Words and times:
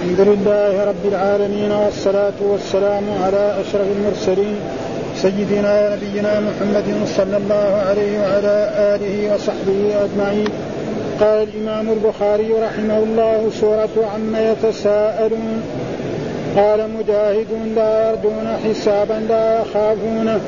الحمد 0.00 0.20
لله 0.20 0.84
رب 0.84 1.04
العالمين 1.12 1.72
والصلاة 1.72 2.38
والسلام 2.40 3.04
على 3.24 3.54
أشرف 3.60 3.86
المرسلين 3.96 4.56
سيدنا 5.16 5.72
ونبينا 5.92 6.40
محمد 6.40 6.88
صلى 7.16 7.36
الله 7.36 7.82
عليه 7.88 8.20
وعلى 8.20 8.56
آله 8.94 9.34
وصحبه 9.34 9.80
أجمعين. 10.04 10.48
قال 11.20 11.48
الإمام 11.48 11.86
البخاري 11.92 12.52
رحمه 12.52 12.98
الله 12.98 13.50
سورة 13.60 13.94
عما 14.14 14.50
يتساءلون. 14.50 15.62
قال 16.56 16.80
مجاهد 16.98 17.52
لا 17.76 18.10
يرجون 18.10 18.46
حسابا 18.64 19.18
لا 19.28 19.60
يخافونه 19.60 20.40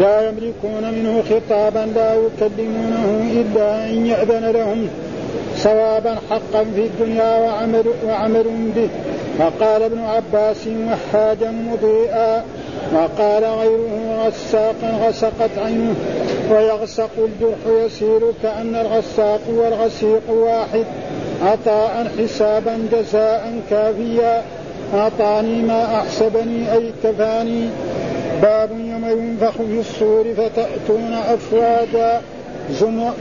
لا 0.00 0.28
يملكون 0.28 0.84
منه 0.94 1.22
خطابا 1.30 1.84
لا 1.94 2.14
يكلمونه 2.14 3.30
إلا 3.40 3.84
أن 3.84 4.06
يأذن 4.06 4.50
لهم. 4.50 4.88
صوابا 5.66 6.16
حقا 6.30 6.64
في 6.74 6.86
الدنيا 6.86 7.38
وعمل, 7.38 7.84
وعمل 8.06 8.44
به. 8.76 8.88
وقال 9.38 9.82
ابن 9.82 9.98
عباس 9.98 10.66
وحاجا 10.66 11.50
مضيئا. 11.50 12.44
وقال 12.94 13.44
غيره 13.44 14.26
غساقا 14.26 15.06
غسقت 15.06 15.50
عينه. 15.58 15.94
ويغسق 16.50 17.10
الجرح 17.18 17.84
يسير 17.84 18.20
كأن 18.42 18.74
الغساق 18.76 19.40
والغسيق 19.48 20.30
واحد. 20.30 20.84
عطاء 21.42 22.06
حسابا 22.18 22.88
جزاء 22.92 23.60
كافيا. 23.70 24.42
أعطاني 24.94 25.62
ما 25.62 26.00
أحسبني 26.00 26.72
أي 26.72 26.92
كفاني 27.04 27.68
باب 28.42 28.70
يوم 28.70 29.04
ينفخ 29.04 29.56
في 29.56 29.80
الصور 29.80 30.24
فتأتون 30.36 31.14
أفواجا. 31.14 32.20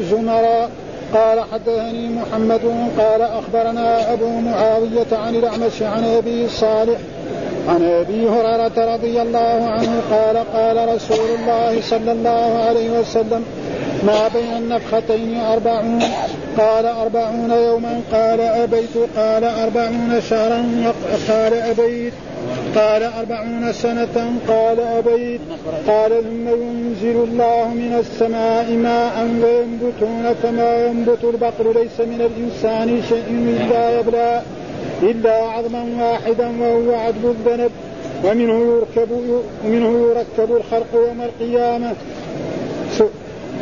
زمرا 0.10 0.70
قال 1.16 1.40
حدثني 1.54 2.10
محمد 2.10 2.62
قال 2.98 3.22
أخبرنا 3.22 4.14
أبو 4.14 4.40
معاوية 4.40 5.12
عن 5.12 5.36
الأعمش 5.36 5.82
عن 5.82 6.04
أبي 6.04 6.50
صالح 6.50 6.98
عن 7.70 7.84
أبي 7.84 8.30
هريرة 8.30 8.96
رضي 8.96 9.22
الله 9.22 9.70
عنه 9.70 10.02
قال 10.12 10.38
قال 10.38 10.96
رسول 10.96 11.30
الله 11.40 11.82
صلى 11.82 12.12
الله 12.12 12.64
عليه 12.68 13.00
وسلم 13.00 13.46
ما 14.04 14.28
بين 14.34 14.58
النفختين 14.58 15.40
أربعون 15.40 16.04
قال 16.58 16.86
أربعون 16.86 17.52
يوما 17.52 18.02
قال 18.12 18.42
أبيت 18.42 18.98
قال 19.18 19.44
أربعون 19.44 20.22
شهرا 20.30 20.66
قال 21.30 21.54
أبيت 21.54 22.14
قال 22.76 23.04
أربعون 23.04 23.74
سنة 23.74 24.34
قال 24.48 24.80
أبيت 24.80 25.42
قال 25.88 26.12
ثم 26.24 26.50
ينزل 26.50 27.24
الله 27.24 27.68
من 27.68 27.96
السماء 28.00 28.72
ماء 28.72 29.28
وينبتون 29.44 30.36
كما 30.44 30.86
ينبت 30.86 31.24
البقر 31.24 31.74
ليس 31.74 32.00
من 32.00 32.22
الإنسان 32.22 33.02
شيء 33.10 33.24
إلا 33.30 34.00
يبلى 34.00 34.42
إلا 35.02 35.34
عظما 35.34 35.86
واحدا 36.00 36.62
وهو 36.62 36.96
عدل 36.96 37.26
الذنب 37.26 37.72
ومنه 38.24 38.76
يركب 38.76 39.12
ومنه 39.66 40.10
يركب 40.10 40.56
الخلق 40.56 40.88
يوم 40.94 41.22
القيامة. 41.22 41.94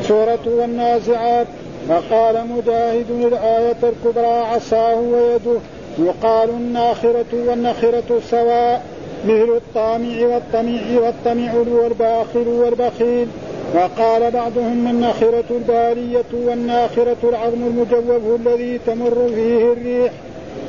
سورة 0.07 0.39
والنازعات 0.45 1.47
وقال 1.89 2.47
مجاهد 2.47 3.11
الآية 3.11 3.75
الكبرى 3.83 4.25
عصاه 4.25 4.95
ويده. 4.95 5.59
يقال 5.99 6.49
الناخرة 6.49 7.25
والنخرة 7.47 8.21
سواء 8.29 8.81
مثل 9.25 9.49
الطامع 9.57 10.25
والطمع 10.27 10.81
والطمع 10.99 11.53
والباخر 11.53 12.47
والبخيل. 12.47 13.27
وقال 13.75 14.31
بعضهم 14.31 14.87
الناخرة 14.87 15.43
البالية 15.51 16.47
والناخرة 16.47 17.17
العظم 17.23 17.63
المجوف 17.63 18.39
الذي 18.41 18.79
تمر 18.87 19.29
فيه 19.35 19.73
الريح. 19.73 20.11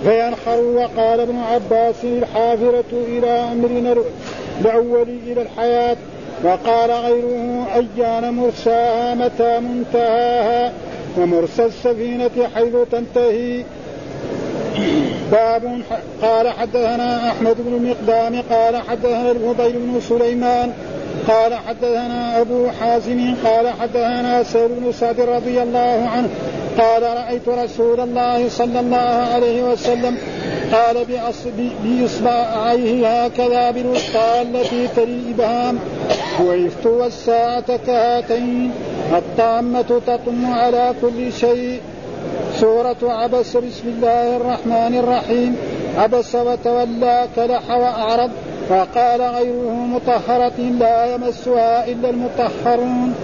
فينخر 0.04 0.60
وقال 0.60 1.20
ابن 1.20 1.36
عباس 1.36 2.04
الحافرة 2.04 2.84
إلى 2.92 3.30
أمرنا 3.30 3.96
الأول 4.60 5.06
إلى 5.26 5.42
الحياة. 5.42 5.96
وقال 6.44 6.90
غيره 6.90 7.66
أيان 7.74 8.34
مرساها 8.34 9.14
متى 9.14 9.60
منتهاها؟ 9.60 10.72
ومرسى 11.18 11.64
السفينة 11.64 12.30
حيث 12.54 12.74
تنتهي. 12.92 13.64
باب 15.34 15.80
قال 16.22 16.48
حدثنا 16.48 17.30
أحمد 17.30 17.56
بن 17.58 17.74
المقدام 17.74 18.42
قال 18.50 18.76
حدثنا 18.76 19.30
الفضيل 19.30 19.72
بن 19.72 20.00
سليمان 20.00 20.72
قال 21.28 21.54
حدثنا 21.54 22.40
أبو 22.40 22.68
حازم 22.80 23.34
قال 23.44 23.68
حدثنا 23.68 24.42
سهل 24.42 24.68
بن 24.68 24.92
سعد 24.92 25.20
رضي 25.20 25.62
الله 25.62 26.08
عنه 26.08 26.28
قال 26.78 27.02
رأيت 27.02 27.48
رسول 27.48 28.00
الله 28.00 28.48
صلى 28.48 28.80
الله 28.80 29.28
عليه 29.34 29.62
وسلم 29.62 30.18
قال 30.72 31.06
بإصبعيه 31.84 33.24
هكذا 33.24 33.70
بالوسطى 33.70 34.42
التي 34.42 34.88
تلي 34.96 35.04
الابهام 35.04 35.78
بعثت 36.40 36.86
والساعة 36.86 37.76
كهاتين 37.76 38.70
الطامة 39.12 39.82
تطم 39.82 40.46
على 40.46 40.94
كل 41.02 41.32
شيء 41.32 41.80
سورة 42.60 42.96
عبس 43.02 43.56
بسم 43.56 43.88
الله 43.88 44.36
الرحمن 44.36 44.98
الرحيم. 44.98 45.56
عبس 45.98 46.34
وتولى 46.34 47.28
كلح 47.36 47.70
وأعرض 47.70 48.30
وقال 48.70 49.22
غيره 49.22 49.72
مطهرة 49.72 50.60
لا 50.80 51.14
يمسها 51.14 51.88
إلا 51.88 52.10
المطهرون 52.10 53.14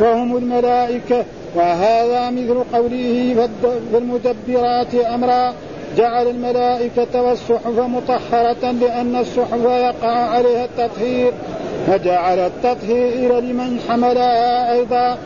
وهم 0.00 0.36
الملائكة. 0.36 1.24
وهذا 1.54 2.30
مثل 2.30 2.64
قوله 2.72 3.48
فالمدبرات 3.92 4.94
أمرا 4.94 5.52
جعل 5.96 6.28
الملائكة 6.28 7.22
والصحف 7.22 7.78
مطهرة 7.78 8.70
لأن 8.70 9.16
الصحف 9.16 9.64
يقع 9.64 10.08
عليها 10.08 10.64
التطهير 10.64 11.32
فجعل 11.86 12.38
التطهير 12.38 13.40
لمن 13.40 13.80
حملها 13.88 14.72
أيضا. 14.72 15.18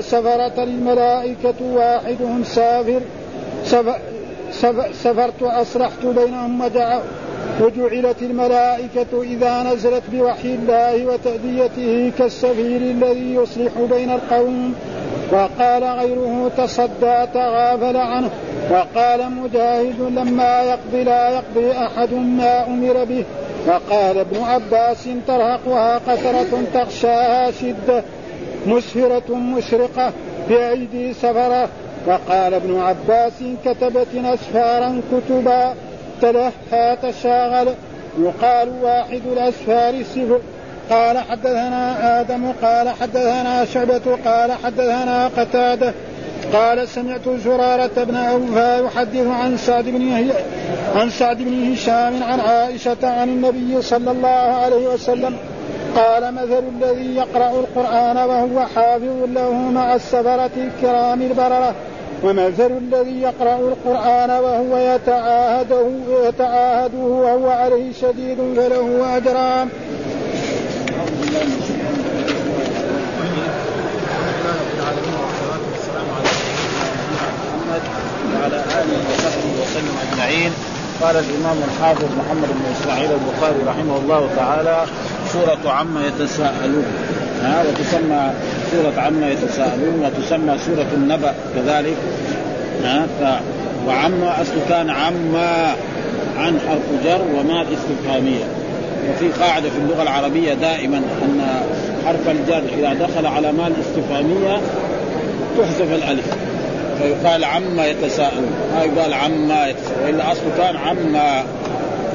سفرة 0.00 0.62
الملائكة 0.62 1.54
واحدهم 1.60 2.44
سافر. 2.44 3.00
سفرت 4.92 5.42
أصلحت 5.42 6.06
بينهم 6.06 6.62
وجعلت 7.60 8.22
الملائكة 8.22 9.22
إذا 9.22 9.62
نزلت 9.62 10.02
بوحي 10.12 10.54
الله 10.54 11.06
وتأديته 11.06 12.12
كالسفير 12.18 12.80
الذي 12.80 13.34
يصلح 13.34 13.72
بين 13.90 14.10
القوم. 14.10 14.74
وقال 15.32 15.84
غيره 15.84 16.50
تصدى 16.56 17.26
تغافل 17.34 17.96
عنه. 17.96 18.30
وقال 18.70 19.32
مجاهد 19.32 20.00
لما 20.00 20.62
يقضي 20.62 21.04
لا 21.04 21.30
يقضي 21.30 21.72
أحد 21.72 22.12
ما 22.12 22.66
أمر 22.66 23.04
به. 23.04 23.24
وقال 23.66 24.18
ابن 24.18 24.42
عباس 24.42 25.08
ترهقها 25.26 25.98
قترة 25.98 26.62
تغشاها 26.74 27.50
شدة. 27.50 28.04
مسفرة 28.66 29.34
مشرقة 29.34 30.12
بأيدي 30.48 31.12
سفرة. 31.12 31.68
وقال 32.06 32.54
ابن 32.54 32.80
عباس 32.80 33.32
كتبت 33.64 34.06
أسفارا 34.14 35.00
كتبا 35.12 35.74
تلهى 36.22 36.96
تشاغل. 37.02 37.68
يقال 38.18 38.68
واحد 38.82 39.20
الأسفار 39.32 40.02
سفر. 40.02 40.40
قال 40.90 41.18
حدثنا 41.18 42.20
آدم 42.20 42.52
قال 42.62 42.88
حدثنا 42.88 43.64
شعبة 43.64 44.18
قال 44.24 44.52
حدثنا 44.52 45.30
قتادة. 45.36 45.94
قال 46.52 46.88
سمعت 46.88 47.28
زرارة 47.44 48.04
بن 48.04 48.16
أوفى 48.16 48.84
يحدث 48.84 49.26
عن 49.26 49.56
سعد 49.56 49.84
بن 49.84 50.30
عن 50.94 51.10
سعد 51.10 51.36
بن 51.36 51.72
هشام 51.72 52.22
عن 52.22 52.40
عائشة 52.40 52.96
عن 53.02 53.28
النبي 53.28 53.82
صلى 53.82 54.10
الله 54.10 54.28
عليه 54.28 54.88
وسلم 54.88 55.36
قال 55.96 56.34
مثل 56.34 56.62
الذي 56.76 57.16
يقرأ 57.16 57.50
القرآن 57.50 58.16
وهو 58.16 58.66
حافظ 58.66 59.24
له 59.28 59.52
مع 59.52 59.94
السفرة 59.94 60.50
الكرام 60.56 61.22
البررة 61.22 61.74
ومثل 62.22 62.70
الذي 62.70 63.20
يقرأ 63.22 63.58
القرآن 63.58 64.30
وهو 64.30 64.76
يتعاهده 64.76 65.88
يتعاهده 66.24 66.98
وهو 66.98 67.50
عليه 67.50 67.92
شديد 67.92 68.38
فله 68.56 69.16
أجران. 69.16 69.68
وعلى 78.34 78.56
اله 78.56 78.98
وصحبه 79.10 79.62
وسلم 79.62 79.96
قال 81.02 81.16
الإمام 81.16 81.56
الحافظ 81.68 82.04
محمد 82.04 82.48
بن 82.48 82.64
إسماعيل 82.80 83.10
البخاري 83.12 83.58
رحمه 83.66 83.96
الله 83.96 84.28
تعالى 84.36 84.84
سورة 85.32 85.72
عما 85.72 86.00
يتساءلون. 86.06 86.84
ها 87.42 87.62
وتسمى 87.68 88.30
سورة 88.72 89.00
عما 89.00 89.30
يتساءلون 89.30 90.04
وتسمى 90.04 90.58
سورة 90.66 90.86
النبأ 90.94 91.34
كذلك. 91.54 91.96
ها 92.84 93.06
ف 93.20 93.42
وعما 93.88 94.42
أصل 94.42 94.52
كان 94.68 94.90
عما 94.90 95.74
عن 96.38 96.60
حرف 96.68 97.04
جر 97.04 97.20
وما 97.34 97.62
الاستفهامية 97.62 98.44
وفي 99.10 99.28
قاعدة 99.42 99.70
في 99.70 99.76
اللغة 99.78 100.02
العربية 100.02 100.54
دائما 100.54 100.96
أن 100.96 101.40
حرف 102.06 102.28
الجر 102.28 102.62
إذا 102.78 102.94
دخل 102.94 103.26
على 103.26 103.52
ما 103.52 103.66
الاستفهامية 103.66 104.60
تحذف 105.58 105.92
الألف. 105.92 106.36
فيقال 107.02 107.44
عما 107.44 107.86
يتساءلون. 107.86 108.50
ما 108.74 108.84
يقال 108.84 109.14
عما 109.14 109.66
يتساءلون 109.68 110.04
وإلا 110.04 110.32
اصله 110.32 110.50
كان 110.58 110.76
عما. 110.76 111.44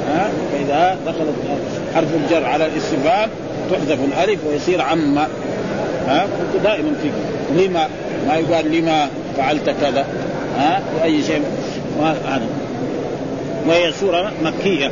ها؟ 0.08 0.30
فإذا 0.52 0.96
دخلت 1.06 1.34
حرف 1.94 2.08
الجر 2.14 2.44
على 2.44 2.66
الاستفهام 2.66 3.30
تحذف 3.70 3.98
الألف 4.04 4.40
ويصير 4.46 4.80
عما 4.80 5.28
ها؟ 6.06 6.26
دائما 6.64 6.92
في 7.02 7.10
لما؟ 7.64 7.88
ما 8.28 8.34
يقال 8.34 8.72
لما 8.72 9.08
فعلت 9.36 9.70
كذا. 9.80 10.06
ها؟ 10.58 10.82
اي 11.04 11.22
شيء. 11.22 11.42
هذا 12.00 12.46
وهي 13.68 13.92
سورة 13.92 14.32
مكية. 14.44 14.90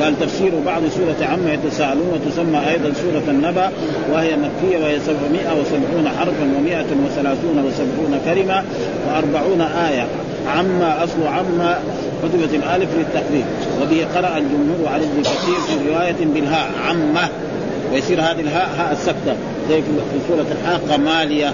قال 0.00 0.20
تفسير 0.20 0.52
بعض 0.66 0.82
سورة 0.96 1.28
عما 1.28 1.52
يتساءلون 1.52 2.08
وتسمى 2.14 2.58
أيضا 2.70 2.92
سورة 3.02 3.22
النبأ 3.28 3.70
وهي 4.12 4.36
مكية 4.36 4.78
وهي 4.78 5.00
770 5.00 6.08
حرفا 6.18 6.52
و130 6.56 7.56
و70 7.56 8.30
كلمة 8.30 8.64
و40 9.08 9.60
آية. 9.88 10.06
عما 10.46 11.04
أصل 11.04 11.26
عما 11.26 11.78
كتبت 12.22 12.54
الألف 12.54 12.88
للتقدير 12.98 13.44
وبه 13.82 14.06
قرأ 14.14 14.38
الجمهور 14.38 14.88
على 14.88 15.04
ابن 15.04 15.22
كثير 15.22 15.60
في 15.68 15.88
رواية 15.88 16.26
بالهاء 16.34 16.70
عمة. 16.86 17.28
ويصير 17.92 18.20
هذه 18.20 18.40
الهاء 18.40 18.68
هاء 18.78 18.92
السكتة. 18.92 19.36
زي 19.68 19.82
في 19.82 20.18
سورة 20.28 20.46
الحاقة 20.60 20.96
مالية. 20.96 21.52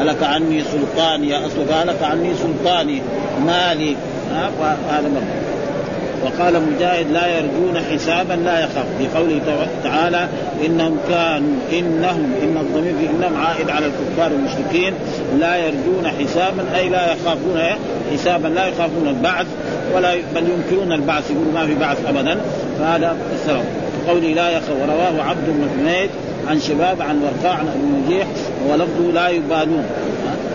هلك 0.00 0.22
عني 0.22 0.62
سلطاني. 0.64 1.46
أصل 1.46 1.72
هلك 1.72 2.02
عني 2.02 2.34
سلطاني. 2.34 3.02
مالي. 3.46 3.96
هذا 4.90 5.08
مرة 5.08 5.47
وقال 6.24 6.62
مجاهد 6.62 7.10
لا 7.10 7.26
يرجون 7.26 7.78
حسابا 7.92 8.32
لا 8.32 8.60
يخاف. 8.60 8.86
بقوله 9.00 9.40
تعالى 9.84 10.28
إنهم 10.66 10.96
كانوا 11.08 11.54
انهم 11.72 12.32
إن 12.42 12.56
الضمير 12.60 12.94
في 13.00 13.06
إنهم 13.10 13.36
عائد 13.36 13.70
على 13.70 13.86
الكفار 13.86 14.30
المشركين. 14.30 14.92
لا 15.38 15.56
يرجون 15.56 16.08
حسابا 16.20 16.64
أي 16.76 16.88
لا 16.88 17.12
يخافون 17.12 17.60
حسابا 18.12 18.48
لا 18.48 18.66
يخافون 18.66 19.08
البعث 19.08 19.46
ولا 19.94 20.14
بل 20.34 20.44
ينكرون 20.48 20.92
البعث 20.92 21.30
يقولوا 21.30 21.52
ما 21.52 21.66
في 21.66 21.74
بعث 21.74 21.98
ابدا. 22.08 22.40
فهذا 22.78 23.16
السبب. 23.34 23.64
قولي 24.08 24.34
لا 24.34 24.50
يخاف 24.50 24.70
ورواه 24.82 25.22
عبد 25.22 25.46
بن 25.46 25.88
عن 26.48 26.60
شباب 26.60 27.02
عن 27.02 27.22
ورقاء 27.22 27.58
عن 27.58 27.68
أبي 27.68 28.14
نجيح 28.14 28.26
ولفظه 28.70 29.12
لا 29.14 29.28
يبالون 29.28 29.84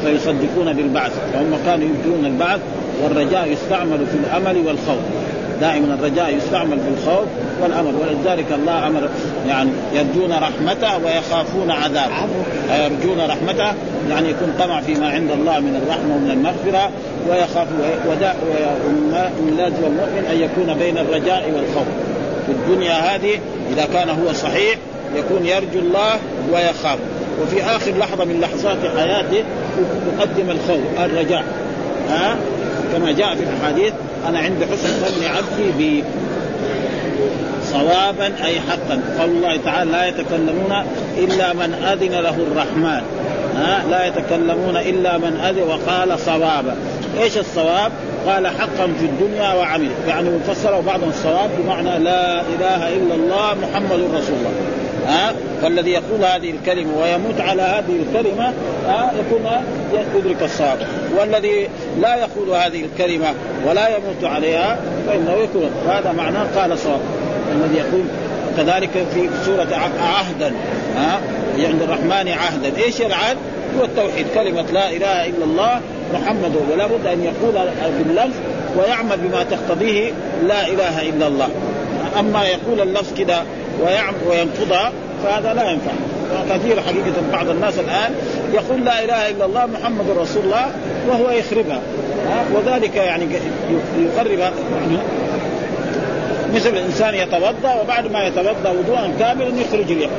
فيصدقون 0.04 0.74
بالبعث. 0.74 1.12
فهم 1.33 1.57
كانوا 1.65 1.88
ينكرون 1.88 2.25
البعث 2.25 2.60
والرجاء 3.04 3.48
يستعمل 3.51 4.06
في 4.12 4.18
الأمل 4.18 4.57
والخوف. 4.68 5.00
دائما 5.63 5.94
الرجاء 5.94 6.36
يستعمل 6.38 6.80
في 6.80 6.89
الخوف 6.98 7.27
والأمر 7.62 7.94
ولذلك 8.01 8.45
الله 8.51 8.88
أمر 8.88 9.10
يعني 9.48 9.69
يرجون 9.94 10.31
رحمته 10.31 10.98
ويخافون 11.06 11.71
عذابه. 11.71 12.27
يرجون 12.69 13.18
رحمته 13.19 13.74
يعني 14.10 14.30
يكون 14.30 14.54
طمع 14.60 14.81
فيما 14.81 15.10
عند 15.10 15.31
الله 15.31 15.60
من 15.60 15.81
الرحمة 15.83 16.15
ومن 16.15 16.31
المغفرة 16.31 16.92
ويخاف 17.30 17.68
ومن 18.07 19.54
لازم 19.57 19.83
المؤمن 19.86 20.25
أن 20.31 20.42
يكون 20.42 20.74
بين 20.80 20.98
الرجاء 20.98 21.51
والخوف. 21.56 21.88
في 22.45 22.51
الدنيا 22.51 22.94
هذه 22.94 23.39
إذا 23.74 23.88
كان 23.94 24.10
هو 24.10 24.33
صحيح 24.33 24.77
يكون 25.15 25.45
يرجو 25.45 25.80
الله 25.80 26.13
ويخاف. 26.54 27.00
وفي 27.42 27.63
آخر 27.63 27.92
لحظة 27.92 28.25
من 28.25 28.39
لحظات 28.42 28.77
حياته 28.98 29.44
يقدم 30.18 30.50
الخوف 30.50 31.06
الرجاء. 31.06 31.44
ها؟ 32.10 32.36
كما 32.94 33.12
جاء 33.12 33.36
في 33.36 33.44
الحديث 33.44 33.94
أنا 34.28 34.40
عند 34.40 34.64
حسن 34.72 34.90
ظن 34.90 35.25
عبدي 35.25 35.72
بي 35.78 36.04
صوابا 37.64 38.25
أي 38.46 38.60
حقا. 38.60 39.02
قول 39.20 39.30
الله 39.30 39.58
تعالى 39.66 39.92
لا 39.92 40.06
يتكلمون 40.08 40.84
إلا 41.18 41.54
من 41.54 41.74
أذن 41.74 42.12
له 42.12 42.36
الرحمن. 42.52 43.02
ها؟ 43.56 43.84
لا 43.90 44.08
يتكلمون 44.08 44.78
إلا 44.78 45.18
من 45.18 45.40
أذن 45.50 45.62
وقال 45.62 46.20
صوابا. 46.20 46.75
إيش 47.22 47.38
الصواب؟ 47.38 47.92
قال 48.28 48.48
حقا 48.48 48.88
في 49.00 49.06
الدنيا 49.06 49.54
وعمل 49.54 49.90
يعني 50.08 50.30
فسره 50.48 50.84
بعض 50.88 51.04
الصواب 51.04 51.50
بمعنى 51.60 52.00
لا 52.00 52.42
إله 52.42 52.94
إلا 52.96 53.16
الله 53.16 53.54
محمد 53.54 54.00
رسول 54.14 54.36
الله. 54.40 54.82
ها؟ 55.07 55.33
فالذي 55.61 55.91
يقول 55.91 56.25
هذه 56.25 56.51
الكلمة 56.51 56.97
ويموت 57.01 57.41
على 57.41 57.61
هذه 57.61 57.95
الكلمة 58.00 58.53
ها؟ 58.88 59.13
يكون 59.19 59.51
يدرك 60.15 60.44
الصواب. 60.44 60.77
والذي 61.19 61.69
لا 62.01 62.15
يقول 62.15 62.50
هذه 62.50 62.85
الكلمة 62.85 63.33
ولا 63.67 63.88
يموت 63.88 64.23
عليها 64.23 64.79
فإنه 65.07 65.33
يكون. 65.33 65.69
هذا 65.89 66.11
معناه 66.11 66.45
قال 66.55 66.79
صواب. 66.79 67.00
الذي 67.55 67.77
يقول 67.77 68.03
كذلك 68.57 68.89
في 69.13 69.29
سورة 69.45 69.67
عهدا 70.01 70.53
ها؟ 70.97 71.19
عند 71.59 71.81
الرحمن 71.81 72.31
عهدا. 72.31 72.83
إيش 72.83 73.01
العهد؟ 73.01 73.38
هو 73.79 73.85
التوحيد. 73.85 74.25
كلمة 74.35 74.65
لا 74.71 74.89
إله 74.89 75.25
إلا 75.25 75.44
الله 75.44 75.81
محمد 76.13 76.55
ولا 76.71 76.88
بد 76.88 77.07
أن 77.07 77.23
يقول 77.23 77.67
باللفظ 77.97 78.35
ويعمل 78.77 79.17
بما 79.17 79.44
تقتضيه 79.44 80.11
لا 80.47 80.67
إله 80.67 81.09
إلا 81.09 81.27
الله. 81.27 81.50
أما 82.19 82.45
يقول 82.45 82.81
اللفظ 82.81 83.17
كده 83.17 83.44
وينقضها 84.30 84.92
فهذا 85.24 85.54
لا 85.54 85.72
ينفع. 85.72 85.92
كثير 86.50 86.81
حقيقة 86.81 87.14
بعض 87.31 87.50
الناس 87.50 87.80
الآن 87.80 88.16
يقول 88.54 88.86
لا 88.86 89.04
إله 89.04 89.30
إلا 89.30 89.46
الله 89.46 89.66
محمد 89.66 90.06
رسول 90.18 90.44
الله 90.44 90.66
وهو 91.08 91.31
يخربها. 91.31 91.80
وذلك 92.54 92.96
يعني 92.96 93.25
يقرب 94.00 94.40
يعني 94.40 94.98
مثل 96.54 96.70
الإنسان 96.70 97.16
يتوضأ 97.16 97.81
وبعد 97.81 98.12
ما 98.12 98.28
يتوضأ 98.28 98.70
وضوءا 98.70 99.14
كاملا 99.20 99.62
يخرج 99.62 99.92
اليد 99.92 100.10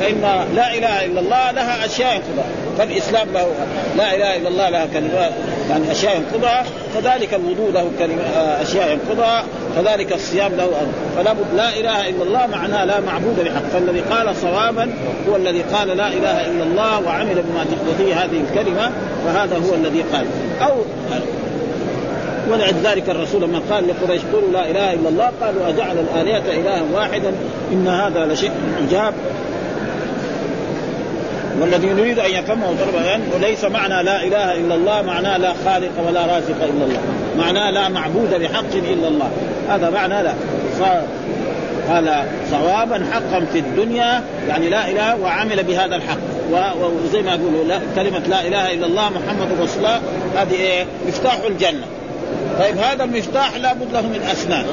فإن 0.00 0.20
لا 0.54 0.74
إله 0.74 1.04
إلا 1.04 1.20
الله 1.20 1.50
لها 1.50 1.86
أشياء 1.86 2.14
ينقضها. 2.14 2.59
فالإسلام 2.78 3.28
له 3.34 3.46
لا 3.96 4.14
إله 4.14 4.36
إلا 4.36 4.48
الله 4.48 4.68
لها 4.68 4.86
كلمات 4.86 5.32
يعني 5.70 5.92
أشياء 5.92 6.16
ينقضها 6.16 6.64
كذلك 6.94 7.34
الوضوء 7.34 7.70
له 7.70 7.90
آه، 8.36 8.62
أشياء 8.62 8.92
ينقضها 8.92 9.44
كذلك 9.76 10.12
الصيام 10.12 10.52
له 10.54 10.70
فلا 11.16 11.32
بد 11.32 11.54
لا 11.56 11.68
إله 11.68 12.08
إلا 12.08 12.22
الله 12.22 12.46
معناه 12.46 12.84
لا 12.84 13.00
معبود 13.00 13.40
بحق. 13.44 13.62
فالذي 13.72 14.00
قال 14.00 14.36
صوابا 14.36 14.90
هو 15.28 15.36
الذي 15.36 15.62
قال 15.62 15.88
لا 15.88 16.08
إله 16.08 16.46
إلا 16.46 16.64
الله 16.64 17.00
وعمل 17.06 17.34
بما 17.34 17.64
تقتضيه 17.64 18.14
هذه 18.14 18.44
الكلمة 18.50 18.90
فهذا 19.24 19.56
هو 19.56 19.74
الذي 19.74 20.04
قال. 20.12 20.26
أو 20.62 20.76
ولذلك 22.50 23.10
الرسول 23.10 23.42
لما 23.42 23.60
قال 23.70 23.88
لقريش 23.88 24.22
قولوا 24.32 24.50
لا 24.50 24.70
إله 24.70 24.92
إلا 24.92 25.08
الله 25.08 25.30
قالوا 25.40 25.68
أجعل 25.68 25.96
الآلهة 25.98 26.60
إلها 26.60 26.82
واحدا 26.92 27.32
إن 27.72 27.88
هذا 27.88 28.26
لشيء 28.26 28.50
عجاب. 28.82 29.14
والذي 31.60 31.86
نريد 31.86 32.18
أن 32.18 32.30
يفهمه 32.30 32.66
ضربا 32.66 33.20
وليس 33.34 33.64
معنى 33.64 34.02
لا 34.02 34.22
إله 34.22 34.54
إلا 34.54 34.74
الله 34.74 35.02
معناه 35.02 35.36
لا 35.36 35.52
خالق 35.64 35.90
ولا 36.08 36.20
رازق 36.20 36.62
إلا 36.62 36.84
الله. 36.84 37.00
معناه 37.38 37.70
لا 37.70 37.88
معبود 37.88 38.34
بحق 38.34 38.74
إلا 38.74 39.08
الله. 39.08 39.30
هذا 39.68 39.90
معنى 39.90 40.22
لا. 40.22 40.32
قال 41.88 42.24
صوابا 42.50 43.06
حقا 43.12 43.44
في 43.52 43.58
الدنيا 43.58 44.22
يعني 44.48 44.68
لا 44.68 44.90
إله 44.90 45.16
وعمل 45.16 45.62
بهذا 45.62 45.96
الحق. 45.96 46.18
وزي 46.80 47.22
ما 47.22 47.34
يقولوا 47.34 47.64
لا 47.64 47.80
كلمة 47.96 48.18
لا 48.18 48.46
إله 48.46 48.72
إلا 48.74 48.86
الله 48.86 49.08
محمد 49.08 49.60
رسول 49.60 49.78
الله 49.78 50.00
هذه 50.36 50.54
إيه؟ 50.54 50.84
مفتاح 51.08 51.38
الجنة. 51.48 51.86
طيب 52.60 52.78
هذا 52.78 53.04
المفتاح 53.04 53.56
لابد 53.56 53.92
له 53.92 54.00
من 54.00 54.28
أسنان. 54.32 54.64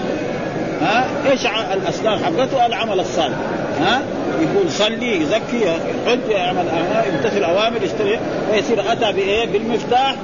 ها؟ 0.81 1.05
إيش 1.31 1.41
الأسنان؟ 1.73 2.19
حقته 2.19 2.65
العمل 2.65 2.99
الصالح. 2.99 3.37
ها؟ 3.81 4.01
يقول 4.41 4.71
صلي 4.71 5.21
يزكي 5.21 5.61
يحج 5.61 6.29
يعمل 6.29 6.65
يمتثل 7.13 7.43
أوامر 7.43 7.83
يشتري 7.83 8.19
ويصير 8.51 8.91
أتى 8.91 9.11
بإيه؟ 9.11 9.45
بالمفتاح 9.45 10.15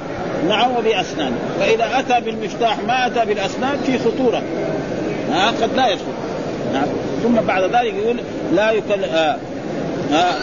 نعم 0.48 0.70
وباسنانه 0.76 1.36
فإذا 1.60 1.86
أتى 1.98 2.20
بالمفتاح 2.20 2.78
ما 2.86 3.06
أتى 3.06 3.24
بالأسنان 3.24 3.76
في 3.86 3.98
خطورة. 3.98 4.42
ها؟ 5.32 5.48
قد 5.62 5.76
لا 5.76 5.88
يدخل. 5.88 6.04
نعم. 6.72 6.86
ثم 7.22 7.34
بعد 7.34 7.62
ذلك 7.62 7.94
يقول 7.94 8.16
لا 8.54 8.70
يكل 8.70 9.04
آه 9.04 9.36
آه 10.12 10.34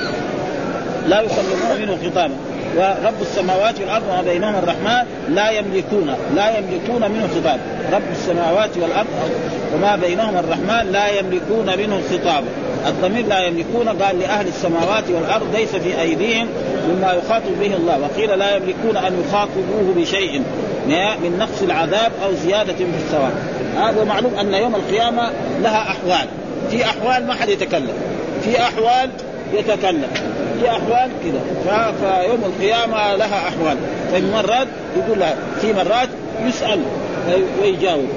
لا 1.08 1.22
يكلمون 1.22 1.82
منه 1.82 1.98
خطابا 2.10 2.34
ورب 2.78 3.22
السماوات 3.22 3.80
والأرض 3.80 4.04
وما 4.10 4.22
بينهما 4.22 4.60
الرحمن 4.60 5.06
لا 5.30 5.52
يملكون 5.52 6.16
لا 6.36 6.58
يملكون 6.58 7.12
منه 7.12 7.28
خطاب. 7.28 7.60
رب 7.94 8.12
السماوات 8.12 8.78
والأرض 8.78 9.08
وما 9.76 9.96
بينهما 9.96 10.40
الرحمن 10.40 10.92
لا 10.92 11.08
يملكون 11.08 11.78
منه 11.78 12.02
خطابا 12.12 12.48
الضمير 12.88 13.26
لا 13.26 13.46
يملكون 13.46 13.90
قال 13.90 14.20
لأهل 14.20 14.48
السماوات 14.48 15.04
والأرض 15.10 15.56
ليس 15.56 15.76
في 15.76 16.02
أيديهم 16.02 16.48
مما 16.90 17.14
يخاطب 17.14 17.60
به 17.60 17.76
الله. 17.76 18.00
وقيل 18.00 18.40
لا 18.40 18.56
يملكون 18.56 18.98
أن 18.98 19.24
يخاطبوه 19.28 19.94
بشيء 19.96 20.42
من 21.24 21.38
نقص 21.40 21.62
العذاب 21.62 22.12
أو 22.24 22.34
زيادة 22.34 22.74
في 22.74 22.84
الثواب. 22.84 23.34
هذا 23.78 24.04
معلوم 24.04 24.36
أن 24.36 24.54
يوم 24.54 24.76
القيامة 24.76 25.32
لها 25.62 25.82
أحوال. 25.82 26.28
في 26.72 26.86
أحوال 26.86 27.28
ما 27.28 27.34
حد 27.34 27.50
يتكلم. 27.50 27.94
في 28.44 28.60
أحوال 28.60 29.10
يتكلم. 29.54 30.08
في 30.62 30.70
أحوال 30.70 31.10
كذا 31.24 31.94
فيوم 32.02 32.44
القيامة 32.46 33.16
لها 33.16 33.48
أحوال. 33.48 33.78
ففي 34.12 34.32
مرات 34.32 34.68
يقول 34.98 35.20
لها 35.20 35.36
في 35.62 35.74
مرات 35.74 36.10
يسأل 36.46 36.80
ويجاوب. 37.62 38.08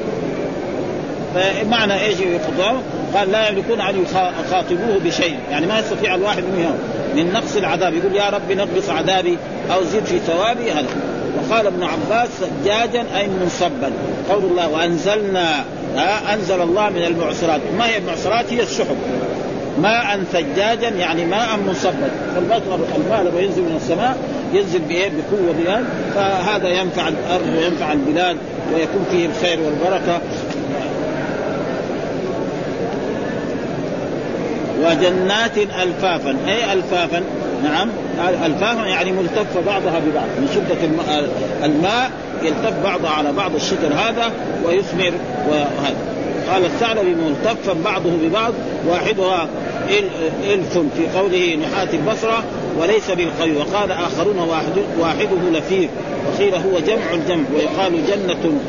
فمعنى 1.35 2.01
إيش 2.05 2.21
يقضون؟ 2.21 2.83
قال 3.15 3.33
لا 3.33 3.49
يملكون 3.49 3.81
أن 3.81 4.03
يخاطبوه 4.03 4.99
بشيء، 5.05 5.39
يعني 5.51 5.67
ما 5.67 5.79
يستطيع 5.79 6.15
الواحد 6.15 6.43
منهم 6.57 6.79
من 7.17 7.33
نقص 7.33 7.57
العذاب. 7.57 7.95
يقول 7.95 8.17
يا 8.17 8.31
رب 8.31 8.53
نقص 8.53 8.91
عذابي 8.91 9.39
أو 9.75 9.85
زد 9.85 10.05
في 10.05 10.19
ثوابي 10.19 10.73
هذا 10.73 10.87
وقال 11.37 11.67
ابن 11.67 11.83
عباس 11.83 12.29
سجاجا 12.41 13.05
أي 13.17 13.27
منصبا. 13.27 13.91
قول 14.31 14.45
الله 14.45 14.69
وأنزلنا 14.69 15.65
ها 15.97 16.35
أنزل 16.35 16.63
الله 16.63 16.91
من 16.91 17.05
المعصرات. 17.05 17.61
ما 17.79 17.87
هي 17.87 17.99
المعصرات؟ 17.99 18.53
هي 18.53 18.63
السحب. 18.63 18.97
ماء 19.83 20.21
ثجاجا 20.33 20.89
يعني 20.89 21.25
ماء 21.25 21.57
منصبا. 21.67 22.11
فالمطر 22.35 22.79
الماء 22.97 23.23
لما 23.23 23.41
ينزل 23.41 23.63
من 23.63 23.77
السماء 23.77 24.17
ينزل 24.53 24.79
بإيه؟ 24.79 25.09
بقوة 25.09 25.55
بها 25.65 25.85
فهذا 26.15 26.69
ينفع 26.69 27.09
الأرض 27.09 27.57
وينفع 27.57 27.93
البلاد 27.93 28.37
ويكون 28.75 29.07
فيه 29.11 29.27
الخير 29.27 29.61
والبركة. 29.61 30.21
وجنات 34.81 35.59
الفافا. 35.83 36.37
أي 36.49 36.73
الفافا؟ 36.73 37.23
نعم. 37.65 37.89
الفافا 38.45 38.87
يعني 38.87 39.13
ملتفه 39.13 39.61
بعضها 39.67 39.99
ببعض. 39.99 40.27
من 40.39 40.49
شدة 40.55 40.85
الماء 41.65 42.11
يلتف 42.43 42.85
بعضها 42.85 43.11
على 43.11 43.33
بعض 43.33 43.55
الشجر 43.55 43.93
هذا 43.95 44.33
ويثمر 44.65 45.13
وهذا. 45.49 45.97
قال 46.53 46.65
الثعلبي 46.65 47.15
ملتفا 47.15 47.73
بعضه 47.85 48.11
ببعض. 48.23 48.53
واحدها 48.89 49.49
لف 50.45 50.79
في 50.79 51.19
قوله 51.19 51.57
نحاة 51.57 51.89
البصرة 51.93 52.45
وليس 52.81 53.11
بالقوي 53.11 53.57
وقال 53.57 53.93
آخرون 53.93 54.39
واحد 54.39 54.73
واحدة 54.99 55.59
لفيف 55.59 55.91
وقيل 56.27 56.55
هو 56.55 56.79
جمع 56.87 57.15
الجمع. 57.15 57.45
ويقال 57.55 58.07
جنة 58.07 58.61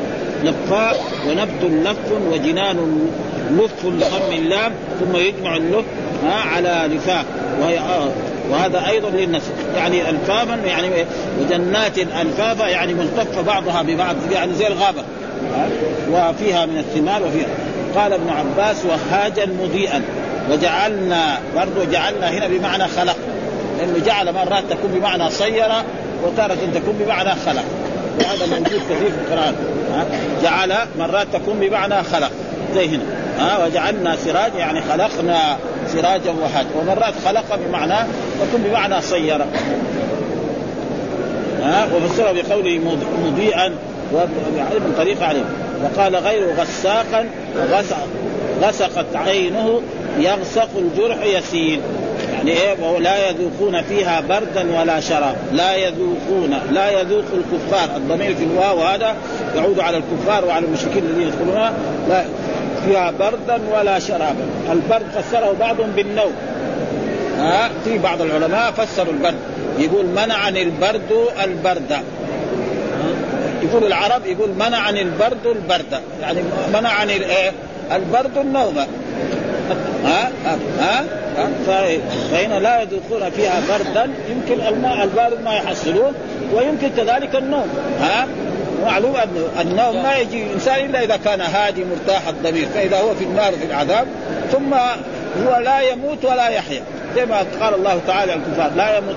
لفاء 0.44 1.04
ونبت 1.28 1.88
لف 1.88 2.12
وجنان 2.32 3.10
لف 3.52 3.86
لضم 3.86 4.32
اللام 4.32 4.72
ثم 5.00 5.16
يجمع 5.16 5.56
اللف 5.56 5.86
على 6.26 6.96
لفاف 6.96 7.26
وهي 7.62 7.80
آه 7.80 8.10
وهذا 8.52 8.88
أيضا 8.88 9.10
للنسل 9.10 9.52
يعني 9.76 10.10
الفافا 10.10 10.56
يعني 10.66 10.88
وجنات 11.42 11.98
الفافا 11.98 12.68
يعني 12.68 12.94
ملتفة 12.94 13.42
بعضها 13.42 13.82
ببعض 13.82 14.16
يعني 14.32 14.54
زي 14.54 14.68
الغابة. 14.68 15.04
وفيها 16.12 16.66
من 16.66 16.78
الثمار 16.78 17.24
وفيها. 17.24 17.48
قال 17.96 18.14
ابن 18.14 18.30
عباس 18.30 18.78
وهاجا 18.86 19.46
مضيئا. 19.46 20.02
وجعلنا 20.52 21.40
برضو 21.56 21.92
جعلنا 21.92 22.30
هنا 22.30 22.48
بمعنى 22.48 22.88
خلق. 22.88 23.16
لأنه 23.80 24.06
جعل 24.06 24.34
مرات 24.34 24.64
تكون 24.70 24.92
بمعنى 24.92 25.30
صير 25.30 25.70
وتارة 26.24 26.58
تكون 26.76 26.96
بمعنى 27.06 27.30
خلق. 27.46 27.64
وهذا 28.20 28.46
موجود 28.46 28.82
كثير 28.90 29.12
في 29.12 29.34
القرآن. 29.34 29.56
جعل 30.44 30.74
مرات 31.00 31.28
تكون 31.34 31.60
بمعنى 31.60 32.04
خلق. 32.04 32.32
زي 32.76 32.88
هنا. 32.88 33.25
ها 33.40 33.66
وجعلنا 33.66 34.16
سراج 34.16 34.52
يعني 34.58 34.82
خلقنا 34.82 35.58
سراجا 35.88 36.32
وهاجا 36.42 36.70
ومرات 36.80 37.14
خلق 37.26 37.60
بمعنى 37.68 38.08
تكون 38.42 38.62
بمعنى 38.62 39.02
صير. 39.02 39.42
ها 41.64 41.88
وفسر 41.96 42.34
بقوله 42.34 42.80
مضيئا 43.26 43.70
من 44.12 44.94
طريقة 44.98 45.26
عليه. 45.26 45.44
وقال 45.84 46.16
غير 46.16 46.56
غساقا 46.60 47.30
غسقت 48.62 49.16
عينه 49.16 49.82
يغسق 50.20 50.70
الجرح 50.78 51.18
يسيل. 51.24 51.80
يعني 52.34 52.52
إيه؟ 52.52 52.90
ولا 52.96 53.30
يذوقون 53.30 53.82
فيها 53.82 54.22
بردا 54.22 54.80
ولا 54.80 55.00
شراب. 55.00 55.36
لا 55.54 55.76
يذوقون 55.76 56.60
لا 56.72 57.02
يذوق 57.02 57.26
الكفار. 57.34 57.98
الضمير 57.98 58.36
في 58.36 58.44
الواو 58.44 58.82
هذا 58.82 59.16
يعود 59.56 59.80
على 59.80 59.98
الكفار 59.98 60.46
وعلى 60.46 60.66
المشركين 60.66 61.04
الذين 61.04 61.28
يدخلونها. 61.28 61.74
لا 62.10 62.26
فيها 62.86 63.12
بردا 63.20 63.60
ولا 63.74 64.00
شرابا. 64.00 64.46
البرد 64.72 65.06
فسره 65.16 65.56
بعضهم 65.60 65.92
بالنوم. 65.96 66.34
ها؟ 67.40 67.70
في 67.86 67.98
بعض 67.98 68.22
العلماء 68.22 68.72
فسروا 68.72 69.14
البرد. 69.14 69.36
يقول 69.80 70.06
منعني 70.06 70.64
البرد 70.64 71.12
البرد. 71.44 71.92
يقول 73.64 73.84
العرب 73.84 74.26
يقول 74.26 74.50
منعني 74.50 75.02
البرد 75.02 75.46
البرد. 75.46 76.02
يعني 76.22 76.40
منعني 76.74 77.18
الايه 77.18 77.52
البرد 77.92 78.38
النوم. 78.38 78.78
ها؟ 80.06 80.32
ها؟ 80.80 81.06
فهنا 82.32 82.60
لا 82.60 82.82
يذوقون 82.82 83.30
فيها 83.30 83.62
بردا 83.70 84.10
يمكن 84.30 84.68
الماء 84.68 85.04
البارد 85.04 85.44
ما 85.46 85.54
يحصلون 85.54 86.14
ويمكن 86.54 86.90
كذلك 86.98 87.36
النوم. 87.36 87.68
ها؟ 88.02 88.28
معلوم 88.84 89.16
ان 89.16 89.30
النوم 89.62 90.04
ما 90.04 90.16
يجي 90.16 90.44
الانسان 90.44 90.86
إلا 90.86 91.04
إذا 91.04 91.18
كان 91.18 91.42
هادي 91.42 91.86
مرتاح 91.86 92.28
الضمير. 92.28 92.68
فإذا 92.74 92.98
هو 92.98 93.16
في 93.16 93.24
النار 93.24 93.54
في 93.54 93.66
العذاب 93.66 94.08
ثم 94.52 94.74
هو 95.48 95.60
لا 95.64 95.82
يموت 95.82 96.26
ولا 96.26 96.48
يحيا. 96.48 96.82
زي 97.16 97.26
ما 97.26 97.46
قال 97.62 97.74
الله 97.74 98.00
تعالى 98.08 98.34
الكفار 98.34 98.72
لا 98.76 98.98
يموت 98.98 99.16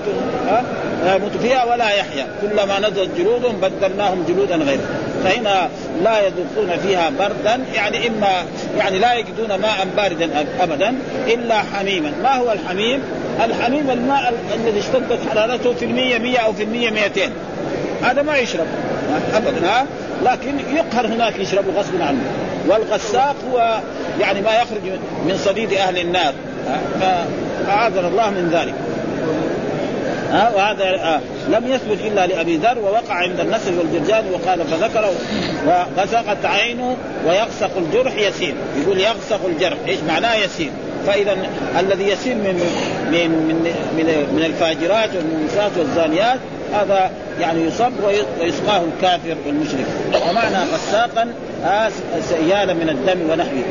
لا 1.05 1.15
يموت 1.15 1.31
فيها 1.41 1.63
ولا 1.63 1.89
يحيا. 1.89 2.27
كلما 2.41 2.79
نزلت 2.79 3.09
جلودهم 3.17 3.55
بدلناهم 3.61 4.25
جلودا 4.27 4.55
غيرها 4.55 4.81
فهنا 5.23 5.69
لا 6.03 6.19
يذوقون 6.19 6.77
فيها 6.83 7.09
بردا 7.19 7.63
يعني 7.75 8.07
اما 8.07 8.45
يعني 8.77 8.99
لا 8.99 9.13
يجدون 9.13 9.55
ماء 9.55 9.87
باردا 9.97 10.45
أبدا 10.59 10.95
إلا 11.27 11.55
حميما. 11.73 12.11
ما 12.23 12.35
هو 12.35 12.51
الحميم؟ 12.51 13.01
الحميم 13.45 13.89
الماء 13.89 14.33
الذي 14.55 14.79
اشتدت 14.79 15.19
حرارته 15.29 15.73
في 15.73 15.85
المية 15.85 16.17
مية 16.17 16.37
أو 16.37 16.53
في 16.53 16.63
المية 16.63 16.89
مئتين 16.89 17.31
هذا 18.03 18.21
ما 18.21 18.37
يشرب. 18.37 18.67
ابدا 19.33 19.67
ها؟ 19.67 19.85
لكن 20.25 20.59
يقهر 20.75 21.07
هناك 21.07 21.39
يشرب 21.39 21.65
غصب 21.75 22.01
عنه 22.01 22.21
والغساق 22.67 23.35
هو 23.51 23.79
يعني 24.19 24.41
ما 24.41 24.51
يخرج 24.51 24.81
من 25.25 25.37
صديد 25.45 25.73
أهل 25.73 25.97
النار 25.99 26.33
فأعاذنا 26.99 28.07
الله 28.07 28.29
من 28.29 28.49
ذلك. 28.53 28.73
ها؟ 30.31 30.51
وهذا 30.55 30.83
آه 30.83 31.19
لم 31.49 31.67
يثبت 31.67 31.97
إلا 32.05 32.27
لأبي 32.27 32.57
ذر 32.57 32.79
ووقع 32.79 33.13
عند 33.13 33.39
النسر 33.39 33.71
والجرجان 33.79 34.23
وقال 34.33 34.65
فذكره 34.67 35.11
وغسقت 35.67 36.45
عينه 36.45 36.97
ويغسق 37.27 37.77
الجرح 37.77 38.13
يسير. 38.17 38.55
يقول 38.81 38.99
يغسق 38.99 39.45
الجرح 39.45 39.77
إيش 39.87 39.99
معناه 40.07 40.35
يسير؟ 40.35 40.71
فإذا 41.07 41.37
الذي 41.79 42.03
يسير 42.03 42.35
من 42.35 42.61
من 43.11 43.29
من 43.29 43.55
من, 43.97 44.35
من 44.35 44.43
الفاجرات 44.45 45.09
والمنسات 45.15 45.71
والزانيات 45.77 46.39
هذا 46.73 47.11
يعني 47.39 47.63
يصب 47.63 47.91
ويسقاه 48.41 48.81
الكافر 48.83 49.35
والمشرك. 49.45 49.85
ومعنى 50.29 50.57
غساقا 50.73 51.33
سيالا 52.21 52.73
من 52.73 52.89
الدم 52.89 53.31
ونحوه. 53.31 53.63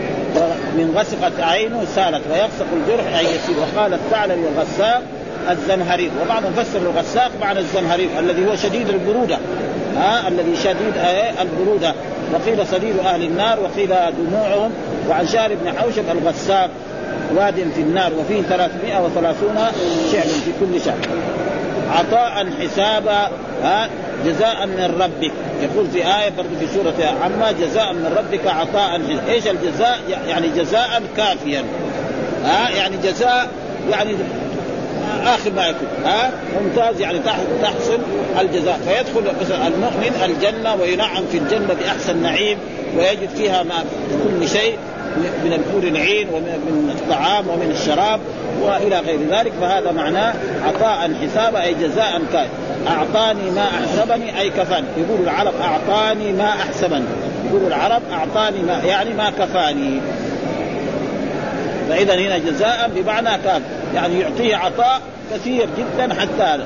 من 0.76 0.94
غسقت 0.96 1.40
عينه 1.40 1.84
سالت 1.94 2.22
ويغسق 2.30 2.66
الجرح 2.72 3.18
أي 3.18 3.24
يسير. 3.24 3.56
وقال 3.58 3.94
الثعلب 3.94 4.38
والغساق 4.44 5.02
الزمهرير 5.50 6.10
وبعضهم 6.22 6.52
فسر 6.52 6.78
الغساق 6.78 7.30
معنى 7.40 7.58
الزمهرير 7.58 8.08
الذي 8.18 8.50
هو 8.50 8.56
شديد 8.56 8.88
البرودة. 8.88 9.38
ها 9.96 10.28
الذي 10.28 10.56
شديد 10.56 10.94
البرودة. 11.40 11.94
وقيل 12.32 12.66
صديد 12.66 12.98
أهل 12.98 13.22
النار 13.22 13.58
وقيل 13.60 13.88
دموعهم. 14.18 14.70
وعن 15.08 15.28
شهر 15.28 15.50
بن 15.54 15.78
حوشب 15.78 16.04
الغساق 16.12 16.70
واد 17.36 17.54
في 17.74 17.80
النار 17.80 18.12
وفيه 18.14 18.42
330 18.42 19.56
شعر 20.12 20.22
في 20.22 20.50
كل 20.60 20.80
شهر. 20.84 20.98
عطاء 21.90 22.46
حسابا 22.60 23.30
ها 23.62 23.88
جزاء 24.26 24.66
من 24.66 24.94
ربك. 25.00 25.32
يقول 25.62 25.86
في 25.92 25.98
آية 25.98 26.30
برضه 26.36 26.48
في 26.60 26.66
سورة 26.74 27.16
عما 27.24 27.52
جزاء 27.52 27.92
من 27.92 28.14
ربك 28.16 28.46
عطاء 28.46 29.00
إيش 29.28 29.46
الجزاء؟ 29.46 29.98
يعني 30.28 30.48
جزاء 30.48 31.02
كافيا. 31.16 31.64
ها 32.44 32.70
يعني 32.70 32.96
جزاء 32.96 33.48
يعني 33.90 34.14
آخر 35.24 35.52
ما 35.52 35.66
يكون. 35.66 35.88
ها 36.04 36.30
ممتاز 36.60 37.00
يعني 37.00 37.18
تحصل 37.62 37.98
الجزاء. 38.40 38.80
فيدخل 38.86 39.30
المؤمن 39.66 40.22
الجنة 40.24 40.74
وينعم 40.74 41.22
في 41.32 41.38
الجنة 41.38 41.74
بأحسن 41.74 42.22
نعيم 42.22 42.58
ويجد 42.96 43.28
فيها 43.36 43.62
ما 43.62 43.74
كل 44.10 44.48
شيء. 44.48 44.78
من 45.18 45.52
الحور 45.52 45.82
العين 45.82 46.28
ومن 46.28 46.96
الطعام 46.98 47.48
ومن 47.48 47.70
الشراب 47.70 48.20
وإلى 48.62 48.98
غير 48.98 49.18
ذلك 49.30 49.52
فهذا 49.60 49.92
معناه 49.92 50.34
عطاء 50.66 51.10
حسابا 51.22 51.62
أي 51.62 51.74
جزاء 51.74 52.22
كان 52.32 52.46
أعطاني 52.86 53.50
ما 53.50 53.64
أحسبني 53.64 54.40
أي 54.40 54.50
كفاني. 54.50 54.86
يقول 54.96 55.20
العرب 55.20 55.52
أعطاني 55.60 56.32
ما 56.32 56.48
أحسبني. 56.48 57.04
يقول 57.48 57.66
العرب 57.66 58.02
أعطاني 58.12 58.62
ما 58.62 58.82
يعني 58.84 59.14
ما 59.14 59.30
كفاني. 59.30 60.00
فإذا 61.88 62.14
هنا 62.14 62.38
جزاء 62.38 62.90
بمعنى 62.96 63.42
كان 63.44 63.62
يعني 63.94 64.20
يعطيه 64.20 64.56
عطاء 64.56 65.00
كثير 65.34 65.68
جدا 65.78 66.14
حتى 66.14 66.58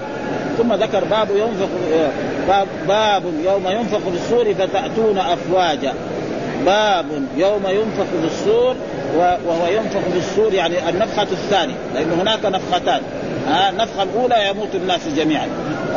ثم 0.58 0.72
ذكر 0.72 1.04
باب 1.04 1.28
ينفق 1.30 1.68
باب, 2.48 2.66
باب 2.88 3.22
يوم 3.44 3.68
ينفق 3.68 3.98
في 3.98 4.14
الصور 4.14 4.54
فتأتون 4.54 5.18
أفواجا. 5.18 5.94
باب 6.66 7.06
يوم 7.36 7.62
ينفخ 7.66 8.04
في 8.20 8.26
الصور 8.26 8.76
وهو 9.16 9.66
ينفخ 9.66 10.00
في 10.12 10.18
الصور 10.18 10.54
يعني 10.54 10.88
النفخة 10.88 11.22
الثانية 11.22 11.74
لأن 11.94 12.12
هناك 12.20 12.44
نفختان. 12.44 13.00
ها 13.48 13.70
النفخة 13.70 14.02
الأولى 14.02 14.48
يموت 14.48 14.74
الناس 14.74 15.00
جميعا 15.16 15.48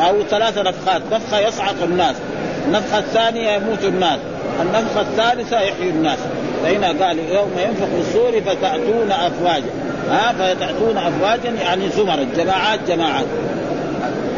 أو 0.07 0.24
ثلاث 0.24 0.57
نفخات 0.57 1.01
نفخة 1.12 1.39
يصعق 1.39 1.84
الناس 1.84 2.15
النفخة 2.67 3.00
الثانية 3.00 3.51
يموت 3.51 3.84
الناس 3.84 4.19
النفخة 4.62 5.01
الثالثة 5.01 5.60
يحيي 5.60 5.89
الناس. 5.89 6.19
فهنا 6.63 7.05
قال 7.05 7.19
يوم 7.19 7.51
ينفخ 7.57 7.86
في 7.86 8.00
الصور 8.00 8.41
فتأتون 8.41 9.12
أفواجا. 9.12 9.69
ها 10.10 10.34
فتأتون 10.34 10.98
أفواجا 10.98 11.50
يعني 11.50 11.89
زمرا 11.89 12.25
جماعات 12.38 12.79
جماعات. 12.88 13.25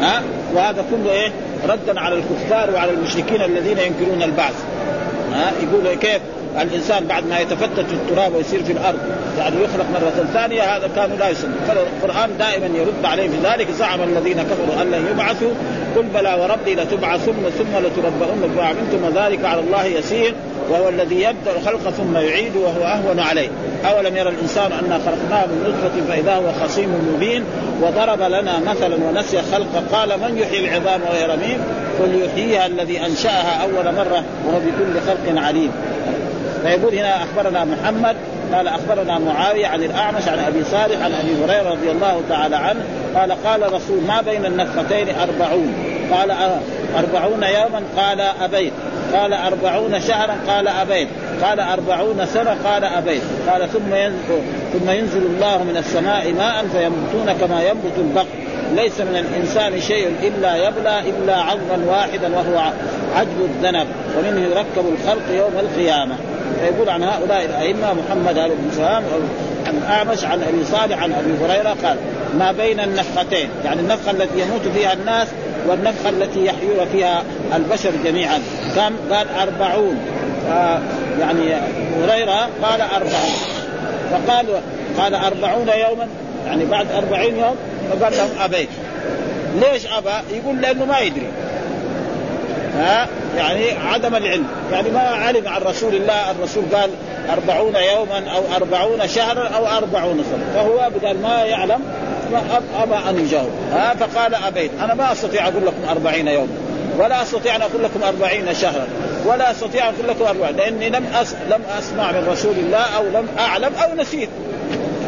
ها 0.02 0.22
وهذا 0.54 0.84
كله 0.90 1.10
إيه؟ 1.10 1.32
ردا 1.68 2.00
على 2.00 2.14
الكفار 2.14 2.74
وعلى 2.74 2.90
المشركين 2.90 3.42
الذين 3.42 3.78
ينكرون 3.78 4.22
البعث. 4.22 4.54
ها 5.38 5.52
يقول 5.62 5.94
كيف؟ 5.94 6.22
الإنسان 6.62 7.06
بعد 7.06 7.26
ما 7.26 7.38
يتفتت 7.40 7.86
في 7.88 7.94
التراب 7.94 8.34
ويصير 8.34 8.64
في 8.64 8.72
الأرض 8.72 8.98
يعني 9.38 9.56
يخلق 9.64 9.86
مرة 9.94 10.26
ثانية 10.34 10.62
هذا 10.62 10.90
كانوا 10.96 11.16
لا 11.16 11.28
يصدق 11.28 11.48
فالقرآن 11.68 12.30
دائما 12.38 12.66
يرد 12.66 13.04
عليه 13.04 13.28
في 13.28 13.36
ذلك 13.44 13.70
زعم 13.70 14.02
الذين 14.02 14.42
كفروا 14.42 14.82
أن 14.82 14.90
لن 14.90 15.06
يبعثوا. 15.12 15.50
قل 15.96 16.02
بلى 16.14 16.34
وربي 16.40 16.74
لتبعثن 16.74 17.32
ثم 17.58 17.78
لتنبؤن 17.78 18.52
بما 18.54 18.62
عملتم 18.62 19.04
وذلك 19.04 19.44
على 19.44 19.60
الله 19.60 19.84
يسير 19.84 20.34
وهو 20.70 20.88
الذي 20.88 21.22
يبدأ 21.22 21.56
الخلق 21.56 21.90
ثم 21.90 22.16
يعيد 22.16 22.56
وهو 22.56 22.82
أهون 22.82 23.20
عليه. 23.20 23.48
أولم 23.84 24.16
يرى 24.16 24.28
الإنسان 24.28 24.72
انا 24.72 24.98
خلقناه 24.98 25.46
من 25.46 25.64
نطفة 25.68 26.12
فإذا 26.12 26.34
هو 26.34 26.64
خصيم 26.64 27.12
مبين 27.14 27.44
وضرب 27.82 28.22
لنا 28.22 28.58
مثلا 28.58 28.96
ونسي 28.96 29.42
خلقه 29.52 29.82
قال 29.92 30.08
من 30.08 30.38
يحيي 30.38 30.68
العظام 30.68 31.00
وهي 31.02 31.26
رميم؟ 31.26 31.58
قل 32.00 32.22
يحييها 32.24 32.66
الذي 32.66 33.06
أنشأها 33.06 33.62
أول 33.62 33.94
مرة 33.94 34.24
وهو 34.46 34.58
بكل 34.58 35.00
خلق 35.06 35.42
عليم. 35.42 35.70
فيقول 36.62 36.94
هنا 36.94 37.22
أخبرنا 37.22 37.64
محمد 37.64 38.16
قال 38.54 38.68
أخبرنا 38.68 39.18
معاوية 39.18 39.66
عن 39.66 39.82
الأعمش 39.82 40.28
عن 40.28 40.38
أبي 40.38 40.64
صالح 40.64 41.04
عن 41.04 41.12
أبي 41.12 41.44
هريرة 41.44 41.70
رضي 41.70 41.90
الله 41.90 42.22
تعالى 42.28 42.56
عنه 42.56 42.80
قال 43.14 43.32
قال 43.44 43.72
رسول 43.72 44.02
ما 44.08 44.20
بين 44.20 44.46
النفختين 44.46 45.08
أربعون؟ 45.08 45.74
قال 46.12 46.30
أربعون 46.98 47.42
يوما؟ 47.42 47.82
قال 47.96 48.20
أبيت. 48.20 48.72
قال 49.14 49.32
أربعون 49.32 50.00
شهرا؟ 50.00 50.36
قال 50.48 50.68
أبيت. 50.68 51.08
قال 51.42 51.60
أربعون 51.60 52.26
سنة؟ 52.26 52.56
قال 52.64 52.84
أبيت. 52.84 53.22
قال 53.48 53.68
ثم 53.72 53.94
ينزل 53.94 54.42
ثم 54.72 54.90
ينزل 54.90 55.22
الله 55.22 55.62
من 55.62 55.76
السماء 55.76 56.32
ماء 56.32 56.64
فينبتون 56.72 57.46
كما 57.46 57.62
ينبت 57.62 57.98
البقر. 57.98 58.26
ليس 58.74 59.00
من 59.00 59.16
الإنسان 59.16 59.80
شيء 59.80 60.14
إلا 60.22 60.56
يبلى 60.56 61.00
إلا 61.00 61.36
عظما 61.36 61.84
واحدا 61.86 62.36
وهو 62.36 62.72
عجب 63.16 63.40
الذنب 63.40 63.86
ومنه 64.18 64.40
يركب 64.40 64.84
الخلق 64.94 65.30
يوم 65.30 65.52
القيامة. 65.58 66.16
فيقول 66.60 66.88
عن 66.88 67.02
هؤلاء 67.02 67.44
الأئمة 67.44 67.92
محمد 67.92 68.34
بن 68.34 68.70
سلام 68.76 69.02
عن 69.66 69.82
أعمش 69.90 70.24
عن 70.24 70.42
أبي 70.42 70.64
صالح 70.64 71.02
عن 71.02 71.12
أبي 71.12 71.32
هريرة 71.44 71.76
قال 71.84 71.96
ما 72.38 72.52
بين 72.52 72.80
النفختين 72.80 73.48
يعني 73.64 73.80
النفخة 73.80 74.10
التي 74.10 74.40
يموت 74.40 74.68
فيها 74.74 74.92
الناس 74.92 75.28
والنفخة 75.68 76.08
التي 76.08 76.44
يحيون 76.44 76.86
فيها 76.92 77.22
البشر 77.54 77.90
جميعا. 78.04 78.38
كم؟ 78.76 79.14
قال 79.14 79.26
أربعون. 79.40 79.98
آه 80.50 80.80
يعني 81.20 81.54
هريرة 82.02 82.48
قال 82.62 82.80
أربعون. 82.80 83.34
فقال 84.10 84.46
قال 84.98 85.14
أربعون 85.14 85.68
يوما؟ 85.68 86.08
يعني 86.46 86.64
بعد 86.64 86.86
أربعين 86.92 87.36
يوم 87.38 87.56
فقال 87.90 88.12
لهم 88.12 88.30
أبيت. 88.40 88.68
ليش 89.60 89.86
أبى؟ 89.86 90.36
يقول 90.36 90.60
لأنه 90.60 90.84
ما 90.84 90.98
يدري. 90.98 91.26
ها 92.78 93.08
يعني 93.36 93.70
عدم 93.70 94.16
العلم. 94.16 94.46
يعني 94.72 94.90
ما 94.90 95.00
علم 95.00 95.48
عن 95.48 95.62
رسول 95.62 95.94
الله 95.94 96.30
الرسول 96.30 96.64
قال 96.74 96.90
أربعون 97.30 97.74
يوما 97.76 98.30
أو 98.30 98.42
أربعون 98.56 99.08
شهرا 99.08 99.48
أو 99.48 99.66
أربعون 99.66 100.24
سنة. 100.30 100.52
فهو 100.54 100.78
قال 100.78 101.22
ما 101.22 101.44
يعلم 101.44 101.80
أبى 102.82 102.94
أن 103.10 103.24
يجاوب. 103.24 103.50
ها 103.72 103.94
فقال 103.94 104.34
أبيت 104.34 104.70
أنا 104.80 104.94
ما 104.94 105.12
أستطيع 105.12 105.48
أقول 105.48 105.66
لكم 105.66 105.88
أربعين 105.90 106.28
يوما 106.28 106.52
ولا 106.98 107.22
أستطيع 107.22 107.56
أن 107.56 107.62
أقول 107.62 107.82
لكم 107.82 108.02
أربعين 108.02 108.54
شهرا 108.54 108.86
ولا 109.26 109.50
أستطيع 109.50 109.88
أن 109.88 109.94
أقول 109.94 110.08
لكم 110.08 110.24
أربعين 110.24 110.56
لأني 110.56 110.88
لم 110.90 111.06
أس... 111.20 111.34
لم 111.50 111.62
أسمع 111.78 112.12
من 112.12 112.28
رسول 112.28 112.54
الله 112.58 112.84
أو 112.96 113.02
لم 113.02 113.28
أعلم 113.38 113.72
أو 113.84 113.94
نسيت. 113.94 114.28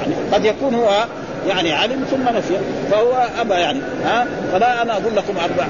يعني 0.01 0.15
قد 0.33 0.45
يكون 0.45 0.75
هو 0.75 1.05
يعني 1.49 1.73
علم 1.73 2.05
ثم 2.11 2.37
نسي 2.37 2.57
فهو 2.91 3.29
ابى 3.41 3.55
يعني 3.55 3.81
ها؟ 4.05 4.27
فلا 4.53 4.83
أنا 4.83 4.93
أقول 4.93 5.17
لكم 5.17 5.35
أربع 5.45 5.67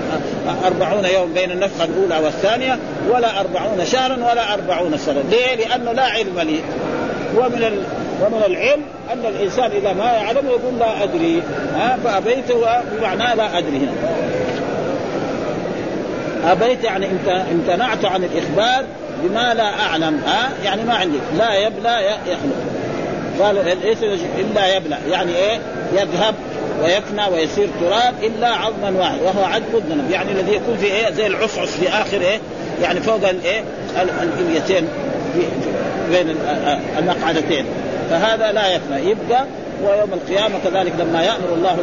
أربعون 0.67 1.05
يوم 1.05 1.33
بين 1.33 1.51
النفخة 1.51 1.85
الأولى 1.85 2.25
والثانية 2.25 2.79
ولا 3.11 3.41
أربعون 3.41 3.87
شهرا 3.87 4.15
ولا 4.15 4.55
أربعون 4.55 4.99
سنة، 4.99 5.23
ليه؟ 5.31 5.55
لأنه 5.55 5.93
لا 5.93 6.03
علم 6.03 6.41
لي. 6.41 6.61
ومن 7.37 7.65
ال... 7.65 7.83
ومن 8.23 8.43
العلم 8.47 8.83
أن 9.13 9.27
الإنسان 9.35 9.71
إذا 9.71 9.93
ما 9.93 10.05
يعلم 10.05 10.47
يقول 10.47 10.79
لا 10.79 11.03
أدري 11.03 11.43
ها؟ 11.75 11.99
فأبيت 12.05 12.53
بمعنى 12.99 13.37
لا 13.37 13.59
أدري 13.59 13.77
هنا. 13.77 13.93
أبيت 16.53 16.85
يعني 16.85 17.07
امتنعت 17.53 18.05
عن 18.05 18.25
الإخبار 18.25 18.85
بما 19.23 19.55
لا 19.55 19.81
أعلم 19.81 20.21
ها؟ 20.27 20.51
يعني 20.65 20.85
ما 20.85 20.95
عندي. 20.95 21.19
لا 21.39 21.55
يبلى 21.55 21.99
يخلق. 22.27 22.80
قال 23.43 23.79
ليس 23.85 23.99
الا 24.39 24.77
يبلى. 24.77 24.97
يعني 25.11 25.37
إيه؟ 25.37 25.59
يذهب 25.93 26.35
ويفنى 26.83 27.27
ويصير 27.33 27.69
تراب 27.81 28.15
إلا 28.23 28.49
عظما 28.49 28.99
واحد 28.99 29.19
وهو 29.23 29.45
عظم 29.45 29.63
الذنب 29.75 30.11
يعني 30.11 30.33
الذي 30.33 30.53
يكون 30.53 30.77
في 30.77 30.87
إيه؟ 30.87 31.11
زي 31.11 31.27
العصعص 31.27 31.69
في 31.69 31.89
آخر 31.89 32.21
إيه؟ 32.21 32.39
يعني 32.83 33.01
فوق 33.01 33.29
الايه 33.29 33.65
الاليتين 34.03 34.89
بين 36.11 36.37
المقعدتين. 36.99 37.65
فهذا 38.11 38.53
لا 38.53 38.75
يفنى. 38.75 39.11
يبقى 39.11 39.45
ويوم 39.85 40.11
القيامة 40.13 40.55
كذلك 40.65 40.93
لما 40.99 41.23
يأمر 41.23 41.55
الله 41.57 41.77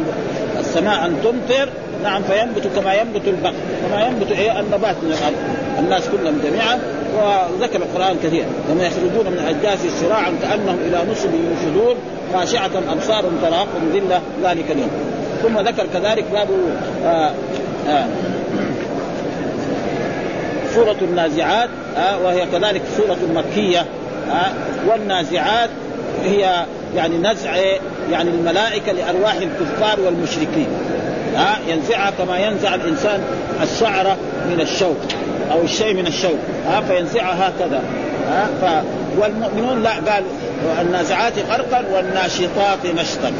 السماء 0.60 1.06
أن 1.06 1.16
تمطر 1.24 1.68
نعم 2.02 2.22
فينبت 2.22 2.66
كما 2.76 2.94
ينبت 2.94 3.28
البقر. 3.28 3.54
كما 3.88 4.06
ينبت 4.06 4.32
إيه؟ 4.32 4.60
النبات 4.60 4.96
من 5.02 5.16
الأرض. 5.20 5.36
الناس 5.78 6.02
كلهم 6.08 6.40
جميعا 6.44 6.80
وذكر 7.16 7.76
القرآن 7.76 8.16
كثير. 8.22 8.44
لما 8.70 8.86
يخرجون 8.86 9.32
من 9.32 9.44
اجداث 9.48 10.00
سراعا 10.00 10.32
كأنهم 10.42 10.78
إلى 10.86 10.98
نصب 11.10 11.30
يوشدون 11.34 11.94
خاشعة 12.34 12.70
أبصار 12.92 13.24
تراقم 13.42 13.88
ذلة 13.94 14.20
ذلك 14.42 14.70
اليوم. 14.70 14.90
ثم 15.42 15.58
ذكر 15.58 15.86
كذلك 15.94 16.24
باب 16.32 16.48
آآ 17.04 17.30
آآ 17.88 18.06
سورة 20.74 20.96
النازعات 21.02 21.68
آه 21.96 22.18
وهي 22.24 22.46
كذلك 22.46 22.82
سورة 22.96 23.18
مكية 23.34 23.80
آه 24.30 24.52
والنازعات 24.88 25.70
هي 26.24 26.64
يعني 26.96 27.18
نزع 27.18 27.56
يعني 28.10 28.30
الملائكة 28.30 28.92
لأرواح 28.92 29.34
الكفار 29.34 30.00
والمشركين. 30.00 30.68
ها 31.36 31.56
آه 31.56 31.70
ينزعها 31.70 32.10
كما 32.18 32.38
ينزع 32.38 32.74
الإنسان 32.74 33.20
الشعرة 33.62 34.16
من 34.50 34.60
الشوك. 34.60 34.96
أو 35.52 35.62
الشيء 35.62 35.94
من 35.94 36.06
الشوك 36.06 36.38
ها 36.66 36.80
فينزعها 36.80 37.48
هكذا. 37.48 37.82
ها 38.30 38.48
ف 38.62 38.84
والمؤمنون 39.18 39.82
لا 39.82 39.90
قال 39.90 40.24
النازعات 40.80 41.32
غرقا 41.50 41.84
والناشطات 41.92 42.86
نشطا. 42.96 43.32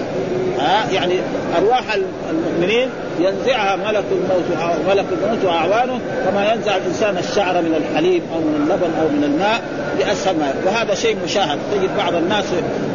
ها 0.58 0.90
يعني 0.92 1.14
أرواح 1.58 1.82
المؤمنين 2.30 2.88
ينزعها 3.20 3.76
ملك 3.76 4.04
الموت 4.12 4.76
ملك 4.88 5.04
الموت 5.12 5.44
وأعوانه 5.44 6.00
كما 6.24 6.52
ينزع 6.52 6.76
الإنسان 6.76 7.16
الشعر 7.16 7.62
من 7.62 7.74
الحليب 7.74 8.22
أو 8.34 8.38
من 8.38 8.54
اللبن 8.56 8.90
أو 9.00 9.08
من 9.08 9.24
الماء 9.24 9.62
باسهل 9.98 10.36
ما 10.36 10.54
وهذا 10.66 10.94
شيء 10.94 11.16
مشاهد. 11.24 11.58
تجد 11.74 11.96
بعض 11.96 12.14
الناس 12.14 12.44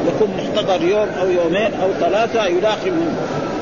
يكون 0.08 0.30
محتضر 0.38 0.82
يوم 0.82 1.08
أو 1.22 1.28
يومين 1.30 1.72
أو 1.84 1.90
ثلاثة 2.00 2.46
يلاقي 2.46 2.92
من 2.92 3.18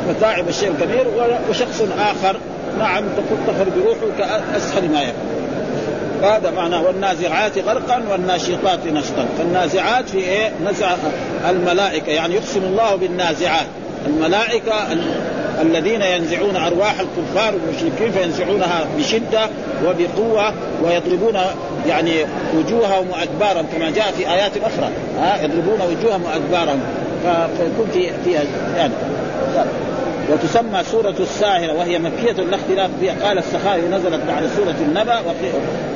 متاعب 0.09 0.49
الشيء 0.49 0.71
الكبير 0.71 1.07
وشخص 1.49 1.81
آخر 1.99 2.37
نعم 2.79 3.03
تخرج 3.47 3.85
روحه 3.85 4.17
كأسهل 4.17 4.91
ما 4.91 5.01
يكون. 5.01 5.40
هذا 6.23 6.51
معنى 6.51 6.77
والنازعات 6.77 7.57
غرقا 7.57 8.03
والناشطات 8.11 8.79
نشطا. 8.87 9.25
فالنازعات 9.37 10.09
في 10.09 10.17
إيه؟ 10.17 10.51
نزع 10.65 10.95
الملائكة 11.49 12.11
يعني 12.11 12.35
يقسم 12.35 12.63
الله 12.63 12.95
بالنازعات. 12.95 13.67
الملائكة 14.07 14.73
الذين 15.61 16.01
ينزعون 16.01 16.55
أرواح 16.55 16.95
الكفار 16.99 17.53
والمشركين 17.55 18.11
فينزعونها 18.11 18.87
بشدة 18.97 19.49
وبقوة 19.85 20.53
ويضربون 20.83 21.39
يعني 21.87 22.25
وجوههم 22.55 23.07
وادبارهم 23.09 23.65
كما 23.73 23.89
جاء 23.89 24.11
في 24.17 24.31
آيات 24.31 24.51
أخرى. 24.57 24.89
ها 25.19 25.43
يضربون 25.43 25.79
وجوههم 25.81 26.23
وأدبارهم. 26.23 26.79
فيكون 27.57 27.87
في 27.93 28.09
فيها 28.25 28.41
يعني. 28.77 28.93
وتسمى 30.31 30.83
سورة 30.91 31.15
الساهرة 31.19 31.73
وهي 31.73 31.99
مكية 31.99 32.31
لا 32.31 32.55
اختلاف 32.55 32.89
فيها. 32.99 33.13
قال 33.23 33.37
السخاوي 33.37 33.81
نزلت 33.81 34.19
بعد 34.27 34.43
سورة 34.57 34.75
النبأ 34.81 35.19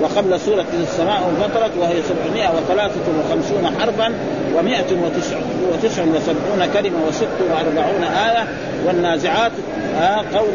وقبل 0.01 0.39
سورة 0.39 0.65
السماء 0.83 1.29
انفطرت 1.29 1.71
وهي 1.79 2.01
753 2.01 3.67
حربا 3.79 4.13
و179 4.55 6.73
كلمة 6.73 6.97
و46 7.09 8.17
آية. 8.17 8.47
والنازعات 8.87 9.51
آه 9.99 10.17
قول 10.37 10.49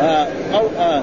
آه 0.00 0.26
قول 0.54 0.70
آه 0.80 1.02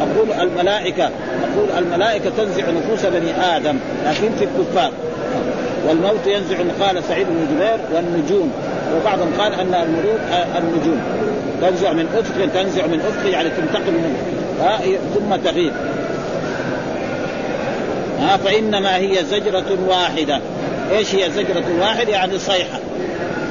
أقول 0.00 0.32
الملائكة 0.48 1.04
أقول 1.04 1.68
الملائكة 1.78 2.30
تنزع 2.36 2.62
نفوس 2.70 3.06
بني 3.06 3.56
آدم 3.56 3.78
لكن 4.06 4.28
في 4.38 4.44
الكفار. 4.44 4.92
والموت 5.88 6.26
ينزع 6.26 6.56
قال 6.80 7.04
سعيد 7.04 7.26
بن 7.26 7.46
جبير 7.54 7.78
والنجوم. 7.94 8.52
وبعضهم 8.96 9.32
قال 9.38 9.54
أن 9.54 9.74
الملوك 9.74 10.20
النجوم. 10.58 11.00
تنزع 11.60 11.92
من 11.92 12.08
أفق 12.18 12.62
تنزع 12.62 12.86
من 12.86 13.00
أفق 13.00 13.30
يعني 13.30 13.50
تنتقل 13.50 13.92
منه. 13.92 14.16
ها 14.60 14.78
ثم 15.14 15.36
تغيب. 15.36 15.72
ها 18.20 18.36
فإنما 18.36 18.96
هي 18.96 19.24
زجرة 19.24 19.78
واحدة. 19.88 20.40
إيش 20.92 21.14
هي 21.14 21.30
زجرة 21.30 21.64
واحدة؟ 21.80 22.12
يعني 22.12 22.38
صيحة. 22.38 22.78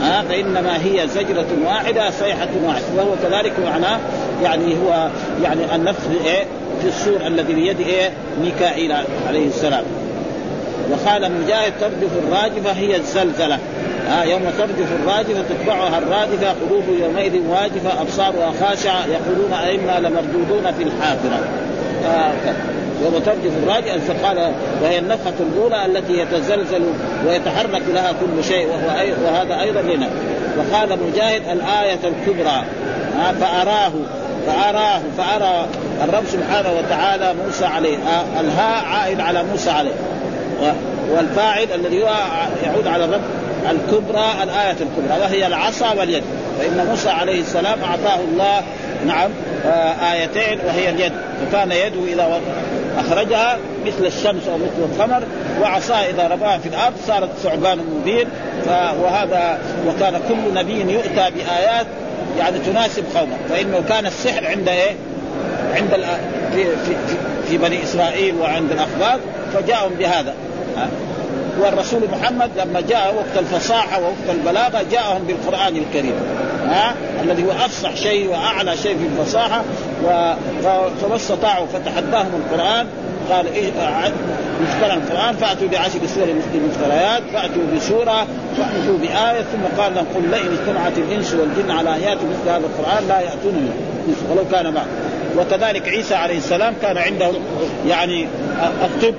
ها 0.02 0.24
فإنما 0.30 0.78
هي 0.84 1.08
زجرة 1.08 1.48
واحدة 1.66 2.10
صيحة 2.10 2.50
واحدة. 2.64 2.86
وهو 2.96 3.12
كذلك 3.24 3.54
معناه 3.66 4.00
يعني 4.44 4.76
هو 4.76 5.10
يعني 5.44 5.76
النفخ 5.76 6.04
إيه 6.26 6.44
في 6.82 6.88
السور 6.88 7.28
الذي 7.28 7.54
بيد 7.54 7.80
إيه 7.80 8.10
ميكائيل 8.42 8.92
عليه 9.28 9.48
السلام. 9.48 9.84
وقال 10.92 11.32
مجاهد 11.32 11.74
ترجف 11.82 12.10
الراجفة 12.28 12.72
هي 12.72 12.96
الزلزلة. 12.96 13.60
آه 14.10 14.24
يوم 14.24 14.42
ترجف 14.58 14.88
الراجفه 15.02 15.44
تتبعها 15.50 15.98
الرادفة 15.98 16.48
قلوب 16.50 16.84
يومئذ 17.02 17.42
واجفة 17.50 18.02
أبصارها 18.02 18.52
خاشعة 18.62 19.06
يقولون 19.06 19.54
أئنا 19.54 20.08
لمردودون 20.08 20.72
في 20.78 20.84
الحافرة. 20.84 21.40
آه 22.06 22.32
يوم 23.04 23.20
ترجف 23.26 23.52
الراجفه 23.64 24.14
فقال 24.14 24.52
وهي 24.84 25.00
النفخه 25.00 25.34
الأولى 25.40 25.86
التي 25.86 26.14
يتزلزل 26.14 26.84
ويتحرك 27.28 27.82
لها 27.94 28.12
كل 28.12 28.44
شيء 28.44 28.68
وهو 28.68 29.00
أي 29.00 29.14
وهذا 29.26 29.62
أيضا 29.62 29.82
لنا 29.82 30.10
وقال 30.58 31.00
مجاهد 31.08 31.42
الآية 31.52 32.00
الكبرى. 32.04 32.64
آه 33.20 33.32
فأراه 33.32 33.92
فأراه 34.48 35.02
فأرى 35.18 35.68
الرب 36.04 36.24
سبحانه 36.28 36.70
وتعالى 36.78 37.34
موسى 37.46 37.66
عليه. 37.66 37.98
آه 37.98 38.42
الهاء 38.42 38.86
عائد 38.86 39.20
على 39.20 39.44
موسى 39.44 39.70
عليه. 39.70 39.94
والفاعل 41.12 41.68
الذي 41.76 41.98
يعود 42.64 42.88
على 42.88 43.06
الرب 43.06 43.22
الكبرى 43.72 44.26
الآية 44.44 44.72
الكبرى 44.72 45.20
وهي 45.22 45.48
العصا 45.48 45.94
واليد. 45.94 46.24
فإن 46.60 46.86
موسى 46.90 47.10
عليه 47.10 47.42
السلام 47.42 47.80
أعطاه 47.84 48.20
الله 48.20 48.62
نعم 49.08 49.32
آه 49.66 50.12
آيتين 50.14 50.60
وهي 50.66 50.90
اليد. 50.90 51.14
فكان 51.42 51.72
يده 51.72 52.14
إذا 52.14 52.42
أخرجها 52.98 53.58
مثل 53.86 54.06
الشمس 54.06 54.48
أو 54.48 54.58
مثل 54.58 54.92
القمر 54.92 55.24
وعصاه 55.62 56.10
إذا 56.10 56.28
رماها 56.28 56.58
في 56.58 56.70
الأرض 56.70 56.94
صارت 57.08 57.30
ثعبان 57.44 57.78
مبين. 57.78 58.28
وهذا 59.02 59.60
وكان 59.88 60.22
كل 60.30 60.54
نبي 60.54 60.94
يؤتى 60.94 61.32
بآيات 61.36 61.86
يعني 62.38 62.60
تناسب 62.60 63.04
قومه. 63.16 63.38
فإنه 63.50 63.84
كان 63.90 64.06
السحر 64.06 64.48
عند 64.48 64.70
إيه؟ 64.70 64.96
عند 65.76 66.06
في, 66.54 66.64
في, 66.64 66.96
في 67.48 67.58
بني 67.58 67.84
إسرائيل 67.84 68.36
وعند 68.36 68.72
الأخبار 68.72 69.20
فجاءهم 69.54 69.92
بهذا. 70.00 70.34
والرسول 71.60 72.02
محمد 72.12 72.50
لما 72.58 72.82
جاء 72.82 73.16
وقت 73.16 73.44
الفصاحة 73.44 74.02
ووقت 74.02 74.30
البلاغة 74.30 74.86
جاءهم 74.92 75.24
بالقرآن 75.24 75.78
الكريم. 75.78 76.16
ها؟ 76.68 76.94
الذي 77.24 77.44
هو 77.44 77.52
أفصح 77.52 77.96
شيء 77.96 78.30
وأعلى 78.30 78.78
شيء 78.78 78.98
في 78.98 79.22
الفصاحة. 79.22 79.62
و... 80.04 80.34
فما 81.02 81.16
استطاعوا 81.16 81.68
فتحداهم 81.68 82.42
القرآن. 82.46 82.88
قال 83.32 83.54
إيه 83.54 83.72
مفترى 84.62 84.94
القرآن 84.94 85.36
فأتوا 85.36 85.68
بعشر 85.68 86.00
سور 86.16 86.28
المفتريات 86.54 87.24
فأتوا 87.34 87.64
بسورة 87.76 88.28
فأتوا 88.58 88.98
بآية 88.98 89.42
ثم 89.42 89.82
قال 89.82 89.96
لهم 89.96 90.06
قل 90.16 90.22
لئن 90.22 90.58
اجتمعت 90.60 90.98
الإنس 90.98 91.34
والجن 91.34 91.72
على 91.72 91.96
آيات 91.96 92.18
مثل 92.18 92.50
هذا 92.50 92.58
القرآن 92.58 93.08
لا 93.08 93.20
يأتون 93.20 93.70
ولو 94.32 94.44
كان 94.52 94.74
معه. 94.74 94.86
وكذلك 95.38 95.90
عيسى 95.90 96.16
عليه 96.16 96.38
السلام 96.38 96.74
كان 96.82 96.98
عنده 96.98 97.32
يعني 97.88 98.28
الطب. 98.84 99.16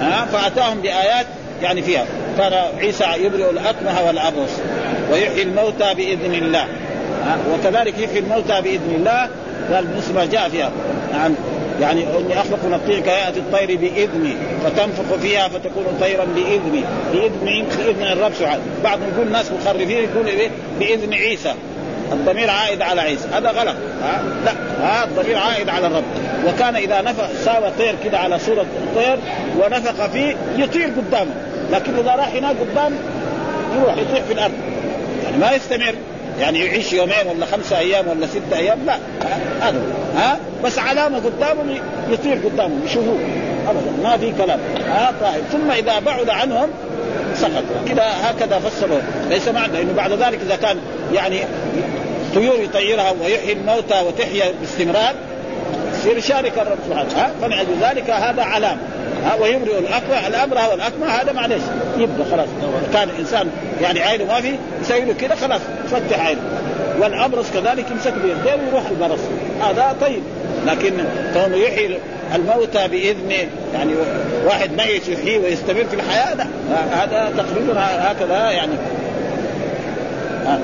ها؟ 0.00 0.24
فأتاهم 0.24 0.80
بآيات 0.80 1.26
يعني 1.62 1.82
فيها. 1.82 2.06
كان 2.38 2.52
عيسى 2.78 3.04
يبرئ 3.20 3.50
الأكمه 3.50 4.06
والأبرص 4.06 4.50
ويحيي 5.12 5.42
الموتى 5.42 5.94
بإذن 5.94 6.34
الله. 6.34 6.66
وكذلك 7.52 7.98
يحيي 7.98 8.18
الموتى 8.18 8.60
بإذن 8.60 8.94
الله 8.94 9.28
قال 9.72 9.86
ما 10.14 10.24
جاء 10.24 10.48
فيها. 10.48 10.70
نعم. 11.12 11.34
يعني 11.80 12.02
إني 12.02 12.40
أخلق 12.40 12.64
من 12.64 12.74
الطير 12.74 13.00
كهيئه 13.00 13.36
الطير 13.36 13.76
باذني 13.76 14.36
فتنفخ 14.64 15.14
فيها 15.22 15.48
فتكون 15.48 15.84
طيرا 16.00 16.24
باذني 16.24 16.84
بإذن 17.12 17.64
بإذن 17.78 18.02
الرب 18.02 18.32
سبحانه 18.34 18.62
بعض 18.84 18.98
يقول 19.14 19.26
الناس 19.26 19.52
مخرفين 19.52 19.90
يقول 19.90 20.26
إيه؟ 20.26 20.50
بإذن 20.80 21.14
عيسى. 21.14 21.54
الضمير 22.12 22.50
عائد 22.50 22.82
على 22.82 23.00
عيسى. 23.00 23.28
هذا 23.32 23.50
غلط. 23.50 23.76
ها؟ 24.02 24.22
لا. 24.44 24.52
ها؟ 24.80 25.04
الضمير 25.04 25.38
عائد 25.38 25.68
على 25.68 25.86
الرب. 25.86 26.04
وكان 26.46 26.76
إذا 26.76 27.00
نفخ 27.00 27.26
ساوى 27.44 27.70
طير 27.78 27.94
كده 28.04 28.18
على 28.18 28.38
صورة 28.38 28.66
طير 28.94 29.18
ونفخ 29.58 30.06
فيه 30.06 30.36
يطير 30.56 30.84
قدامه. 30.84 31.30
لكن 31.70 31.98
إذا 31.98 32.10
راح 32.10 32.34
هناك 32.34 32.56
قدام 32.56 32.92
يروح 33.76 33.96
يطيح 33.96 34.24
في 34.24 34.32
الأرض. 34.32 34.54
يعني 35.24 35.36
ما 35.36 35.52
يستمر. 35.52 35.94
يعني 36.40 36.58
يعيش 36.64 36.92
يومين 36.92 37.26
ولا 37.26 37.46
خمسة 37.46 37.78
أيام 37.78 38.08
ولا 38.08 38.26
ستة 38.26 38.56
أيام 38.58 38.78
لا. 38.86 38.96
هذا 39.60 39.82
ها؟ 40.16 40.38
بس 40.64 40.78
علامة 40.78 41.18
قدامهم 41.18 41.76
يطير 42.10 42.38
قدامهم 42.44 42.80
يشوفوه. 42.84 43.18
ابدا. 43.68 44.02
ما 44.02 44.16
في 44.16 44.32
كلام. 44.44 44.60
ها؟ 44.88 45.14
طيب. 45.20 45.42
ثم 45.52 45.70
إذا 45.70 45.98
بعد 45.98 46.30
عنهم 46.30 46.68
سقط. 47.34 47.64
كذا 47.88 48.06
هكذا 48.22 48.58
فسره 48.58 49.02
ليس 49.30 49.48
معنى 49.48 49.82
إنه 49.82 49.92
بعد 49.96 50.12
ذلك 50.12 50.38
إذا 50.46 50.56
كان 50.56 50.76
يعني 51.14 51.38
طيور 52.34 52.54
يطيرها 52.60 53.10
ويحيي 53.10 53.52
الموتى 53.52 54.00
وتحيا 54.06 54.52
باستمرار 54.60 55.14
يصير 55.94 56.16
يشارك 56.16 56.52
الرب 56.58 56.78
سبحانه. 56.88 57.08
ها؟ 57.16 57.30
فمن 57.42 57.78
ذلك 57.80 58.10
هذا 58.10 58.42
علامة. 58.42 58.80
ويبرئ 59.40 59.78
الأكمة 59.78 60.26
الامر 60.26 60.70
والاكمه 60.70 61.06
هذا 61.06 61.32
معلش 61.32 61.62
يبدا 61.98 62.24
خلاص. 62.30 62.48
كان 62.92 63.08
الانسان 63.08 63.50
يعني 63.82 64.00
عينه 64.00 64.24
ما 64.24 64.40
في 64.40 64.54
يسوي 64.80 65.00
له 65.00 65.12
كذا 65.12 65.34
خلاص 65.34 65.60
فتح 65.90 66.26
عينه. 66.26 66.40
والابرص 67.00 67.46
كذلك 67.54 67.90
يمسك 67.90 68.12
بيديه 68.12 68.54
ويروح 68.54 68.82
البرص. 68.90 69.20
هذا 69.60 69.96
طيب. 70.00 70.22
لكن 70.66 70.92
كونه 71.34 71.56
يحيي 71.56 71.98
الموتى 72.34 72.88
باذن 72.88 73.30
يعني 73.74 73.94
واحد 74.44 74.70
ميت 74.72 75.08
يحييه 75.08 75.38
ويستمر 75.38 75.84
في 75.84 75.94
الحياة 75.96 76.34
لا 76.34 76.44
هذا 76.92 77.32
تقريبا 77.36 77.80
هكذا 77.80 78.50
يعني. 78.50 78.74
ها, 80.46 80.58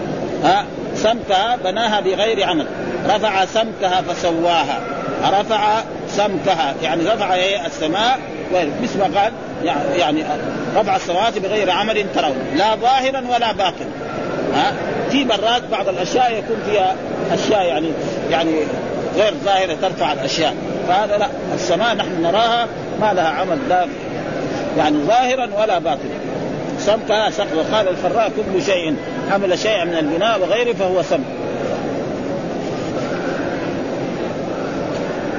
ها 0.45 0.65
سمكها 0.97 1.57
بناها 1.65 2.01
بغير 2.01 2.45
عمل. 2.45 2.67
رفع 3.09 3.45
سمكها 3.45 4.03
فسواها. 4.03 4.81
رفع 5.25 5.83
سمكها 6.09 6.75
يعني 6.83 7.05
رفع 7.05 7.35
السماء 7.67 8.19
مثل 8.83 8.99
ما 8.99 9.21
قال 9.21 9.33
يعني 9.97 10.25
رفع 10.77 10.97
السماوات 10.97 11.39
بغير 11.39 11.71
عمل 11.71 12.05
ترون 12.15 12.37
لا 12.57 12.75
ظاهرا 12.75 13.19
ولا 13.19 13.53
باطنا 13.53 13.87
ها؟ 14.55 14.73
في 15.11 15.25
مرات 15.25 15.63
بعض 15.71 15.89
الأشياء 15.89 16.33
يكون 16.33 16.57
فيها 16.71 16.95
أشياء 17.33 17.63
يعني 17.63 17.89
يعني 18.31 18.53
غير 19.17 19.35
ظاهرة 19.45 19.77
ترفع 19.83 20.13
الأشياء. 20.13 20.55
فهذا 20.89 21.19
لا 21.19 21.27
السماء 21.55 21.95
نحن 21.95 22.23
نراها 22.23 22.67
ما 23.01 23.13
لها 23.15 23.29
عمل 23.29 23.59
لا 23.69 23.87
يعني 24.79 24.99
ظاهرا 24.99 25.49
ولا 25.61 25.79
باطنا 25.79 26.11
سمكها 26.79 27.31
سقف 27.31 27.55
وقال 27.57 27.89
الفراء 27.89 28.33
كل 28.37 28.63
شيء 28.63 28.97
حمل 29.31 29.59
شيئا 29.59 29.85
من 29.85 29.95
البناء 29.95 30.41
وغيره 30.41 30.73
فهو 30.73 31.03
سمك 31.03 31.44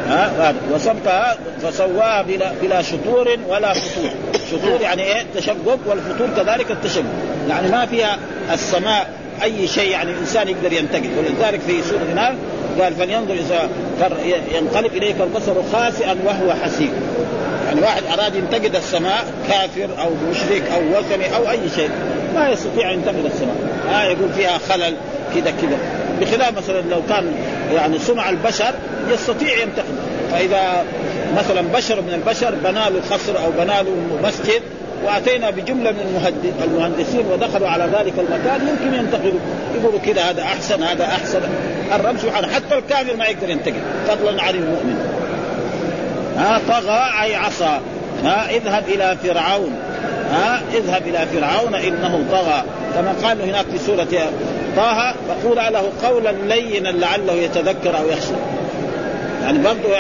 ها 0.09 0.53
وسمكها 0.73 1.37
فسواها 1.61 2.21
بلا, 2.21 2.51
بلا 2.61 2.81
شطور 2.81 3.37
ولا 3.49 3.73
فطور 3.73 4.09
شطور 4.51 4.81
يعني 4.81 5.03
إيه؟ 5.03 5.21
التشقق 5.21 5.79
والفطور 5.85 6.27
كذلك 6.37 6.71
التشقق. 6.71 7.03
يعني 7.49 7.67
ما 7.67 7.85
فيها 7.85 8.17
السماء 8.53 9.09
أي 9.43 9.67
شيء 9.67 9.91
يعني 9.91 10.11
الانسان 10.11 10.47
يقدر 10.47 10.73
ينتقد. 10.73 11.09
ولذلك 11.17 11.59
في 11.59 11.81
سورة 11.81 12.01
النار 12.09 12.35
قال 12.81 12.93
فلينظر 12.93 13.33
إذا 13.33 13.69
ينقلب 14.57 14.93
إليك 14.93 15.15
البصر 15.21 15.53
خاسئا 15.73 16.15
وهو 16.25 16.53
حسيب 16.63 16.91
يعني 17.67 17.81
واحد 17.81 18.03
أراد 18.19 18.35
ينتقد 18.35 18.75
السماء 18.75 19.25
كافر 19.47 19.89
أو 20.01 20.09
مشرك 20.31 20.63
أو 20.75 20.99
وثني 20.99 21.35
أو 21.35 21.49
أي 21.49 21.59
شيء 21.75 21.89
ما 22.35 22.49
يستطيع 22.49 22.91
أن 22.91 22.93
ينتقد 22.93 23.25
السماء. 23.25 23.55
آه 23.93 24.03
يقول 24.03 24.33
فيها 24.33 24.57
خلل 24.57 24.95
كذا 25.35 25.53
كذا. 25.61 25.77
بخلاف 26.21 26.57
مثلا 26.57 26.81
لو 26.81 27.01
كان 27.09 27.31
يعني 27.73 27.99
صنع 27.99 28.29
البشر 28.29 28.73
يستطيع 29.13 29.57
ينتقد 29.61 29.95
فإذا 30.31 30.85
مثلا 31.37 31.61
بشر 31.61 32.01
من 32.01 32.13
البشر 32.13 32.55
بنى 32.55 32.73
له 32.73 33.01
قصر 33.11 33.37
أو 33.45 33.51
بنى 33.57 33.83
له 33.83 33.95
مسجد 34.23 34.61
وأتينا 35.05 35.49
بجملة 35.49 35.91
من 35.91 36.33
المهندسين 36.63 37.25
ودخلوا 37.31 37.67
على 37.67 37.83
ذلك 37.83 38.13
المكان 38.17 38.67
يمكن 38.67 38.97
ينتقدوا 38.97 39.39
يقولوا 39.75 39.99
كذا 39.99 40.21
هذا 40.21 40.41
أحسن 40.41 40.83
هذا 40.83 41.05
أحسن. 41.05 41.41
الرب 41.95 42.17
سبحانه 42.17 42.47
حتى 42.47 42.77
الكافر 42.77 43.15
ما 43.15 43.25
يقدر 43.25 43.49
ينتقد 43.49 43.81
فضلا 44.07 44.43
عن 44.43 44.55
المؤمن. 44.55 44.97
ها 46.37 46.61
طغى 46.67 47.23
أي 47.23 47.35
عصى. 47.35 47.79
ها 48.23 48.49
اذهب 48.49 48.83
إلى 48.87 49.17
فرعون. 49.23 49.75
ها 50.31 50.61
اذهب 50.73 51.07
إلى 51.07 51.27
فرعون 51.33 51.75
إنه 51.75 52.25
طغى. 52.31 52.63
كما 52.95 53.15
قال 53.23 53.41
هناك 53.41 53.65
في 53.71 53.77
سورة 53.77 54.07
طه 54.75 55.15
فقول 55.27 55.55
له 55.55 55.91
قولا 56.03 56.31
لينا 56.31 56.89
لعله 56.89 57.33
يتذكر 57.33 57.97
أو 57.97 58.07
يخشى. 58.07 58.54
يعني 59.45 59.59
برضه 59.59 59.95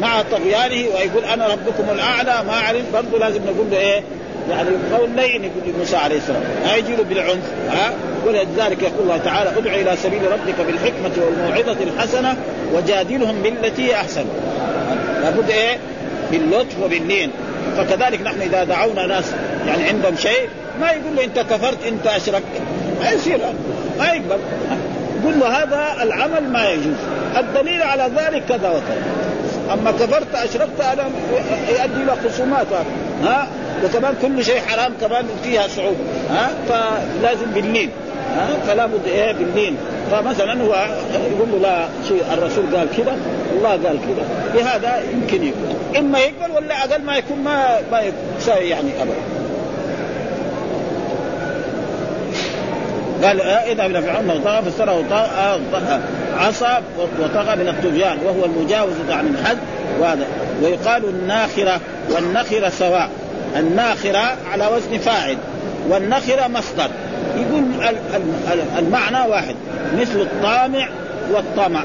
مع 0.00 0.22
طغيانه 0.22 0.88
ويقول 0.94 1.24
أنا 1.24 1.46
ربكم 1.46 1.90
الأعلى 1.92 2.44
ما 2.46 2.52
علم 2.52 2.84
برضه 2.92 3.18
لازم 3.18 3.40
نقول 3.44 3.70
له 3.70 3.78
إيه؟ 3.78 4.02
يعني 4.50 4.68
قول 4.98 5.10
لين 5.10 5.44
يقول 5.44 5.74
لموسى 5.74 5.96
عليه 5.96 6.16
السلام. 6.16 6.42
ما 6.64 6.74
يجي 6.74 6.96
له 6.96 7.02
بالعنف 7.02 7.52
ها؟ 7.70 7.92
ولذلك 8.26 8.82
يقول 8.82 9.02
الله 9.02 9.18
تعالى 9.18 9.50
ادع 9.58 9.74
إلى 9.74 9.96
سبيل 9.96 10.20
ربك 10.32 10.66
بالحكمة 10.66 11.10
والموعظة 11.24 11.82
الحسنة 11.82 12.36
وجادلهم 12.74 13.42
بالتي 13.42 13.94
أحسن. 13.94 14.24
لابد 15.22 15.50
إيه؟ 15.50 15.78
باللطف 16.30 16.82
وباللين 16.82 17.30
فكذلك 17.76 18.20
نحن 18.20 18.40
إذا 18.40 18.64
دعونا 18.64 19.06
ناس 19.06 19.24
يعني 19.66 19.88
عندهم 19.88 20.16
شيء 20.16 20.48
ما 20.80 20.90
يقول 20.90 21.16
له 21.16 21.24
أنت 21.24 21.38
كفرت 21.38 21.86
أنت 21.86 22.06
أشركت. 22.06 22.62
ما 23.00 23.10
يصير. 23.10 23.38
ما 23.98 24.06
يقبل. 24.06 24.38
يقول 25.22 25.40
له 25.40 25.62
هذا 25.62 26.02
العمل 26.02 26.52
ما 26.52 26.70
يجوز. 26.70 26.96
الدليل 27.36 27.82
على 27.82 28.10
ذلك 28.16 28.44
كذا 28.48 28.68
وكذا. 28.68 29.02
أما 29.72 29.90
كفرت 29.90 30.34
أشركت 30.34 30.80
هذا 30.80 31.10
يؤدي 31.68 32.02
إلى 32.02 32.12
خصومات 32.24 32.66
ها؟ 33.22 33.48
وكمان 33.84 34.14
كل 34.22 34.44
شيء 34.44 34.60
حرام 34.60 34.92
كمان 35.00 35.26
فيها 35.44 35.68
صعوبة. 35.68 36.04
ها؟ 36.30 36.50
فلازم 36.68 37.50
باللين 37.54 37.90
ها؟ 38.36 38.48
فلا 38.66 38.86
بد 38.86 39.06
إيه 39.06 39.32
باللين 39.32 39.76
فمثلا 40.10 40.52
هو 40.52 40.86
يقول 41.12 41.48
له 41.52 41.58
لا 41.62 41.88
شيء 42.08 42.22
الرسول 42.32 42.76
قال 42.76 42.88
كذا 42.96 43.16
الله 43.52 43.70
قال 43.70 43.82
كذا 43.82 44.28
بهذا 44.54 45.02
يمكن 45.12 45.44
يقبل 45.44 45.98
إما 45.98 46.18
يقبل 46.18 46.50
ولا 46.56 46.84
أقل 46.84 47.02
ما 47.02 47.16
يكون 47.16 47.38
ما 47.38 47.78
ما 47.92 48.00
يعني 48.48 49.02
ابدا. 49.02 49.37
قال 53.24 53.40
إذا 53.40 53.86
إلى 53.86 54.02
فرعون 54.02 54.30
وطغى 54.30 54.62
فسره 54.70 55.04
عصى 56.38 56.78
وطغى 57.20 57.56
من 57.56 57.68
الطغيان 57.68 58.18
وهو 58.24 58.44
المجاوز 58.44 58.92
عن 59.10 59.26
الحد 59.26 59.58
وهذا. 60.00 60.26
ويقال 60.62 61.04
الناخرة 61.04 61.80
والنخره 62.10 62.68
سواء. 62.68 63.10
الناخرة 63.56 64.36
على 64.52 64.66
وزن 64.66 64.98
فاعل 64.98 65.36
والنخره 65.88 66.46
مصدر. 66.46 66.90
يقول 67.36 67.64
المعنى 68.78 69.30
واحد 69.30 69.54
مثل 69.98 70.20
الطامع 70.20 70.88
والطمع. 71.32 71.82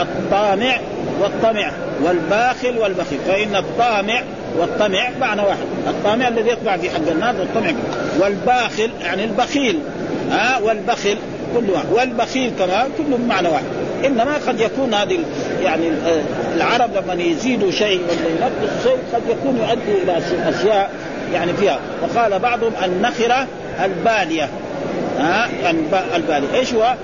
الطامع 0.00 0.76
والطمع 1.20 1.70
والباخل 2.02 2.78
والبخيل. 2.78 3.18
فإن 3.26 3.56
الطامع 3.56 4.22
والطمع 4.58 5.10
معنى 5.20 5.42
واحد. 5.42 5.64
الطامع 5.88 6.28
الذي 6.28 6.50
يطمع 6.50 6.76
في 6.76 6.90
حق 6.90 7.10
الناس 7.10 7.36
والطمع 7.36 7.72
والباخل 8.20 8.90
يعني 9.02 9.24
البخيل. 9.24 9.78
ها 10.30 10.58
والبخل 10.58 11.16
كل 11.54 11.70
واحد. 11.70 11.86
والبخيل 11.92 12.52
كمان 12.58 12.86
كلهم 12.98 13.28
معنى 13.28 13.48
واحد. 13.48 13.64
إنما 14.06 14.34
قد 14.48 14.60
يكون 14.60 14.94
هذه 14.94 15.18
يعني 15.62 15.90
العرب 16.56 16.90
لما 16.96 17.22
يزيدوا 17.22 17.70
شيء 17.70 18.00
ولا 18.00 18.28
ينقصوا 18.30 18.82
شيء 18.82 18.98
قد 19.12 19.22
يكون 19.30 19.56
يؤدي 19.56 20.02
إلى 20.02 20.18
اشياء 20.48 20.90
يعني 21.32 21.52
فيها. 21.52 21.78
وقال 22.02 22.38
بعضهم 22.38 22.72
النخرة 22.84 23.46
البالية. 23.84 24.48
ها 25.18 25.48
البالية. 26.16 26.54
إيش 26.54 26.74
هو؟ 26.74 26.94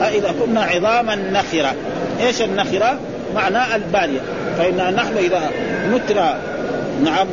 إذا 0.00 0.34
كنا 0.40 0.62
عظاما 0.62 1.14
نخره 1.14 1.74
إيش 2.20 2.42
النخرة؟ 2.42 2.98
معناه 3.34 3.76
البالية. 3.76 4.20
فإن 4.58 4.94
نحن 4.94 5.16
إذا 5.16 5.50
متنا 5.92 6.38
نعم 7.04 7.26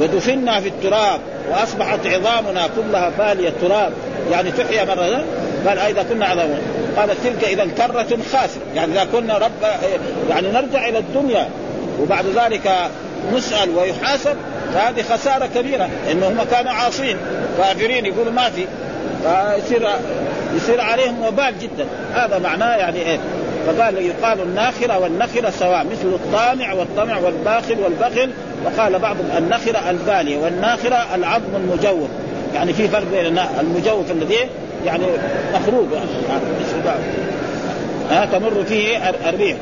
ودفنا 0.00 0.60
في 0.60 0.68
التراب 0.68 1.20
وأصبحت 1.50 2.06
عظامنا 2.06 2.68
كلها 2.76 3.12
بالية 3.18 3.52
تراب. 3.60 3.92
يعني 4.32 4.50
تحيا 4.50 4.84
مرة 4.84 5.24
قال 5.66 5.78
إذا 5.78 6.02
كنا 6.02 6.26
عظاما 6.26 6.58
قال 6.96 7.08
تلك 7.24 7.44
إذا 7.44 7.64
كرة 7.76 8.18
خاسرة. 8.32 8.62
يعني 8.74 8.92
إذا 8.92 9.06
كنا 9.12 9.38
رب 9.38 9.80
يعني 10.30 10.48
نرجع 10.48 10.88
إلى 10.88 10.98
الدنيا 10.98 11.48
وبعد 12.00 12.24
ذلك 12.26 12.70
نسأل 13.34 13.76
ويحاسب. 13.76 14.36
فهذه 14.74 15.02
خسارة 15.02 15.48
كبيرة 15.54 15.88
إنه 16.12 16.28
هم 16.28 16.42
كانوا 16.50 16.72
عاصين 16.72 17.16
كافرين 17.58 18.06
يقولوا 18.06 18.32
ما 18.32 18.50
في. 18.50 18.66
فيصير 19.22 19.88
يصير 20.56 20.80
عليهم 20.80 21.22
وبال 21.26 21.54
جدا. 21.60 21.86
هذا 22.14 22.38
معناه 22.38 22.76
يعني 22.76 22.98
إيه؟ 22.98 23.18
فقال 23.66 24.06
يقال 24.06 24.40
الناخرة 24.40 24.98
والنخرة 24.98 25.50
سواء 25.50 25.86
مثل 25.86 26.08
الطامع 26.08 26.72
والطمع 26.72 27.18
والباخل 27.18 27.80
والبخل. 27.80 28.30
وقال 28.64 28.98
بعضهم 28.98 29.26
النخرة 29.38 29.90
البالية 29.90 30.38
والناخرة 30.38 31.14
العظم 31.14 31.56
المجوف. 31.56 32.08
يعني 32.54 32.72
في 32.72 32.88
فرق 32.88 33.04
بين 33.10 33.38
المجوف 33.60 34.10
الذي 34.10 34.34
يعني 34.86 35.04
مخروج 35.54 35.86
يعني 35.92 36.40
ها 38.10 38.24
تمر 38.24 38.64
فيه 38.68 39.10
الريح 39.28 39.56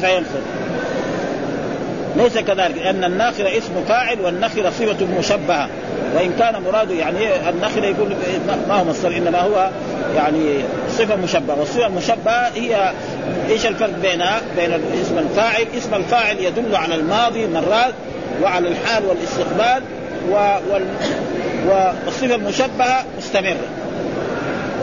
فينخر 0.00 0.40
ليس 2.16 2.38
كذلك 2.38 2.78
لأن 2.78 3.04
الناخرة 3.04 3.58
اسم 3.58 3.84
فاعل 3.88 4.20
والنخرة 4.20 4.70
صفة 4.70 5.06
مشبهة. 5.18 5.68
وإن 6.16 6.32
كان 6.38 6.62
مراده 6.62 6.94
يعني 6.94 7.48
النخرة 7.48 7.86
يقول 7.86 8.16
ما 8.68 8.74
هو 8.74 8.84
مصدر 8.84 9.16
إنما 9.16 9.40
هو 9.40 9.70
يعني 10.16 10.60
صفة 10.98 11.16
مشبهة. 11.16 11.58
والصفة 11.58 11.86
المشبهة 11.86 12.50
هي 12.54 12.92
إيش 13.50 13.66
الفرق 13.66 13.98
بينها؟ 14.02 14.40
بين 14.56 14.72
اسم 15.02 15.18
الفاعل 15.18 15.66
اسم 15.78 15.94
الفاعل 15.94 16.36
يدل 16.38 16.76
على 16.76 16.94
الماضي 16.94 17.46
مرات 17.46 17.94
وعلى 18.42 18.68
الحال 18.68 19.04
والاستقبال. 19.06 19.82
والصفة 21.66 22.34
المشبهة 22.34 23.04
مستمرة. 23.18 23.56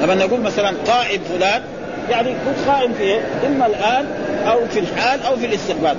لما 0.01 0.15
نقول 0.15 0.41
مثلا 0.41 0.73
قائم 0.87 1.21
فلان 1.21 1.61
يعني 2.09 2.29
يكون 2.29 2.73
قائم 2.73 2.93
في 2.93 3.03
إيه؟ 3.03 3.19
إما 3.47 3.65
الآن 3.65 4.05
أو 4.47 4.67
في 4.67 4.79
الحال 4.79 5.21
أو 5.23 5.35
في 5.35 5.45
الاستقبال. 5.45 5.95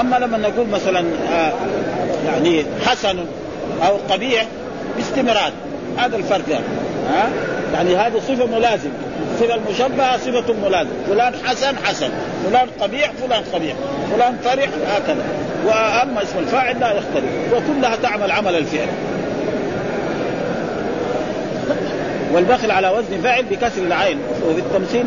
أما 0.00 0.16
لما 0.16 0.38
نقول 0.38 0.66
مثلا 0.68 1.04
آه 1.32 1.52
يعني 2.26 2.64
حسن 2.86 3.18
أو 3.86 3.96
قبيح 4.10 4.46
باستمرار. 4.96 5.52
هذا 5.98 6.16
الفرق 6.16 6.44
يعني. 6.48 6.64
ها؟ 7.10 7.28
يعني 7.74 7.96
هذه 7.96 8.18
صفة 8.28 8.46
ملازمة. 8.46 8.92
الصفه 9.34 9.54
المشبهة 9.54 10.16
صفة 10.16 10.54
ملازمة. 10.64 10.92
فلان 11.08 11.34
حسن 11.44 11.76
حسن. 11.84 12.10
فلان 12.46 12.68
قبيح 12.80 13.10
فلان 13.10 13.42
قبيح. 13.54 13.74
فلان 14.12 14.36
فرح 14.44 14.68
هكذا. 14.96 15.24
وأما 15.66 16.22
اسم 16.22 16.38
الفاعل 16.38 16.80
لا 16.80 16.92
يختلف 16.92 17.30
وكلها 17.52 17.96
تعمل 18.02 18.30
عمل 18.30 18.54
الفعل. 18.56 18.88
والبخل 22.32 22.70
على 22.70 22.88
وزن 22.88 23.22
فاعل 23.22 23.44
بكسر 23.44 23.82
العين 23.82 24.18
وفي 24.48 24.58
التمثيل 24.60 25.04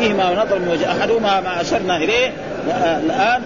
فيهما 0.00 0.44
نظر 0.44 0.58
من 0.58 0.68
وجه 0.68 0.90
أحدهما 0.92 1.40
ما 1.40 1.60
أشرنا 1.60 1.96
إليه 1.96 2.32
الآن 3.04 3.42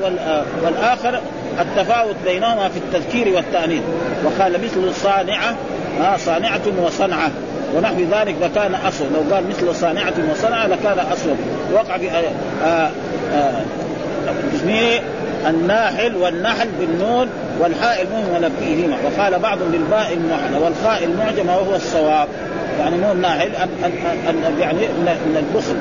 والآخر 0.64 1.20
التفاوت 1.60 2.16
بينهما 2.24 2.68
في 2.68 2.78
التذكير 2.78 3.34
والتأنيث. 3.34 3.82
وقال 4.24 4.52
مثل 4.52 4.88
الصانعه 4.88 5.56
صانعة 6.16 6.60
وصنعة. 6.82 7.30
ونحو 7.76 7.96
ذلك 8.12 8.34
لكان 8.42 8.74
اسود 8.74 9.08
لو 9.12 9.34
قال 9.34 9.44
مثل 9.48 9.74
صانعة 9.74 10.14
وصنعة 10.32 10.66
لكان 10.66 10.98
اسود 11.12 11.36
وقع 11.72 11.98
في 11.98 12.10
آه، 12.10 12.90
آه، 13.34 13.62
اسمه 14.54 15.00
الناحل 15.48 16.16
والنحل 16.16 16.68
بالنون 16.80 17.28
والحاء 17.60 18.02
المهملة 18.02 18.50
فيهما. 18.60 18.96
وقال 19.04 19.38
بعض 19.38 19.58
بالباء 19.58 20.12
المحنى 20.12 20.64
والخاء 20.64 21.04
المعجمة 21.04 21.56
وهو 21.56 21.74
الصواب. 21.76 22.28
يعني 22.80 22.96
مو 22.96 23.12
الناحل 23.12 23.50
يعني 24.60 24.78
من 25.26 25.36
البخل. 25.36 25.76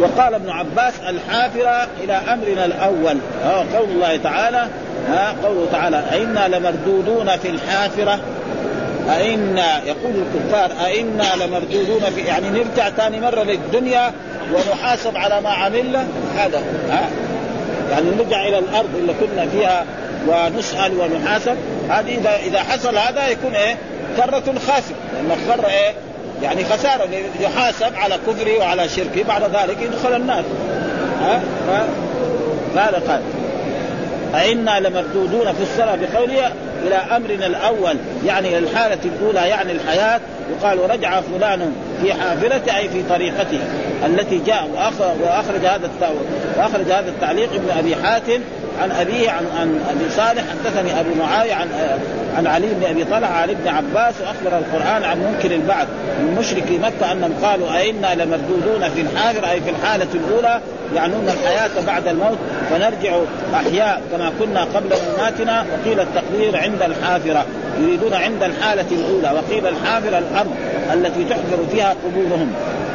وقال 0.00 0.34
ابن 0.34 0.50
عباس 0.50 0.94
الحافرة 1.08 1.88
إلى 2.04 2.12
أمرنا 2.12 2.64
الأول. 2.64 3.18
قول 3.76 3.88
الله 3.90 4.16
تعالى 4.16 4.66
ها 5.08 5.34
قوله 5.44 5.66
تعالى 5.72 6.04
أئنا 6.12 6.48
لمردودون 6.56 7.36
في 7.36 7.48
الحافرة. 7.48 8.18
أئنا 9.10 9.84
يقول 9.84 10.12
الكفار 10.14 10.70
أئنا 10.86 11.24
لمردودون 11.36 12.00
في 12.14 12.20
يعني 12.20 12.50
نرجع 12.50 12.90
ثاني 12.90 13.20
مرة 13.20 13.42
للدنيا 13.42 14.12
ونحاسب 14.54 15.16
على 15.16 15.40
ما 15.40 15.50
عملنا 15.50 16.06
هذا 16.36 16.62
ها؟ 16.90 17.08
يعني 17.90 18.10
نرجع 18.10 18.48
إلى 18.48 18.58
الأرض 18.58 18.88
اللي 18.98 19.14
كنا 19.20 19.46
فيها 19.46 19.84
ونسأل 20.28 20.92
ونحاسب. 21.00 21.56
هذه 21.88 22.18
إذا 22.18 22.36
إذا 22.36 22.58
حصل 22.62 22.98
هذا 22.98 23.28
يكون 23.28 23.54
إيه؟ 23.54 23.76
كرة 24.16 24.58
خاسرة. 24.66 24.96
لأن 25.14 25.30
الخر 25.30 25.66
إيه؟ 25.66 25.94
يعني 26.42 26.64
خسارة. 26.64 27.08
يحاسب 27.40 27.96
على 27.96 28.14
كفره 28.26 28.58
وعلى 28.58 28.88
شركه. 28.88 29.22
بعد 29.28 29.42
ذلك 29.42 29.82
يدخل 29.82 30.16
النار. 30.16 30.42
ها؟ 31.20 31.40
فهذا 32.74 33.02
قال. 33.08 33.20
أئنا 34.34 34.80
لمردودون 34.80 35.52
في 35.52 35.62
الصلاة 35.62 35.96
بقوله 35.96 36.52
إلى 36.86 36.94
أمرنا 36.94 37.46
الأول. 37.46 37.96
يعني 38.26 38.58
الحالة 38.58 38.98
الأولى 39.04 39.48
يعني 39.48 39.72
الحياة. 39.72 40.20
يقال 40.50 40.90
رجع 40.90 41.20
فلان 41.20 41.72
في 42.02 42.14
حافلته 42.14 42.76
أي 42.76 42.88
في 42.88 43.02
طريقته 43.02 43.60
التي 44.06 44.38
جاء 44.46 44.68
وأخرج 45.22 45.66
هذا 45.66 45.90
وأخرج 46.56 46.92
هذا 46.92 47.08
التعليق 47.08 47.54
ابن 47.54 47.70
أبي 47.78 47.96
حاتم 47.96 48.40
عن 48.82 48.90
أبيه 48.90 49.30
عن 49.30 49.44
عن 49.60 49.80
أبي 49.90 50.10
صالح 50.10 50.42
حدثني 50.50 51.00
أبو 51.00 51.14
معاوية 51.14 51.54
عن 51.54 51.68
عن 52.36 52.46
علي 52.46 52.66
بن 52.66 52.84
أبي 52.84 53.04
طلحة 53.04 53.34
عن 53.34 53.50
ابن 53.50 53.68
عباس 53.68 54.14
وأخبر 54.20 54.58
القرآن 54.58 55.04
عن 55.04 55.18
منكر 55.18 55.54
البعث 55.54 55.86
من 56.18 56.36
مشركي 56.40 56.78
مكة 56.78 57.12
أنهم 57.12 57.32
قالوا 57.42 57.76
أئنا 57.76 58.14
لمردودون 58.14 58.88
في 58.88 59.00
الحافر 59.00 59.50
أي 59.50 59.60
في 59.60 59.70
الحالة 59.70 60.06
الأولى 60.14 60.60
يعنون 60.94 61.28
الحياة 61.28 61.70
بعد 61.86 62.08
الموت 62.08 62.38
فنرجع 62.70 63.18
أحياء 63.54 64.02
كما 64.12 64.32
كنا 64.38 64.64
قبل 64.64 64.88
مماتنا 65.08 65.64
وقيل 65.72 66.00
التقدير 66.00 66.56
عند 66.56 66.82
الحافرة 66.82 67.46
يريدون 67.80 68.14
عند 68.14 68.42
الحالة 68.42 68.86
الأولى 68.92 69.38
وقيل 69.38 69.66
الحافرة 69.66 70.18
الأرض 70.18 70.54
التي 70.92 71.24
تحفر 71.24 71.58
فيها 71.72 71.94
قبورهم 72.04 72.52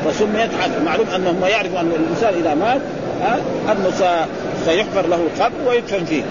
وسميت 0.07 0.49
معلوم 0.85 1.07
انهم 1.15 1.45
يعرفوا 1.45 1.79
أن 1.79 1.91
الإنسان 1.91 2.33
إذا 2.41 2.53
مات 2.53 2.81
أنه 3.71 3.91
سيحفر 4.65 5.07
له 5.07 5.27
قبر 5.39 5.69
ويدفن 5.69 6.05
فيه 6.05 6.23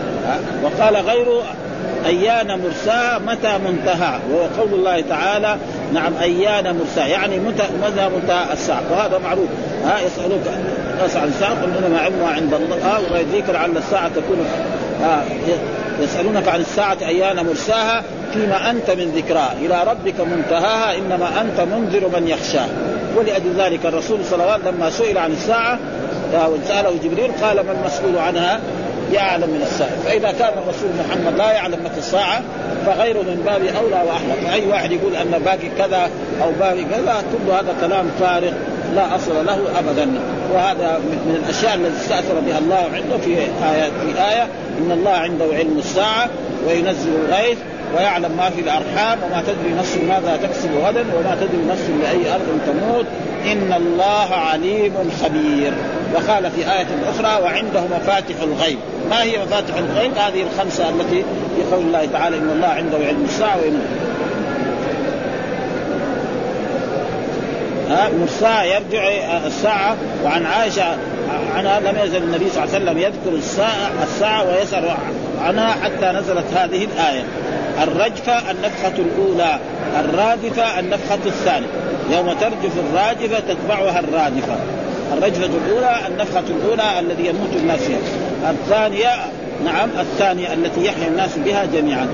وقال 0.63 0.97
غيره 0.97 1.43
أيان 2.07 2.59
مرساها 2.59 3.19
متى 3.19 3.59
منتهى 3.59 4.19
وهو 4.31 4.47
قول 4.59 4.75
الله 4.75 5.01
تعالى 5.01 5.57
نعم 5.95 6.13
أيان 6.23 6.77
مرساها 6.79 7.07
يعني 7.07 7.39
متى 7.39 7.63
متى 7.83 8.09
منتهى 8.09 8.53
الساعة 8.53 8.83
وهذا 8.91 9.19
معروف 9.19 9.49
ها 9.85 10.01
يسألوك 10.01 10.41
عن 11.17 11.29
الساعة 11.29 11.63
قل 11.63 11.85
إنما 11.85 11.99
علمها 11.99 12.29
عند 12.29 12.55
الله 12.55 13.03
ويدريك 13.13 13.51
لعل 13.51 13.77
الساعة 13.77 14.09
تكون 14.09 14.47
آه 15.05 15.23
يسألونك 16.01 16.49
عن 16.49 16.61
الساعة 16.61 16.99
أيان 17.03 17.47
مرساها؟ 17.47 18.03
فيما 18.33 18.71
أنت 18.71 18.91
من 18.91 19.13
ذكراها 19.17 19.53
إلى 19.61 19.85
ربك 19.85 20.21
منتهاها 20.21 20.99
إنما 20.99 21.41
أنت 21.41 21.61
منذر 21.61 22.21
من 22.21 22.29
يخشاها 22.29 22.69
ولأجل 23.17 23.53
ذلك 23.59 23.87
الرسول 23.87 24.25
صلى 24.25 24.43
الله 24.43 24.53
عليه 24.53 24.63
وسلم 24.63 24.77
لما 24.77 24.91
سئل 24.91 25.19
عن 25.19 25.33
الساعة 25.33 25.79
وساله 26.35 26.99
جبريل 27.05 27.31
قال 27.43 27.57
ما 27.57 27.73
المسؤول 27.73 28.19
عنها؟ 28.19 28.61
يعلم 29.13 29.51
من 29.51 29.63
السائل 29.63 29.99
فإذا 30.05 30.33
كان 30.39 30.53
الرسول 30.59 30.91
محمد 31.01 31.39
لا 31.39 31.53
يعلم 31.53 31.79
متى 31.85 31.99
الساعة 31.99 32.43
فغيره 32.87 33.19
من 33.19 33.43
باب 33.47 33.63
أولى 33.63 34.03
واحلى 34.09 34.47
فاي 34.47 34.67
واحد 34.67 34.93
يقول 34.93 35.17
أن 35.17 35.43
باقي 35.45 35.69
كذا 35.79 36.11
أو 36.43 36.53
باقي 36.61 36.85
كذا 36.85 37.25
كل 37.33 37.53
هذا 37.53 37.75
كلام 37.81 38.11
فارغ 38.21 38.53
لا 38.95 39.17
أصل 39.17 39.47
له 39.47 39.59
ابدا. 39.79 40.11
وهذا 40.53 40.99
من 40.99 41.43
الأشياء 41.45 41.75
التي 41.75 41.97
استأثر 41.97 42.41
بها 42.47 42.59
الله 42.59 42.91
عنده 42.95 43.19
في 43.19 43.31
إيه 43.31 43.47
في 44.01 44.23
آية 44.31 44.43
إن 44.79 44.93
الله 44.93 45.11
عنده 45.11 45.45
علم 45.45 45.79
الساعة 45.79 46.29
وينزل 46.67 47.11
الغيث 47.29 47.59
ويعلم 47.97 48.37
ما 48.37 48.51
في 48.51 48.61
الأرحام 48.61 49.19
وما 49.23 49.43
تدري 49.43 49.75
نفس 49.79 49.97
ماذا 50.09 50.39
تكسب 50.43 50.71
غدا 50.85 51.01
وما 51.01 51.37
تدري 51.41 51.65
نفس 51.69 51.85
لأي 52.03 52.35
أرض 52.35 52.59
تموت. 52.67 53.07
إن 53.53 53.73
الله 53.73 54.35
عليم 54.35 54.95
خبير. 55.23 55.73
وقال 56.15 56.51
في 56.51 56.73
آية 56.73 56.87
أخرى 57.11 57.43
وعنده 57.43 57.81
مفاتح 57.81 58.35
الغيب. 58.43 58.79
ما 59.11 59.23
هي 59.23 59.39
مفاتح 59.39 59.75
الغيب؟ 59.77 60.13
هذه 60.17 60.43
الخمسة 60.43 60.89
التي 60.89 61.25
في 61.57 61.75
قول 61.75 61.85
الله 61.85 62.09
تعالى 62.13 62.37
إن 62.37 62.51
الله 62.51 62.67
عنده 62.67 62.97
علم 62.97 63.25
الساعة 63.25 63.57
وإنه 63.57 63.83
مرساة 68.21 68.63
يرجع 68.63 69.09
الساعة. 69.47 69.97
وعن 70.25 70.47
عائشة 70.47 70.97
عنها 71.57 71.81
لم 71.81 71.99
يزل 72.05 72.23
النبي 72.23 72.51
صلى 72.51 72.65
الله 72.65 72.75
عليه 72.75 72.85
وسلم 72.85 72.99
يذكر 72.99 73.37
الساعة 73.37 73.91
الساعة 74.03 74.49
ويسأل 74.49 74.97
عنها 75.43 75.71
حتى 75.85 76.07
نزلت 76.07 76.45
هذه 76.55 76.85
الآية. 76.85 77.25
الرجفة 77.83 78.51
النفخة 78.51 78.93
الأولى 78.99 79.59
الرادفة 80.01 80.81
النفخة 80.81 81.19
الثانية. 81.27 81.67
يوم 82.11 82.33
ترجف 82.33 82.73
الراجفة 82.79 83.41
تتبعها 83.41 84.01
الرادفة. 84.01 84.57
الرجفة 85.13 85.51
الأولى 85.67 85.97
النفخة 86.09 86.45
الأولى 86.51 87.01
الذي 87.01 87.27
يموت 87.27 87.57
الناس. 87.57 87.81
فيها 87.81 87.99
الثانية 88.51 89.11
نعم 89.65 89.89
الثانية 90.01 90.53
التي 90.53 90.85
يحيا 90.85 91.09
الناس 91.09 91.31
بها 91.45 91.65
جميعا. 91.65 92.09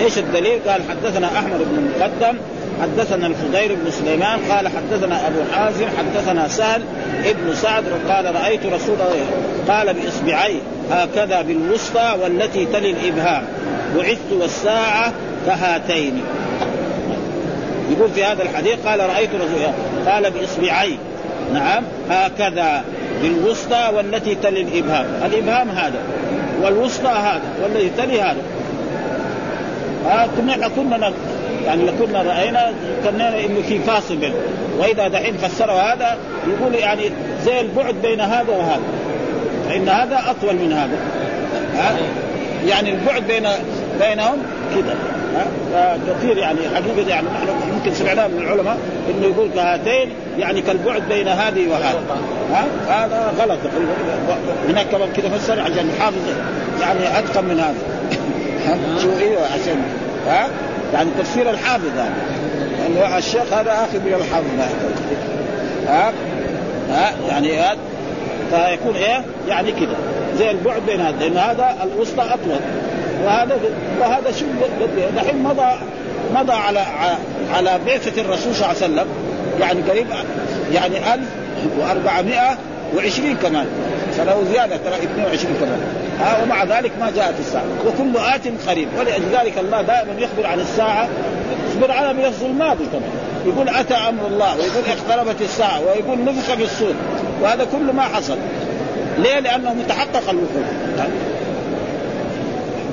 إيش 0.00 0.18
الدليل؟ 0.18 0.60
قال 0.68 0.80
حدثنا 0.90 1.26
أحمد 1.26 1.58
بن 1.58 1.78
المقدم 1.78 2.38
حدثنا 2.82 3.26
الفضيل 3.26 3.76
بن 3.76 3.90
سليمان 3.90 4.38
قال 4.50 4.68
حدثنا 4.68 5.26
أبو 5.26 5.38
حازم 5.52 5.86
حدثنا 5.98 6.48
سهل 6.48 6.82
ابن 7.24 7.54
سعد 7.54 7.84
قال 8.08 8.34
رأيت 8.34 8.66
رسول 8.66 8.94
الله 8.94 9.26
قال 9.68 9.94
باصبعي 9.94 10.56
هكذا 10.90 11.42
بالوسطى 11.42 12.16
والتي 12.22 12.66
تلي 12.66 12.90
الإبهام. 12.90 13.44
بعثت 13.96 14.32
والساعة 14.32 15.12
كهاتين. 15.46 16.22
يقول 17.90 18.10
في 18.10 18.24
هذا 18.24 18.42
الحديث 18.42 18.76
قال 18.86 19.00
رأيت 19.00 19.30
رسول 19.34 19.56
الله 19.56 19.74
قال 20.12 20.30
باصبعي 20.30 20.98
نعم 21.52 21.84
هكذا 22.10 22.84
بالوسطى 23.22 23.90
والتي 23.94 24.34
تلي 24.34 24.60
الإبهام. 24.60 25.06
الإبهام 25.24 25.68
هذا 25.68 25.98
والوسطى 26.62 27.08
هذا 27.08 27.52
والذي 27.62 27.90
تلي 27.98 28.20
هذا. 28.22 28.42
آه 30.06 30.26
كنا 30.36 30.68
كنا 30.68 31.12
يعني 31.64 31.90
كنا 31.98 32.22
رأينا 32.22 32.72
كنا 33.04 33.28
إنه 33.28 33.62
في 33.68 33.78
فاصل. 33.78 34.16
بين 34.16 34.32
وإذا 34.78 35.08
دحين 35.08 35.36
فسروا 35.36 35.80
هذا 35.80 36.16
يقول 36.48 36.74
يعني 36.74 37.02
زي 37.44 37.60
البعد 37.60 37.94
بين 38.02 38.20
هذا 38.20 38.52
وهذا. 38.52 38.82
فإن 39.68 39.88
هذا 39.88 40.22
أطول 40.30 40.54
من 40.54 40.72
هذا. 40.72 40.98
ها 41.76 41.96
يعني 42.66 42.90
البعد 42.90 43.26
بين 43.26 43.48
بينهم 44.00 44.38
كذا 44.74 44.96
كثير 46.08 46.38
يعني 46.38 46.58
حقيقة 46.74 47.08
يعني 47.08 47.26
نحن 47.26 47.71
يمكن 47.84 47.94
سمعناه 47.94 48.26
من 48.26 48.38
العلماء 48.38 48.78
إنه 49.10 49.26
يقول 49.26 49.48
كهاتين 49.54 50.08
يعني 50.38 50.62
كالبعد 50.62 51.02
بين 51.08 51.28
هذه 51.28 51.68
وهذه. 51.68 52.00
ها؟ 52.52 52.66
هذا 52.88 53.32
غلط. 53.38 53.58
هناك 54.68 54.86
كمان 54.86 55.08
كذا 55.16 55.28
فسر 55.28 55.60
عشان 55.60 55.90
الحافظ 55.96 56.18
يعني 56.80 57.18
أتقن 57.18 57.44
من 57.44 57.60
هذا. 57.60 57.74
شو 59.02 59.18
أيوه 59.18 59.42
عشان؟ 59.42 59.82
ها؟ 60.28 60.48
يعني 60.92 61.10
تفسير 61.18 61.50
الحافظ 61.50 61.88
هذا. 61.94 62.12
يعني 62.80 63.18
الشيخ 63.18 63.52
هذا 63.52 63.72
اخذ 63.72 63.98
من 63.98 64.14
الحافظ. 64.14 64.46
ها؟ 65.88 66.12
ها؟ 66.90 67.12
يعني 67.28 67.60
هذا. 67.60 67.78
فيكون 68.50 68.94
إيه؟ 68.94 69.24
يعني 69.48 69.72
كذا 69.72 69.96
زي 70.38 70.50
البعد 70.50 70.82
بين 70.86 71.00
هذا. 71.00 71.16
لأن 71.20 71.36
هذا 71.36 71.76
الوسطى 71.82 72.22
أطول. 72.22 72.60
وهذا 73.24 73.58
وهذا 74.00 74.32
شو؟ 74.32 74.46
دحين 75.16 75.42
مضى 75.42 75.72
مضى 76.34 76.52
على 76.52 76.80
على 77.54 77.78
بعثة 77.86 78.20
الرسول 78.20 78.54
صلى 78.54 78.66
الله 78.66 78.82
عليه 78.82 78.92
وسلم 78.92 79.06
يعني 79.60 79.82
قريب 79.82 80.06
يعني 80.72 80.96
1420 81.14 83.36
كمان 83.42 83.66
فله 84.16 84.44
زيادة 84.52 84.76
ترى 84.76 84.94
22 84.94 85.54
كمان. 85.60 85.80
ها 86.20 86.42
ومع 86.42 86.64
ذلك 86.64 86.92
ما 87.00 87.10
جاءت 87.16 87.34
الساعة. 87.40 87.64
وكل 87.86 88.16
آت 88.16 88.68
قريب 88.68 88.88
ولذلك 88.98 89.58
الله 89.58 89.82
دائما 89.82 90.12
يخبر 90.18 90.46
عن 90.46 90.60
الساعة 90.60 91.08
يخبر 91.70 91.92
عنها 91.92 92.12
بلفظ 92.12 92.44
الماضي 92.44 92.84
كمان. 92.84 93.10
يقول 93.46 93.68
أتى 93.68 93.94
أمر 93.94 94.26
الله 94.26 94.56
ويقول 94.56 94.82
اقتربت 94.88 95.42
الساعة 95.42 95.80
ويقول 95.80 96.24
نفخ 96.24 96.54
في 96.54 96.64
الصور 96.64 96.94
وهذا 97.42 97.64
كله 97.64 97.92
ما 97.92 98.02
حصل. 98.02 98.36
ليه؟ 99.18 99.38
لأنه 99.38 99.74
متحقق 99.74 100.30
الوقوع. 100.30 100.64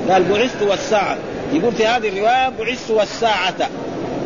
قال 0.10 0.24
بعثت 0.24 0.62
والساعة. 0.70 1.18
يقول 1.54 1.72
في 1.72 1.88
هذه 1.88 2.08
الرواية 2.10 2.50
بعثت 2.60 2.92
والساعة. 2.92 3.70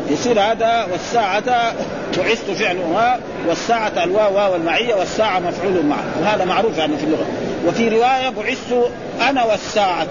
يصير 0.10 0.40
هذا 0.40 0.88
والساعة 0.92 1.74
بعثت 2.18 2.52
فعلها 2.52 3.20
والساعة 3.48 4.04
الواو 4.04 4.36
واو 4.36 4.56
المعية 4.56 4.96
والساعة 4.96 5.40
مفعول 5.40 5.86
معه 5.86 6.04
وهذا 6.22 6.46
معروف 6.46 6.78
يعني 6.78 6.98
في 6.98 7.04
اللغة. 7.04 7.26
وفي 7.68 7.90
رواية 7.90 8.30
بعثت 8.30 8.92
أنا 9.30 9.44
والساعة. 9.44 10.08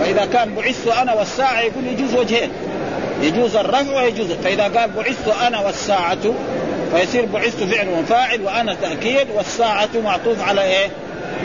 فإذا 0.00 0.24
كان 0.24 0.54
بعثت 0.54 0.88
أنا 0.88 1.14
والساعة 1.14 1.60
يقول 1.60 1.86
يجوز 1.86 2.14
وجهين. 2.14 2.50
يجوز 3.22 3.56
الرفع 3.56 4.02
ويجوز. 4.02 4.32
فإذا 4.44 4.62
قال 4.62 4.90
بعثت 4.90 5.28
أنا 5.46 5.60
والساعة 5.60 6.18
فيصير 6.94 7.24
بعثت 7.24 7.62
فعل 7.62 7.88
وفاعل 7.88 8.40
وأنا 8.42 8.74
تأكيد 8.74 9.26
والساعة 9.34 9.88
معطوف 10.04 10.42
على 10.42 10.62
إيه؟ 10.62 10.90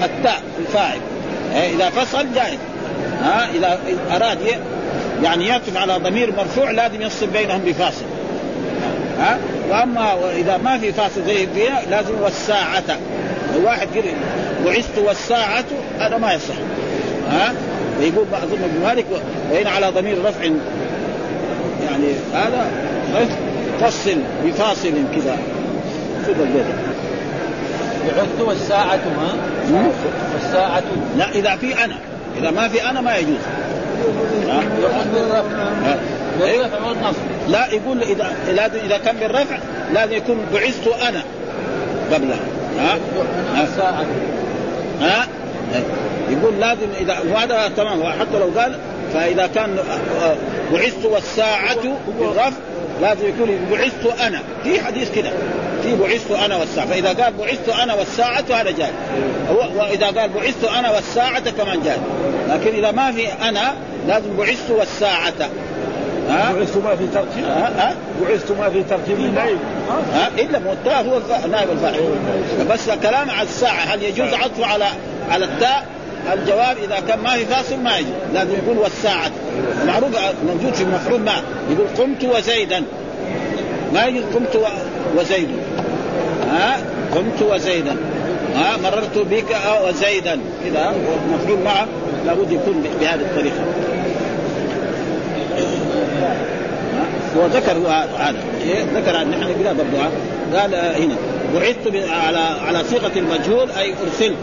التاء 0.03 0.41
الفاعل. 0.60 0.99
إيه؟ 1.56 1.75
إذا 1.75 1.89
فصل 1.89 2.34
جائز. 2.36 2.60
ها 3.21 3.49
إذا 3.56 3.80
أراد 4.15 4.38
يعني 5.23 5.47
يعطف 5.47 5.77
على 5.77 5.97
ضمير 5.97 6.34
مرفوع 6.38 6.71
لازم 6.71 7.01
يفصل 7.01 7.27
بينهم 7.27 7.62
بفاصل 7.65 8.06
ها؟ 9.19 9.38
وأما 9.69 10.15
إذا 10.36 10.58
ما 10.58 10.77
في 10.77 10.93
فاصل 10.93 11.23
زي 11.27 11.47
فيها 11.47 11.82
لازم 11.89 12.21
والساعة. 12.21 12.84
الواحد 13.56 13.88
يقول 13.95 14.06
بعثت 14.65 14.97
والساعة 14.97 15.65
هذا 15.99 16.17
ما 16.17 16.34
يصح. 16.34 16.56
ها؟ 17.30 17.53
ويقول 17.99 18.25
اظن 18.34 18.63
ابن 18.63 18.84
مالك 18.84 19.06
وهنا 19.51 19.69
على 19.69 19.89
ضمير 19.89 20.25
رفع 20.25 20.43
يعني 21.86 22.08
هذا 22.34 22.67
فصل 23.82 24.17
بفاصل 24.45 24.93
كذا 25.15 25.38
كذا 26.27 26.43
البيت 26.43 26.65
بعثت 28.08 28.41
والساعة 28.41 28.99
ما 29.17 29.34
والساعة. 30.34 30.84
لا 31.17 31.30
إذا 31.30 31.56
في 31.56 31.84
أنا. 31.84 31.97
إذا 32.38 32.51
ما 32.51 32.67
في 32.67 32.89
أنا 32.89 33.01
ما 33.01 33.17
يجوز. 33.17 33.39
لا 37.47 37.67
يقول 37.67 38.01
إذا 38.01 38.31
لازم 38.55 38.79
إذا 38.86 38.97
كان 38.97 39.17
بالرفع 39.17 39.57
لازم 39.93 40.13
يكون 40.13 40.45
بعثت 40.53 40.88
أنا 40.88 41.23
قبلها 42.13 42.39
ها؟ 42.79 42.97
ها, 43.55 44.05
ها؟ 45.01 45.27
يقول 46.29 46.60
لازم 46.60 46.87
إذا 47.02 47.17
وهذا 47.33 47.71
تمام. 47.77 48.04
حتى 48.04 48.39
لو 48.39 48.60
قال 48.60 48.75
فإذا 49.13 49.48
كان 49.56 49.77
بعثت 50.73 51.06
والساعة 51.06 51.98
بالرفع 52.19 52.58
لازم 53.02 53.27
يكون 53.27 53.60
بعثت 53.71 54.21
أنا. 54.21 54.39
في 54.63 54.81
حديث 54.81 55.12
كده. 55.15 55.29
في 55.88 55.96
بعثت 55.96 56.31
أنا 56.31 56.56
والساعة. 56.58 56.88
فإذا 56.88 57.10
قال 57.10 57.33
بعثت 57.33 57.69
أنا 57.69 57.94
والساعة 57.94 58.46
هذا 58.50 58.71
جاي. 58.71 58.92
وإذا 59.75 60.06
قال 60.06 60.29
بعثت 60.29 60.63
أنا 60.63 60.92
والساعة 60.92 61.50
كمان 61.50 61.83
جاي. 61.83 61.98
لكن 62.50 62.77
إذا 62.77 62.92
ما 62.92 63.12
في 63.12 63.27
أنا 63.27 63.73
لازم 64.08 64.38
بعثت 64.38 64.71
والساعة. 64.71 65.50
ها؟ 66.29 66.54
بعثت 66.54 66.77
ما 66.77 66.96
في 66.96 67.08
ترتيب؟ 67.13 67.46
ها؟ 67.46 67.96
بعثت 68.21 68.52
ما 68.52 68.69
في 68.69 68.83
ترتيب 68.83 69.19
النائب 69.19 69.58
ها؟ 70.13 70.29
إلا 70.40 70.58
التاء 70.58 71.06
هو 71.06 71.19
نائب 71.52 71.69
الفاعل 71.71 72.02
بس 72.69 72.90
كلام 72.90 73.29
على 73.29 73.48
الساعة 73.48 73.79
هل 73.79 74.04
يجوز 74.04 74.33
عطفه 74.33 74.65
على 74.65 74.85
على 75.29 75.46
التاء؟ 75.46 75.85
الجواب 76.33 76.77
إذا 76.83 77.00
كان 77.08 77.19
ما 77.19 77.29
في 77.29 77.46
فاصل 77.46 77.79
ما 77.79 77.98
يجوز. 77.98 78.12
لازم 78.33 78.52
يقول 78.52 78.77
والساعة. 78.77 79.31
معروف 79.85 80.10
موجود 80.48 80.73
في 80.73 80.83
المفعول 80.83 81.19
ما. 81.19 81.42
يقول 81.71 81.88
قمت 81.98 82.23
وزيدا. 82.23 82.83
ما 83.94 84.06
يجوز 84.06 84.23
قمت 84.35 84.60
وزيد. 85.17 85.50
ها 86.58 86.77
قمت 87.15 87.41
وزيدا. 87.51 87.95
ها 88.55 88.77
مررت 88.77 89.17
بك 89.17 89.58
وزيدا. 89.87 90.39
كذا 90.65 90.93
مفعول 91.33 91.60
معه 91.60 91.87
لابد 92.25 92.51
يكون 92.51 92.83
بهذه 93.01 93.21
الطريقة. 93.21 93.65
هو 97.37 97.45
ذكر 97.45 97.77
هذا. 98.17 98.35
إيه؟ 98.62 98.83
ذكر 98.95 99.21
أن 99.21 99.29
نحن 99.29 99.43
قلنا 99.43 99.73
برضه 99.73 100.10
قال 100.60 100.75
هنا 100.75 101.15
بعثت 101.53 102.10
على 102.10 102.39
على 102.67 102.83
صيغة 102.83 103.12
المجهول 103.15 103.71
أي 103.71 103.93
ارسلت 104.05 104.37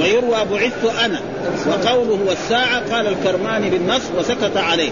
ويروى 0.00 0.38
بعثت 0.52 1.04
أنا. 1.04 1.20
وقوله 1.68 2.18
والساعة 2.26 2.94
قال 2.94 3.06
الكرماني 3.06 3.70
بالنص 3.70 4.02
وسكت 4.18 4.56
عليه. 4.56 4.90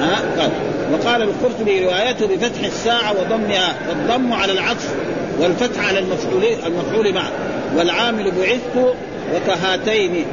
ها 0.00 0.40
قال. 0.40 0.50
وقال 0.92 1.22
القرطبي 1.22 1.84
روايته 1.84 2.26
بفتح 2.26 2.64
الساعة 2.64 3.12
وضمها 3.12 3.74
والضم 3.88 4.32
على 4.32 4.52
العطف. 4.52 4.94
والفتح 5.40 5.88
على 5.88 5.98
المفعول 5.98 6.44
المفعول 6.66 7.14
معه 7.14 7.30
والعامل 7.76 8.30
بعثت 8.30 8.94
وكهاتين 9.34 10.24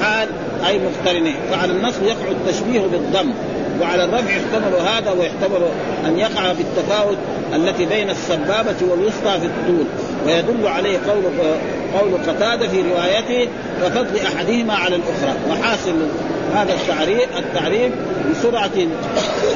حال 0.00 0.28
أي 0.66 0.78
مقترنين. 0.78 1.36
فعلى 1.50 1.72
النصب 1.72 2.02
يقع 2.02 2.30
التشبيه 2.30 2.80
بالضم 2.80 3.32
وعلى 3.80 4.04
الرفع 4.04 4.30
يحتمل 4.30 4.74
هذا 4.74 5.10
ويحتمل 5.10 5.68
أن 6.06 6.18
يقع 6.18 6.52
بالتفاوت 6.52 7.16
التي 7.54 7.86
بين 7.86 8.10
السبابة 8.10 8.76
والوسطى 8.90 9.40
في 9.40 9.46
الطول. 9.46 9.86
ويدل 10.26 10.66
عليه 10.66 10.98
قول 11.08 11.22
قول 12.00 12.14
قتادة 12.26 12.68
في 12.68 12.82
روايته 12.82 13.50
كفضل 13.82 14.18
أحدهما 14.26 14.74
على 14.74 14.96
الأخرى. 14.96 15.34
وحاصل 15.50 15.94
هذا 16.54 16.72
التعريف 16.72 17.38
التعريف 17.38 17.92
بسرعة 18.30 18.70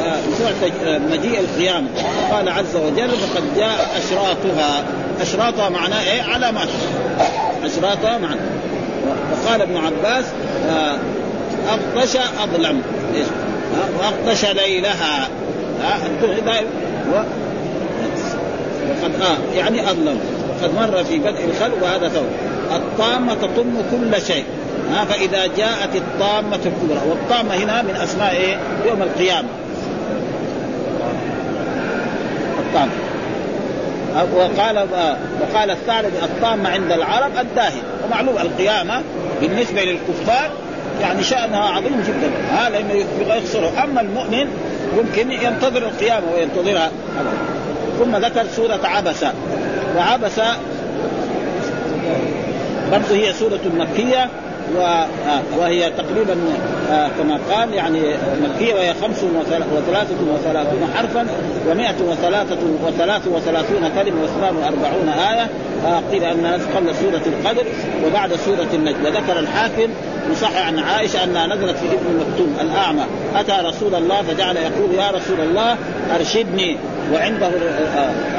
آه، 0.05 0.17
بسرعة 0.33 0.73
مجيء 1.11 1.41
القيامة. 1.41 1.87
قال 2.33 2.49
عز 2.49 2.77
وجل 2.77 3.11
فقد 3.11 3.43
جاء 3.57 3.91
أشراطها. 3.99 4.85
أشراطها 5.21 5.69
معناه 5.69 6.03
إيه؟ 6.03 6.23
علامات. 6.23 6.69
أشراطها 7.65 8.19
معناه. 8.19 8.47
وقال 9.33 9.63
ابن 9.63 9.77
عباس 9.77 10.25
آه، 10.69 10.97
أغطش 11.69 12.17
أظلم. 12.17 12.83
إيش؟ 13.15 13.27
واغطش 13.99 14.45
ليلها. 14.45 15.29
وقد 17.13 17.27
آه 19.23 19.57
يعني 19.57 19.91
أظلم. 19.91 20.19
قد 20.63 20.75
مر 20.75 21.05
في 21.05 21.19
بدء 21.19 21.45
الخلق 21.45 21.83
وهذا 21.83 22.09
ثور 22.09 22.27
الطامة 22.77 23.35
تطم 23.35 23.75
كل 23.91 24.23
شيء. 24.23 24.45
ها 24.91 25.05
فإذا 25.05 25.47
جاءت 25.47 25.97
الطامة 25.97 26.57
الكبرى 26.57 27.01
والطامة 27.09 27.55
هنا 27.55 27.83
من 27.83 27.97
أسماء 27.97 28.31
إيه؟ 28.33 28.57
يوم 28.87 29.03
القيامة. 29.03 29.49
الطامة. 32.59 32.93
وقال 34.35 34.87
وقال 35.41 35.71
الثعلب 35.71 36.13
الطامة 36.23 36.71
عند 36.71 36.93
العرب 36.93 37.31
الداهية. 37.41 37.83
ومعلوم 38.05 38.37
القيامة 38.39 39.03
بالنسبة 39.41 39.85
للكفار 39.85 40.51
يعني 41.01 41.23
شأنها 41.23 41.69
عظيم 41.69 42.05
جدا. 42.07 42.31
ها 42.53 42.71
لأنه 42.71 43.05
يخسره. 43.37 43.73
أما 43.85 44.01
المؤمن 44.01 44.47
يمكن 44.99 45.33
ينتظر 45.33 45.79
القيامة 45.79 46.27
وينتظرها. 46.35 46.91
ثم 47.99 48.17
ذكر 48.17 48.47
سورة 48.57 48.81
عبسة. 48.85 49.33
وعبسة 49.97 50.57
برضه 52.93 53.15
هي 53.15 53.33
سورة 53.33 53.61
مكية. 53.79 54.29
وهي 55.59 55.91
تقريبا 55.91 56.37
آه، 56.91 57.09
كما 57.19 57.39
قال 57.51 57.75
يعني 57.75 58.01
مكية 58.43 58.75
وهي 58.75 58.95
خمس 58.95 59.25
وثلاثة 59.73 60.17
وثلاثون 60.35 60.89
حرفا 60.97 61.27
ومائة 61.71 61.95
وثلاثة 62.09 62.59
وثلاث 62.87 63.29
وثلاثون 63.29 63.91
كلمة 63.97 64.23
واثنان 64.23 64.57
وأربعون 64.57 65.09
آية. 65.09 65.49
آه، 65.87 66.03
قيل 66.13 66.25
أنها 66.25 66.59
قبل 66.77 66.95
سورة 66.95 67.23
القدر 67.27 67.65
وبعد 68.07 68.37
سورة 68.37 68.69
النجم. 68.75 69.05
وذكر 69.05 69.39
الحاكم 69.39 69.89
يصحح 70.33 70.67
عن 70.67 70.79
عائشة 70.79 71.25
أنها 71.25 71.47
نزلت 71.47 71.77
في 71.77 71.87
ابن 71.87 72.21
مكتوم 72.21 72.57
الأعمى. 72.61 73.05
أتى 73.37 73.67
رسول 73.67 73.95
الله 73.95 74.23
فجعل 74.23 74.57
يقول 74.57 74.95
يا 74.95 75.11
رسول 75.11 75.41
الله 75.41 75.77
أرشدني 76.17 76.77
وعنده 77.13 77.51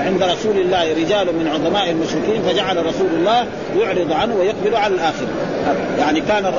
عند 0.06 0.24
رسول 0.24 0.58
الله 0.58 0.94
رجال 0.94 1.28
من 1.28 1.48
عظماء 1.48 1.90
المشركين 1.90 2.42
فجعل 2.48 2.86
رسول 2.86 3.08
الله 3.14 3.46
يعرض 3.80 4.12
عنه 4.12 4.36
ويقبل 4.36 4.76
على 4.76 4.94
الآخر. 4.94 5.26
يعني 6.00 6.22
كان 6.22 6.54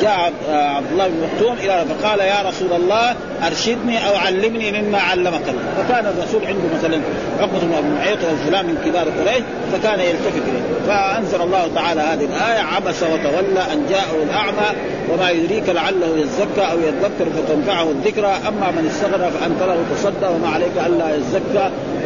جاء 0.00 0.32
عبد 0.50 0.86
الله 0.92 1.08
بن 1.08 1.14
مكتوم 1.22 1.56
إلى 1.64 1.84
فقال 1.88 2.20
يا 2.20 2.42
رسول 2.48 2.72
الله 2.72 3.14
أرشدني 3.46 4.08
أو 4.08 4.16
علمني 4.16 4.82
مما 4.82 4.98
علمك 4.98 5.48
الله. 5.48 5.62
فكان 5.78 6.06
الرسول 6.06 6.46
عنده 6.46 6.78
مثلا 6.78 7.00
عقبة 7.40 7.58
بن 7.58 7.94
معيط 7.96 8.18
أو 8.24 8.36
فلان 8.46 8.66
من 8.66 8.78
كبار 8.84 9.08
قريش 9.08 9.44
فكان 9.72 10.00
يلتفت 10.00 10.42
إليه. 10.48 10.86
فأنزل 10.86 11.42
الله 11.42 11.68
تعالى 11.74 12.00
هذه 12.00 12.24
الآية 12.24 12.60
عبس 12.60 13.02
وتولى 13.02 13.62
أن 13.72 13.86
جاءه 13.90 14.22
الأعمى 14.22 14.78
وما 15.12 15.30
يدريك 15.30 15.68
لعله 15.68 16.16
يزكى 16.16 16.72
أو 16.72 16.78
يذكر 16.78 17.26
فتنفعه 17.36 17.90
الذكرى 17.90 18.32
أما 18.48 18.70
من 18.70 18.86
استغنى 18.90 19.30
فأنت 19.30 19.62
له 19.62 19.84
تصدى 19.94 20.26
وما 20.34 20.48
عليك 20.48 20.72
ألا 20.86 21.16
يزكى. 21.16 21.47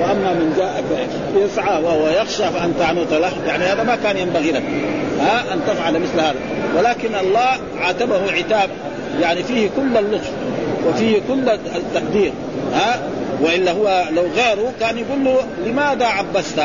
وأما 0.01 0.33
من 0.33 0.55
جاءك 0.59 1.09
يسعى 1.37 1.83
وهو 1.83 2.09
يخشى 2.09 2.43
فانت 2.43 2.83
عنه 2.83 3.05
تلح 3.11 3.33
يعني 3.47 3.65
هذا 3.65 3.83
ما 3.83 3.97
كان 3.97 4.17
ينبغي 4.17 4.53
لك 4.53 4.63
ها 5.21 5.55
أن 5.55 5.61
تفعل 5.67 6.01
مثل 6.01 6.21
هذا. 6.21 6.35
ولكن 6.79 7.15
الله 7.15 7.49
عاتبه 7.81 8.33
عتاب 8.33 8.71
يعني 9.21 9.43
فيه 9.43 9.69
كل 9.77 9.97
اللطف 9.97 10.31
وفيه 10.89 11.21
كل 11.29 11.49
التقدير 11.49 12.33
ها. 12.75 13.01
وإلا 13.43 13.73
هو 13.73 14.05
لو 14.13 14.23
غيره 14.23 14.73
كان 14.81 14.99
يقول 14.99 15.25
له 15.25 15.37
لماذا 15.67 16.07
عبست؟ 16.07 16.59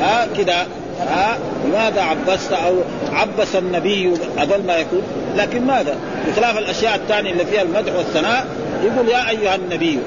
ها 0.00 0.26
كذا 0.36 0.66
ها. 1.08 1.38
لماذا 1.66 2.02
عبست؟ 2.02 2.52
أو 2.52 2.74
عبس 3.12 3.56
النبي 3.56 4.12
أقل 4.38 4.62
ما 4.66 4.76
يكون. 4.76 5.02
لكن 5.36 5.66
ماذا؟ 5.66 5.96
بخلاف 6.28 6.58
الأشياء 6.58 6.94
الثانية 6.96 7.32
اللي 7.32 7.44
فيها 7.44 7.62
المدح 7.62 7.92
والثناء 7.96 8.46
يقول 8.84 9.08
يا 9.08 9.30
أيها 9.30 9.54
النبي 9.54 9.98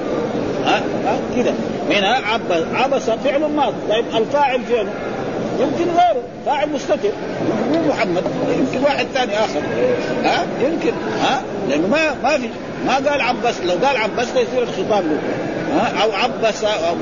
ها, 0.64 0.82
ها 1.04 1.18
كذا. 1.36 1.54
هنا 1.90 2.08
عبس 2.08 2.62
عبس 2.74 3.02
فعل 3.02 3.40
ماضي. 3.40 3.76
طيب 3.90 4.04
الفاعل 4.16 4.60
فعل 4.62 4.86
يمكن 5.60 5.90
غيره. 5.90 6.22
فاعل 6.46 6.68
مستتر. 6.68 7.08
مو 7.72 7.88
محمد. 7.88 8.22
يمكن 8.58 8.84
واحد 8.84 9.06
ثاني 9.14 9.38
آخر. 9.38 9.60
ها؟ 10.24 10.46
يمكن. 10.60 10.92
ها؟ 11.22 11.42
لأنه 11.68 11.86
ما 11.86 12.14
ما 12.22 12.38
في 12.38 12.48
ما 12.86 12.94
قال 12.94 13.20
عبس. 13.20 13.60
لو 13.60 13.86
قال 13.86 13.96
عبس 13.96 14.28
يصير 14.28 14.62
الخطاب 14.62 15.04
له. 15.04 15.18
ها؟ 15.74 16.02
أو 16.02 16.12
عبس 16.12 16.64
أو 16.64 16.94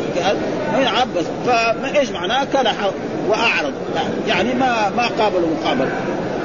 هنا 0.75 0.91
عبس. 0.91 1.25
فايش 1.47 2.11
معناه؟ 2.11 2.45
كلح 2.45 2.75
وأعرض. 3.29 3.73
يعني 4.29 4.55
ما 4.55 4.91
ما 4.97 5.09
قابلوا 5.19 5.49
مقابلة. 5.63 5.91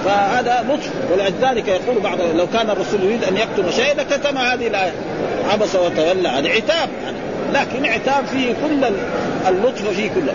فهذا 0.06 0.66
لطف 0.70 0.90
ولذلك 1.12 1.68
يقول 1.68 2.00
بعض 2.00 2.18
لو 2.36 2.48
كان 2.48 2.70
الرسول 2.70 3.04
يريد 3.04 3.24
أن 3.24 3.38
يكتم 3.38 3.72
شيئا 3.72 3.94
لكتم 3.94 4.38
هذه 4.38 4.68
الايه 4.68 4.92
عبس 5.52 5.76
وتولى. 5.76 6.30
هذا 6.30 6.50
عتاب. 6.50 6.90
يعني 7.04 7.18
لكن 7.54 7.86
عتاب 7.86 8.26
فيه 8.26 8.54
كل 8.54 8.86
اللطف 9.48 9.90
فيه 9.90 10.10
كله. 10.10 10.34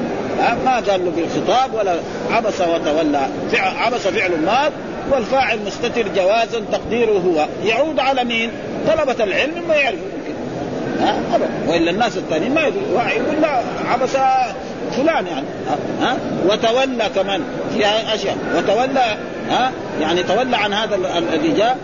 ما 0.65 0.75
قال 0.75 1.05
له 1.05 1.11
بالخطاب 1.17 1.75
ولا 1.75 1.95
عبس 2.31 2.61
وتولى. 2.61 3.29
عبس 3.55 4.01
فعل 4.01 4.31
ماض 4.47 4.73
والفاعل 5.11 5.59
مستتر 5.67 6.09
جوازا 6.17 6.61
تقديره 6.73 7.11
هو. 7.11 7.47
يعود 7.65 7.99
على 7.99 8.25
مين؟ 8.25 8.51
طلبة 8.89 9.25
العلم 9.25 9.69
ما 9.69 9.75
يعرفوا 9.75 10.07
ها؟ 11.01 11.21
وإلا 11.67 11.91
الناس 11.91 12.17
الثانيين 12.17 12.55
ما 12.55 12.67
يدروا 12.67 13.03
يقول 13.17 13.43
لا 13.43 13.63
عبس 13.89 14.17
فلان 14.93 15.27
يعني. 15.27 15.47
ها؟ 16.01 16.17
وتولى 16.47 17.11
كمان. 17.15 17.43
فيها 17.75 18.15
أشياء. 18.15 18.37
وتولى 18.57 19.17
ها؟ 19.51 19.73
يعني 20.01 20.23
تولى 20.23 20.57
عن 20.57 20.73
هذا 20.73 20.95
الذي 20.95 21.53
جاء 21.53 21.79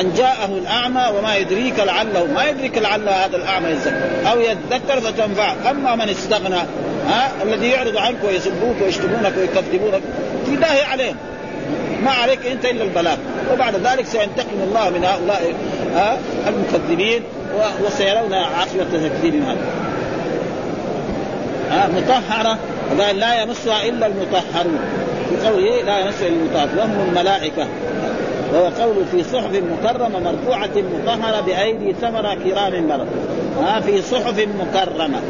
أن 0.00 0.12
جاءه 0.16 0.46
الأعمى 0.46 1.18
وما 1.18 1.36
يدريك 1.36 1.78
لعله. 1.78 2.26
ما 2.34 2.44
يدريك 2.44 2.78
لعل 2.78 3.08
هذا 3.08 3.36
الأعمى 3.36 3.68
يتذكر. 3.68 4.30
أو 4.30 4.40
يتذكر 4.40 5.00
فتنفع. 5.00 5.54
أما 5.70 5.94
من 5.94 6.08
استغنى 6.08 6.60
ها؟ 7.08 7.30
الذي 7.42 7.68
يعرض 7.68 7.96
عنك 7.96 8.16
ويسبوك 8.24 8.76
ويشتمونك 8.82 9.32
ويكذبونك 9.38 10.02
في 10.46 10.56
داهية 10.56 10.84
عليهم. 10.84 11.16
ما 12.04 12.10
عليك 12.10 12.46
أنت 12.46 12.64
إلا 12.64 12.84
البلاغ. 12.84 13.16
وبعد 13.52 13.76
ذلك 13.76 14.06
سينتقم 14.06 14.62
الله 14.64 14.90
من 14.90 15.04
هؤلاء 15.04 15.54
المكذبين 16.46 17.22
وسيرون 17.84 18.34
عاقبة 18.34 19.08
تكذيبهم 19.08 19.42
هذا 19.42 19.81
ها 21.72 21.88
مطهرة. 21.88 22.58
قال 23.00 23.16
لا 23.16 23.42
يمسها 23.42 23.84
إلا 23.88 24.06
المطهرون. 24.06 24.80
في 25.28 25.48
قوله 25.48 25.82
لا 25.82 25.98
يمسها 25.98 26.28
إلا 26.28 26.36
المطهرون. 26.36 26.78
وهم 26.78 27.08
الملائكة. 27.08 27.66
وهو 28.52 28.64
قول 28.64 29.04
في 29.12 29.24
صحف 29.24 29.50
مكرمة 29.52 30.18
مرفوعة 30.18 30.70
مطهرة 30.76 31.40
بأيدي 31.40 31.94
ثمرة 32.00 32.34
كرام 32.34 32.88
برر 32.88 33.06
ها 33.62 33.80
في 33.80 34.02
صحف 34.02 34.46
مكرمة. 34.60 35.20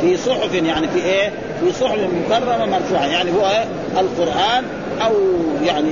في 0.00 0.16
صحف 0.16 0.54
يعني 0.54 0.88
في 0.88 1.04
إيه؟ 1.04 1.32
في 1.60 1.72
صحف 1.72 1.98
مكرمة 2.26 2.66
مرفوعة. 2.66 3.06
يعني 3.06 3.30
هو 3.30 3.46
إيه؟ 3.46 3.64
القرآن 4.00 4.64
أو 5.04 5.12
يعني 5.64 5.90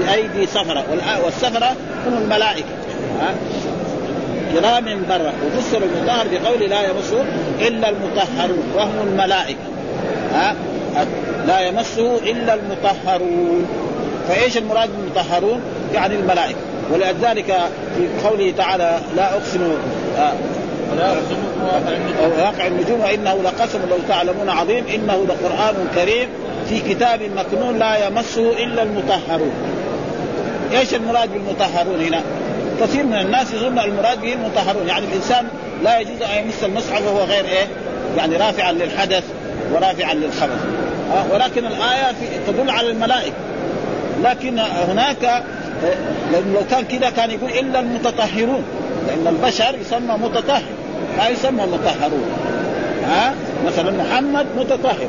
بأيدي 0.00 0.46
سفره 0.46 0.84
والسفره 1.24 1.76
هم 2.06 2.18
الملائكة. 2.22 2.68
ها 3.20 3.34
كرام 4.52 4.84
برة 5.08 5.32
وفسر 5.46 5.78
المطهر 5.82 6.26
بقول 6.32 6.70
لا 6.70 6.82
يمسه 6.90 7.24
إلا 7.60 7.88
المطهرون. 7.88 8.62
وهم 8.76 9.08
الملائكة. 9.08 9.58
ها؟ 10.32 10.54
لا 11.46 11.60
يمسه 11.60 12.16
إلا 12.16 12.54
المطهرون. 12.54 13.66
فإيش 14.28 14.58
المراد 14.58 14.90
بالمطهرون؟ 14.96 15.60
يعني 15.94 16.14
الملائكة. 16.14 16.58
ولذلك 16.92 17.54
في 17.96 18.28
قوله 18.28 18.52
تعالى 18.56 19.00
لا 19.16 19.32
أقسم 19.34 19.60
آه 20.18 20.32
واقع 22.38 22.66
النجوم. 22.66 23.00
وإنه 23.00 23.42
لقسم 23.44 23.78
لو 23.90 23.96
تعلمون 24.08 24.48
عظيم. 24.48 24.84
إنه 24.94 25.26
لقرآن 25.28 25.88
كريم 25.94 26.28
في 26.68 26.94
كتاب 26.94 27.20
مكنون 27.36 27.78
لا 27.78 28.06
يمسه 28.06 28.64
إلا 28.64 28.82
المطهرون. 28.82 29.52
إيش 30.72 30.94
المراد 30.94 31.28
بالمطهرون 31.32 32.00
هنا؟ 32.00 32.22
كثير 32.80 33.04
من 33.04 33.14
الناس 33.14 33.52
يظن 33.52 33.78
المراد 33.78 34.20
به 34.20 34.32
المطهرون 34.32 34.88
يعني 34.88 35.06
الإنسان 35.06 35.48
لا 35.84 35.98
يجوز 35.98 36.22
أن 36.22 36.44
يمس 36.44 36.64
المصحف 36.64 37.06
وهو 37.06 37.24
غير 37.24 37.44
إيه؟ 37.44 37.66
يعني 38.16 38.36
رافعا 38.36 38.72
للحدث 38.72 39.24
ورافعا 39.72 40.14
للخبث. 40.14 40.64
أه 41.12 41.32
ولكن 41.32 41.66
الآية 41.66 42.12
في 42.12 42.52
تدل 42.52 42.70
على 42.70 42.90
الملائكة. 42.90 43.34
لكن 44.24 44.58
هناك 44.58 45.42
لأنه 46.32 46.54
لو 46.54 46.60
كان 46.70 46.84
كذا 46.84 47.10
كان 47.10 47.30
يقول 47.30 47.50
إلا 47.50 47.80
المتطهرون 47.80 48.64
لأن 49.06 49.26
البشر 49.26 49.74
يسمى 49.80 50.14
متطهر 50.18 50.62
ما 51.18 51.28
يسمى 51.28 51.62
مطهرون 51.62 52.30
ها 53.06 53.34
مثلا 53.66 53.90
محمد 53.90 54.46
متطهر 54.56 55.08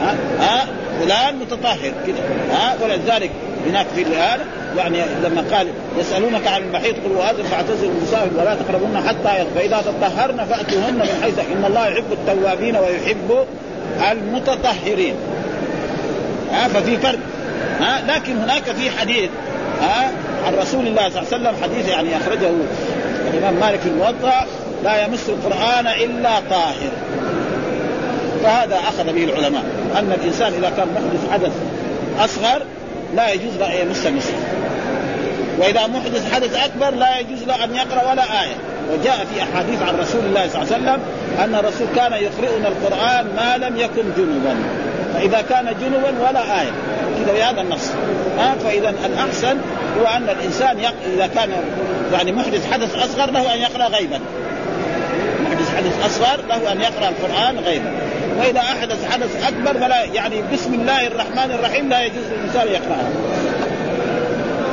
ها 0.00 0.14
ها 0.40 0.66
فلان 1.00 1.38
متطهر 1.38 1.92
كذا 2.06 2.22
ها 2.50 2.76
ولذلك 2.82 3.30
هناك 3.66 3.86
في 3.94 4.04
هذا 4.04 4.46
يعني 4.76 4.98
لما 5.24 5.44
قال 5.52 5.66
يسألونك 5.98 6.46
عن 6.46 6.62
المحيط 6.62 6.94
قل 7.04 7.12
واذن 7.12 7.42
فاعتزلوا 7.42 7.90
النساء 7.90 8.28
ولا 8.38 8.54
تقربون 8.54 9.02
حتى 9.08 9.44
فإذا 9.54 9.82
تطهرن 9.82 10.44
فأتوهن 10.44 10.94
من 10.94 11.18
حيث 11.22 11.38
إن 11.38 11.64
الله 11.64 11.88
يحب 11.88 12.12
التوابين 12.12 12.76
ويحب 12.76 13.46
المتطهرين. 14.10 15.14
ها 16.52 16.68
ففي 16.68 16.96
فرق. 16.96 17.18
ها 17.80 18.02
لكن 18.08 18.36
هناك 18.36 18.62
في 18.62 18.90
حديث 18.90 19.30
ها 19.80 20.10
عن 20.46 20.54
رسول 20.54 20.86
الله 20.86 21.08
صلى 21.08 21.22
الله 21.22 21.28
عليه 21.32 21.36
وسلم 21.36 21.54
حديث 21.62 21.88
يعني 21.88 22.16
أخرجه 22.16 22.50
الإمام 23.34 23.54
مالك 23.54 23.80
في 23.80 23.88
الموضع 23.88 24.44
لا 24.84 25.04
يمس 25.04 25.28
القرآن 25.28 25.86
إلا 25.86 26.40
طاهر. 26.50 26.92
فهذا 28.42 28.76
أخذ 28.76 29.12
به 29.12 29.24
العلماء. 29.24 29.62
أن 29.96 30.12
الإنسان 30.20 30.52
إذا 30.52 30.72
كان 30.76 30.88
محدث 30.94 31.32
حدث 31.32 31.52
أصغر 32.24 32.62
لا 33.16 33.32
يجوز 33.32 33.62
ان 33.62 33.86
يمس 33.86 34.06
المصحف 34.06 34.61
وإذا 35.58 35.86
محدث 35.86 36.34
حدث 36.34 36.64
أكبر 36.64 36.90
لا 36.90 37.18
يجوز 37.18 37.42
له 37.42 37.64
أن 37.64 37.74
يقرأ 37.74 38.10
ولا 38.10 38.22
آية. 38.22 38.56
وجاء 38.92 39.26
في 39.34 39.42
أحاديث 39.42 39.82
عن 39.82 40.00
رسول 40.00 40.24
الله 40.24 40.48
صلى 40.48 40.62
الله 40.62 40.74
عليه 40.74 40.82
وسلم 40.82 41.00
أن 41.44 41.54
الرسول 41.54 41.86
كان 41.96 42.12
يقرئنا 42.12 42.68
القرآن 42.68 43.26
ما 43.36 43.56
لم 43.56 43.76
يكن 43.76 44.02
جنبا. 44.16 44.56
فإذا 45.14 45.42
كان 45.48 45.74
جنبا 45.80 46.28
ولا 46.28 46.60
آية. 46.60 46.70
كذا 47.24 47.34
بهذا 47.34 47.60
النص. 47.60 47.90
ها؟ 48.38 48.54
فإذا 48.64 48.94
الأحسن 49.06 49.56
هو 50.00 50.06
أن 50.16 50.28
الإنسان 50.28 50.78
يق... 50.78 50.94
إذا 51.14 51.26
كان 51.26 51.50
يعني 52.12 52.32
محدث 52.32 52.72
حدث 52.72 52.94
أصغر 52.94 53.30
له 53.30 53.54
أن 53.54 53.58
يقرأ 53.58 53.88
غيبا. 53.88 54.18
محدث 55.44 55.76
حدث 55.76 56.06
أصغر 56.06 56.40
له 56.48 56.72
أن 56.72 56.80
يقرأ 56.80 57.08
القرآن 57.08 57.58
غيبا. 57.58 57.92
وإذا 58.38 58.60
أحدث 58.60 59.12
حدث 59.12 59.46
أكبر 59.46 59.80
فلا 59.80 60.04
يعني 60.04 60.42
بسم 60.52 60.74
الله 60.74 61.06
الرحمن 61.06 61.50
الرحيم 61.58 61.88
لا 61.88 62.02
يجوز 62.02 62.24
للإنسان 62.32 62.68
يقرأها. 62.68 63.10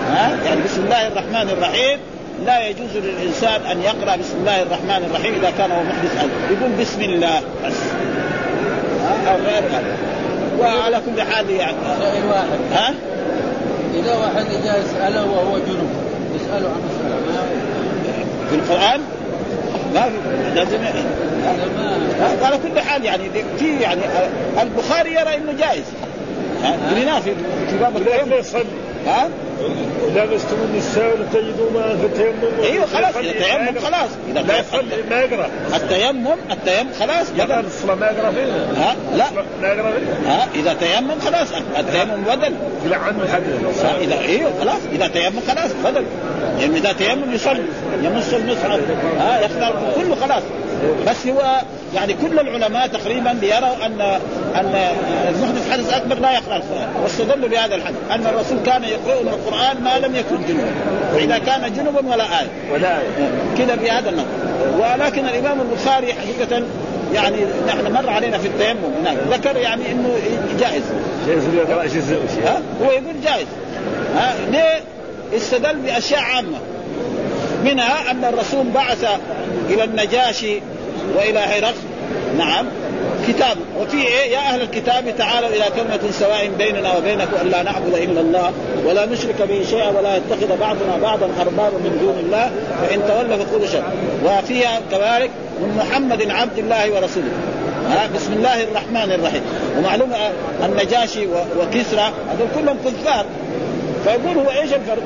ها؟ 0.10 0.38
يعني 0.46 0.62
بسم 0.62 0.84
الله 0.84 1.08
الرحمن 1.08 1.50
الرحيم. 1.50 2.00
لا 2.46 2.68
يجوز 2.68 2.98
للإنسان 2.98 3.62
أن 3.72 3.82
يقرأ 3.82 4.16
بسم 4.16 4.38
الله 4.40 4.62
الرحمن 4.62 5.06
الرحيم 5.10 5.34
إذا 5.34 5.52
كان 5.58 5.72
هو 5.72 5.84
محدث 5.84 6.18
حدث 6.20 6.32
يقول 6.52 6.72
بسم 6.80 7.02
الله. 7.02 7.42
بس. 7.66 7.74
ها؟ 9.04 9.32
أو 9.32 9.38
غير 9.38 9.64
هذا. 9.72 9.98
وعلى 10.60 11.02
كل 11.06 11.22
حال 11.22 11.50
يعني. 11.50 11.78
واحد. 12.30 12.60
ها؟ 12.74 12.94
إذا 13.96 14.16
واحد 14.16 14.46
جاء 14.64 14.80
يساله 14.80 15.26
وهو 15.26 15.58
جنوب 15.58 15.90
يسأله 16.36 16.70
عن 16.70 16.82
مسألة. 16.90 17.16
ما 17.16 18.50
في 18.50 18.56
القرآن. 18.56 19.02
ما 19.94 20.02
في 20.02 20.56
لازم 20.56 20.78
على 22.46 22.58
كل 22.58 22.80
حال 22.80 23.06
يعني 23.06 23.24
في 23.60 23.80
يعني 23.80 24.02
البخاري 24.62 25.14
يرى 25.14 25.36
إنه 25.36 25.52
جائز. 25.60 25.84
ها؟ 26.64 26.78
قريناه 26.92 27.20
في 27.20 27.34
باب 27.80 28.32
يصلي. 28.40 28.64
ها؟ 29.08 29.30
لبستم 30.16 30.56
النساء 30.72 31.18
لتجدوا 31.18 31.72
ماء 31.74 31.96
فتيمموا 31.96 32.64
إيوه 32.64 32.86
خلاص 32.86 33.16
اذا 33.16 33.32
تيمم 33.32 33.80
خلاص. 33.80 34.10
إذا 34.32 34.42
لا 34.42 34.60
يصلي 34.60 35.04
ما 35.10 35.20
يقرأ. 35.22 35.50
التيمم 35.76 36.28
التيمم 36.52 36.90
خلاص 37.00 37.30
بدل 37.30 37.66
الصلاة 37.66 37.96
ما 37.96 38.06
يقرأ 38.06 38.32
فيه 38.32 38.82
ها؟ 38.82 38.96
لا. 39.16 39.26
ما 39.62 39.68
يقرأ 39.68 39.92
فيه 39.92 40.30
ها؟ 40.30 40.48
إذا 40.56 40.74
تيمم 40.74 41.20
خلاص 41.26 41.48
التيمم 41.80 42.24
بدل. 42.24 42.54
لا 42.90 42.98
عنه 42.98 43.24
الحديث. 43.24 43.86
إذا 44.02 44.20
إيوه 44.20 44.52
خلاص 44.62 44.82
إذا 44.92 45.08
تيمم 45.08 45.40
خلاص 45.48 45.72
بدل. 45.86 46.04
يعني 46.60 46.78
إذا 46.78 46.94
تيمم 46.94 47.34
يصلي 47.34 47.64
يمس 48.04 48.34
المصحف 48.34 48.80
ها 49.20 49.48
كله 49.96 49.99
خلاص 50.22 50.44
بس 51.08 51.28
هو 51.28 51.62
يعني 51.96 52.14
كل 52.14 52.40
العلماء 52.40 52.88
تقريبا 52.88 53.34
بيروا 53.34 53.86
ان 53.86 54.02
أن 54.56 54.76
المحدث 55.30 55.72
حدث 55.72 55.94
اكبر 55.94 56.16
لا 56.20 56.32
يقرأ 56.32 56.56
القرآن. 56.56 56.90
واستدلوا 57.04 57.50
بهذا 57.50 57.76
الحديث. 57.76 57.98
أن 58.12 58.28
الرسول 58.28 58.58
كان 58.66 58.84
يقرؤنا 58.84 59.32
القرآن 59.32 59.84
ما 59.84 60.00
لم 60.08 60.16
يكن 60.16 60.46
جنبا 60.48 60.72
واذا 61.14 61.38
كان 61.38 61.74
جنبا 61.74 62.14
ولا 62.14 62.24
آية. 62.24 62.48
ولا 62.74 62.98
كذا 63.58 63.76
بهذا 63.76 64.10
النظر 64.10 64.28
ولكن 64.80 65.26
الإمام 65.26 65.62
البخاري 65.62 66.14
حقيقة 66.14 66.64
يعني 67.14 67.38
نحن 67.68 67.94
مر 67.94 68.10
علينا 68.10 68.38
في 68.38 68.48
التيمم 68.48 68.94
هناك. 69.02 69.18
ذكر 69.32 69.58
يعني 69.58 69.92
إنه 69.92 70.16
جائز. 70.60 70.84
ها؟ 72.46 72.62
هو 72.82 72.92
يقول 72.92 73.22
جائز. 73.24 73.48
ها؟ 74.16 74.36
ليه؟ 74.52 74.82
استدل 75.38 75.76
بأشياء 75.76 76.22
عامة. 76.22 76.58
منها 77.64 78.12
أن 78.12 78.26
الرسول 78.26 78.66
بعث 78.76 79.08
إلى 79.70 79.84
النجاشي 79.84 80.62
وإلى 81.18 81.40
هرقل. 81.40 81.74
نعم. 82.38 82.66
كتاب. 83.28 83.58
وفي 83.80 83.98
إيه؟ 83.98 84.32
يا 84.32 84.38
أهل 84.38 84.62
الكتاب 84.62 85.18
تعالوا 85.18 85.50
إلى 85.50 85.66
كلمة 85.76 86.12
سواء 86.12 86.52
بيننا 86.58 86.98
وبينكم 86.98 87.48
لا 87.52 87.64
نعبد 87.64 87.94
إلا 87.94 88.22
الله 88.22 88.52
ولا 88.86 89.06
نشرك 89.06 89.42
به 89.42 89.66
شيئا 89.70 89.90
ولا 89.90 90.16
يتخذ 90.16 90.58
بعضنا 90.60 90.98
بعضا 91.02 91.30
أربابا 91.42 91.78
من 91.78 91.98
دون 92.02 92.20
الله 92.26 92.52
فإن 92.82 93.02
تولوا 93.08 93.46
فقولوا 93.46 93.68
شر. 93.68 93.84
وفيها 94.26 94.80
كذلك 94.92 95.32
من 95.62 95.78
محمد 95.78 96.30
عبد 96.30 96.58
الله 96.58 96.92
ورسوله. 96.92 97.32
بسم 98.16 98.34
الله 98.34 98.64
الرحمن 98.64 99.12
الرحيم. 99.12 99.42
ومعلوم 99.78 100.12
النجاشي 100.66 101.28
وكسرى 101.60 102.12
هذول 102.30 102.48
كلهم 102.56 102.78
كفار. 102.86 103.26
فيقول 104.04 104.38
هو 104.38 104.52
إيش 104.52 104.74
الفرق؟ 104.74 105.04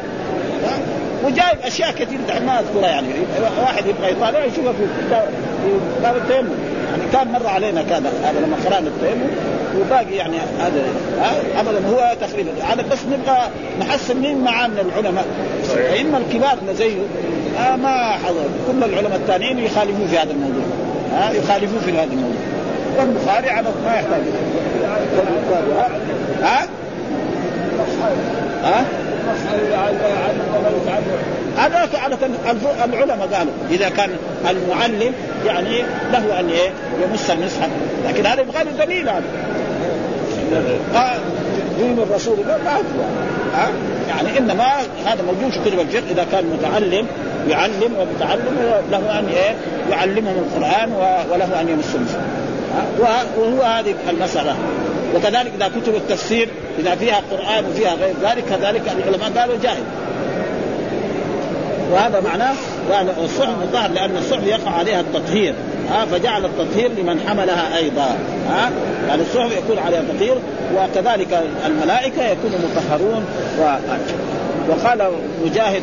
وجايب 1.23 1.59
أشياء 1.63 1.91
كثير 1.91 2.19
دحين 2.27 2.45
ما 2.45 2.59
أذكرها 2.59 2.87
يعني. 2.87 3.07
واحد 3.61 3.85
يبغى 3.85 4.11
يطالع 4.11 4.45
يشوفها 4.45 4.73
في 4.73 4.87
كتاب 5.99 6.15
التيمم. 6.15 6.49
يعني 6.91 7.11
كان 7.13 7.27
مر 7.31 7.47
علينا 7.47 7.81
كان 7.81 8.05
هذا 8.23 8.39
لما 8.39 8.57
قرأنا 8.65 8.87
التيمم. 8.87 9.29
وباقي 9.79 10.15
يعني 10.15 10.37
هذا 10.59 10.83
ابدا 11.59 11.87
هو 11.87 12.15
تقريبا. 12.21 12.51
هذا 12.69 12.81
بس 12.81 12.99
نبغى 13.05 13.39
نحسن 13.79 14.17
مين 14.17 14.43
معاه 14.43 14.67
من 14.67 14.77
العلماء 14.79 15.25
الائمه 15.73 16.17
الكبار 16.17 16.57
زيه. 16.77 16.99
آه 17.59 17.75
ما 17.75 18.11
حضر. 18.11 18.45
كل 18.67 18.83
العلماء 18.83 19.15
الثانيين 19.15 19.59
يخالفوه 19.59 20.07
في 20.07 20.17
هذا 20.17 20.31
الموضوع. 20.31 20.63
ها 21.13 21.31
يخالفوه 21.31 21.79
في 21.85 21.91
هذا 21.91 22.03
الموضوع. 22.03 22.41
والبخاري 22.99 23.49
على 23.49 23.67
ما 23.85 23.95
يحتاج. 23.95 24.21
ها؟ 26.41 26.67
ها؟ 28.63 28.85
هذا 31.57 31.89
عادة 32.03 32.17
العلماء 32.85 33.27
قالوا 33.27 33.53
إذا 33.71 33.89
كان 33.89 34.09
المعلم 34.49 35.13
يعني 35.45 35.83
له 36.11 36.39
أن 36.39 36.49
يمس 37.03 37.29
المصحف. 37.29 37.69
لكن 38.07 38.25
هذا 38.25 38.41
يبغى 38.41 38.63
له 38.63 38.85
دليل 38.85 39.09
هذا. 39.09 39.23
آه 40.95 41.15
دين 41.77 41.99
الرسول 41.99 42.37
ما 42.47 42.57
ما 42.57 42.79
يعني 44.09 44.37
إنما 44.37 44.67
هذا 45.05 45.21
موجود 45.21 45.51
في 45.51 45.69
كتب 45.69 45.79
الفقه. 45.79 46.11
إذا 46.11 46.25
كان 46.31 46.45
متعلم 46.45 47.07
يعلم 47.49 47.93
ومتعلم 47.97 48.81
له 48.91 49.19
أن 49.19 49.27
يعلمهم 49.91 50.35
القرآن 50.37 50.91
وله 51.31 51.61
أن 51.61 51.69
يمس 51.69 51.95
المصحف. 51.95 52.21
وهو 53.37 53.61
هذه 53.61 53.95
المسألة. 54.09 54.55
وكذلك 55.15 55.51
إذا 55.57 55.67
كتب 55.67 55.95
التفسير 55.95 56.49
إذا 56.79 56.95
فيها 56.95 57.21
قرآن 57.31 57.65
وفيها 57.65 57.95
غير 57.95 58.13
ذلك 58.23 58.43
كذلك 58.49 58.81
العلماء 58.97 59.29
قالوا 59.39 59.55
جائز 59.63 59.83
وهذا 61.91 62.19
معناه 62.19 62.53
الصحف 63.23 63.49
مطهر 63.63 63.91
لأن 63.91 64.17
الصحف 64.17 64.47
يقع 64.47 64.71
عليها 64.71 64.99
التطهير. 64.99 65.53
ها 65.89 66.05
فجعل 66.05 66.45
التطهير 66.45 66.91
لمن 66.97 67.19
حملها 67.27 67.77
أيضا. 67.77 68.15
ها 68.49 68.71
يعني 69.07 69.21
الصحف 69.21 69.57
يكون 69.57 69.77
عليها 69.77 70.01
تطهير 70.13 70.35
وكذلك 70.75 71.43
الملائكة 71.65 72.23
يكونوا 72.27 72.59
مطهرون. 72.59 73.25
و... 73.59 73.63
وقال 74.69 75.11
مجاهد 75.45 75.81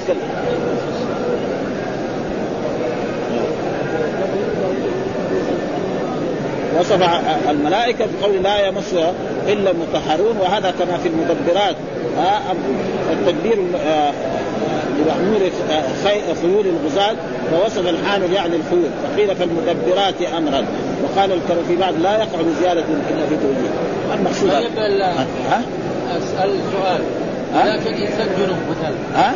وصف 6.79 7.03
الملائكة 7.51 8.07
بقول 8.21 8.43
لا 8.43 8.66
يمسها 8.66 9.12
إلا 9.49 9.71
المطهرون 9.71 10.37
وهذا 10.37 10.75
كما 10.79 10.99
في 10.99 11.09
المدبرات 11.09 11.77
التدبير 13.12 13.59
بمحمول 14.99 15.51
خيول 16.43 16.66
الغزاة 16.66 17.16
ووصف 17.53 17.89
الحامل 17.89 18.33
يعني 18.33 18.57
الخيول 18.57 18.91
فقيل 19.03 19.37
فالمدبرات 19.37 20.23
أمرا 20.37 20.64
وقال 21.03 21.41
في 21.68 21.77
بعض 21.77 21.95
لا 22.03 22.12
يقع 22.12 22.43
بزيادة 22.43 22.81
الا 22.81 23.27
في 23.29 23.37
توجيه. 23.37 23.71
المقصود 24.14 24.51
طيب 24.51 25.01
ها؟ 25.51 25.62
أسأل 26.11 26.51
سؤال. 26.73 27.01
لكن 27.55 27.95
إنسان 27.95 28.29
جنوب 28.39 28.59
مثلا. 28.71 28.95
ها؟ 29.14 29.35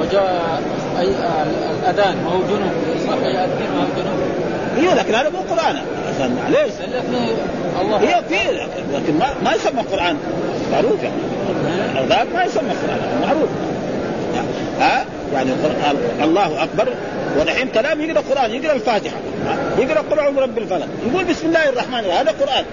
وجاء 0.00 0.62
اي 1.00 1.08
الأذان 1.82 2.16
وهو 2.26 2.38
جنوب؟ 2.38 2.72
يصح 2.96 3.26
ياذن 3.26 3.68
وهو 3.76 3.86
جنوب. 3.96 4.18
إيوه 4.78 4.94
لكن 4.94 5.14
هذا 5.14 5.28
مو 5.28 5.38
قران 6.18 6.36
معليش 6.42 6.72
الله 7.80 7.96
هي 7.96 8.22
في 8.28 8.34
لكن 8.94 9.18
ما, 9.18 9.26
ما 9.44 9.52
يسمى 9.54 9.82
قرآن. 9.92 10.16
معروف 10.72 11.02
يعني. 11.02 11.16
الاذان 11.92 12.26
ما 12.34 12.44
يسمى 12.44 12.70
قرآن 12.70 13.20
معروف. 13.22 13.48
ها؟ 14.80 15.04
يعني 15.34 15.50
الله 16.22 16.62
أكبر. 16.62 16.88
ونحين 17.40 17.68
كلام 17.68 18.00
يقرأ 18.00 18.22
قرآن 18.30 18.50
يقرأ 18.54 18.72
الفاتحة. 18.72 19.16
يقرأ 19.78 20.00
قل 20.10 20.18
أعوذ 20.18 20.34
برب 20.34 20.58
الفلق. 20.58 20.86
يقول 21.10 21.24
بسم 21.24 21.46
الله 21.46 21.68
الرحمن 21.68 21.98
الرحيم. 21.98 22.18
هذا 22.18 22.34
قرآن. 22.40 22.64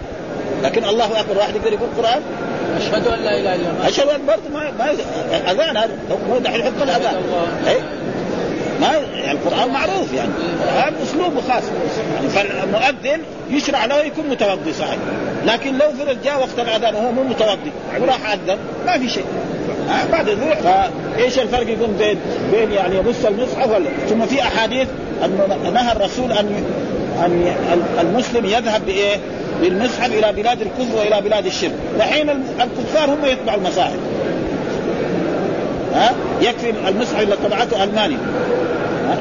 لكن 0.63 0.85
الله 0.85 1.19
أكبر 1.19 1.37
واحد 1.37 1.55
يقدر 1.55 1.73
يقول 1.73 1.89
قرآن؟ 1.97 2.21
أشهد 2.77 3.07
أن 3.07 3.19
لا 3.19 3.39
إله 3.39 3.55
إلا 3.55 3.69
الله. 3.69 3.87
أشهد 3.87 4.07
أن 4.07 4.25
برضه 4.27 4.49
ما 4.53 4.71
ما 4.79 4.91
أذان 5.51 5.77
هذا. 5.77 5.91
هو 6.31 6.37
دحين 6.37 6.59
يحط 6.59 6.81
الأذان؟ 6.81 7.15
ما 8.81 8.87
يعني 9.15 9.31
القرآن 9.31 9.69
معروف 9.69 10.13
يعني. 10.13 10.29
القران 10.63 10.93
أسلوبه 11.03 11.41
خاص. 11.41 11.63
يعني 12.15 12.29
فالمؤذن 12.29 13.21
يشرع 13.49 13.85
له 13.85 14.03
يكون 14.03 14.29
متوضي 14.29 14.73
صحيح. 14.73 14.97
لكن 15.45 15.77
لو 15.77 15.91
فرض 15.91 16.17
جاء 16.23 16.39
وقت 16.39 16.59
الأذان 16.59 16.95
وهو 16.95 17.11
مو 17.11 17.23
متوضي 17.23 17.71
وراح 18.01 18.31
أذن 18.31 18.57
ما 18.85 18.97
في 18.97 19.09
شيء. 19.09 19.25
بعد 20.11 20.29
ذلك 20.29 20.57
فإيش 20.57 21.39
الفرق 21.39 21.69
يكون 21.69 21.95
بين 21.99 22.17
بين 22.51 22.71
يعني 22.71 22.95
يبص 22.95 23.25
المصحف 23.25 23.69
ولا؟ 23.69 23.89
ثم 24.09 24.25
في 24.25 24.41
أحاديث 24.41 24.87
انه 25.25 25.71
نهى 25.73 25.91
الرسول 25.91 26.31
أن 26.31 26.63
أن 27.25 27.55
المسلم 28.01 28.45
يذهب 28.45 28.85
بإيه؟ 28.85 29.17
بالمصحف 29.61 30.11
إلى 30.11 30.33
بلاد 30.33 30.61
الكفر 30.61 30.97
وإلى 30.97 31.21
بلاد 31.21 31.45
الشرك، 31.45 31.71
دحين 31.99 32.29
الكفار 32.29 33.09
هم 33.09 33.25
يتبعوا 33.25 33.57
المصاحف. 33.57 33.97
ها؟ 35.93 36.13
يكفي 36.43 36.73
المصحف 36.87 37.21
اللي 37.21 37.35
طبعته 37.35 37.83
ألمانيا. 37.83 38.17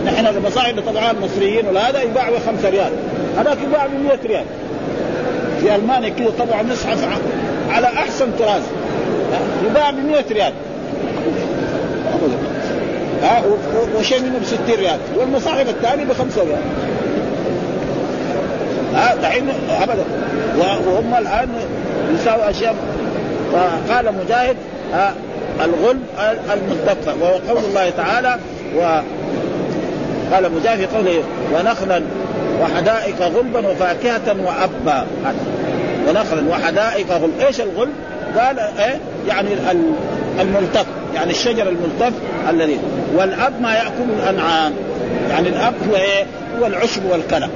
نحن 0.07 0.27
المصاحف 0.27 0.71
اللي 0.71 0.83
طبعها 0.83 1.11
المصريين 1.11 1.67
ولا 1.67 1.91
هذا 1.91 2.03
يباع 2.03 2.31
ب 2.31 2.33
5 2.47 2.71
ريال، 2.71 2.93
هذاك 3.39 3.59
يباع 3.69 3.87
ب 3.87 3.91
100 4.05 4.19
ريال. 4.27 4.45
في 5.61 5.75
ألمانيا 5.75 6.09
كذا 6.09 6.31
طبعا 6.39 6.63
مصحف 6.63 7.09
على 7.71 7.87
أحسن 7.87 8.27
طراز. 8.39 8.63
يباع 9.71 9.91
ب 9.91 9.95
100 9.95 10.25
ريال. 10.31 10.53
ها 13.23 13.43
وشيء 13.99 14.21
منه 14.21 14.39
ب 14.39 14.45
60 14.45 14.77
ريال. 14.79 14.99
والمصاحف 15.17 15.69
الثاني 15.69 16.05
ب 16.05 16.13
5 16.13 16.43
ريال. 16.43 16.63
ها 18.95 19.15
دحين 19.15 19.49
ابدا. 19.83 20.05
وهم 20.59 21.15
الآن 21.15 21.49
يساووا 22.15 22.51
أشياء. 22.51 22.75
فقال 23.53 24.15
مجاهد 24.25 24.57
ها 25.63 25.65
الغلب 25.65 26.03
الملتفه 26.53 27.15
وهو 27.21 27.33
قول 27.49 27.65
الله 27.65 27.91
تعالى 27.91 28.39
و 28.77 29.01
قال 30.33 30.53
مجاهد 30.53 30.79
في 30.79 30.87
قوله 30.87 31.23
ونخلا 31.55 32.03
وحدائق 32.63 33.23
غلبا 33.23 33.69
وفاكهة 33.69 34.37
وأبا 34.47 35.07
ونخلا 36.09 36.43
وحدائق 36.51 37.13
غلب. 37.13 37.41
إيش 37.47 37.61
الغلب؟ 37.61 37.93
قال 38.39 38.59
إيه؟ 38.59 39.01
يعني 39.29 39.49
الملتف 40.41 40.87
يعني 41.15 41.31
الشجر 41.31 41.69
الملتف 41.69 42.13
الذي 42.51 42.79
والأب 43.15 43.63
ما 43.63 43.75
يأكل 43.75 44.11
الأنعام. 44.23 44.73
يعني 45.31 45.49
الأب 45.49 45.75
هو 45.91 45.97
إيه؟ 45.97 46.25
هو 46.61 46.67
العشب 46.67 47.03
والكلى. 47.11 47.49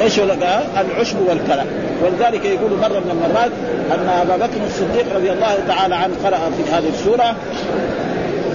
إيش 0.00 0.18
العشب 0.18 1.16
والكلى. 1.28 1.64
ولذلك 2.02 2.44
يقول 2.44 2.70
مرة 2.70 2.98
من 2.98 3.10
المرات 3.10 3.50
أن 3.92 4.08
أبا 4.08 4.46
بكر 4.46 4.60
الصديق 4.66 5.16
رضي 5.16 5.32
الله 5.32 5.56
تعالى 5.68 5.94
عنه 5.94 6.14
قرأ 6.24 6.38
في 6.38 6.72
هذه 6.72 6.88
السورة 6.88 7.36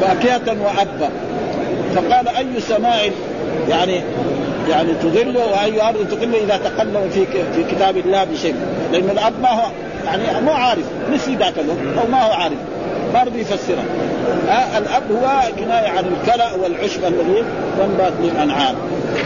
فاكهة 0.02 0.56
وأبا. 0.62 1.10
فقال 1.96 2.28
أي 2.28 2.60
سماء 2.60 3.12
يعني 3.70 4.02
يعني 4.70 4.94
تضل 4.94 5.38
وأي 5.38 5.82
أرض 5.82 6.08
تقل 6.12 6.36
إذا 6.36 6.58
تقلم 6.58 7.10
في 7.14 7.26
في 7.26 7.76
كتاب 7.76 7.98
الله 7.98 8.24
بشيء. 8.24 8.56
لأن 8.92 9.10
الأب 9.10 9.34
ما 9.42 9.50
هو 9.50 9.64
يعني 10.06 10.42
مو 10.46 10.52
عارف. 10.52 10.86
نسي 11.14 11.36
ذاك 11.36 11.54
أو 12.02 12.08
ما 12.12 12.24
هو 12.24 12.32
عارف. 12.32 12.58
ما 13.14 13.24
رضي 13.24 13.40
يفسرها. 13.42 13.84
آه 14.50 14.78
الأب 14.78 15.04
هو 15.12 15.42
كناية 15.60 15.90
عن 15.90 16.06
الكلى 16.06 16.48
والعشب 16.64 17.06
الذي 17.06 17.44
ينبت 17.80 18.14
للانعام 18.24 18.76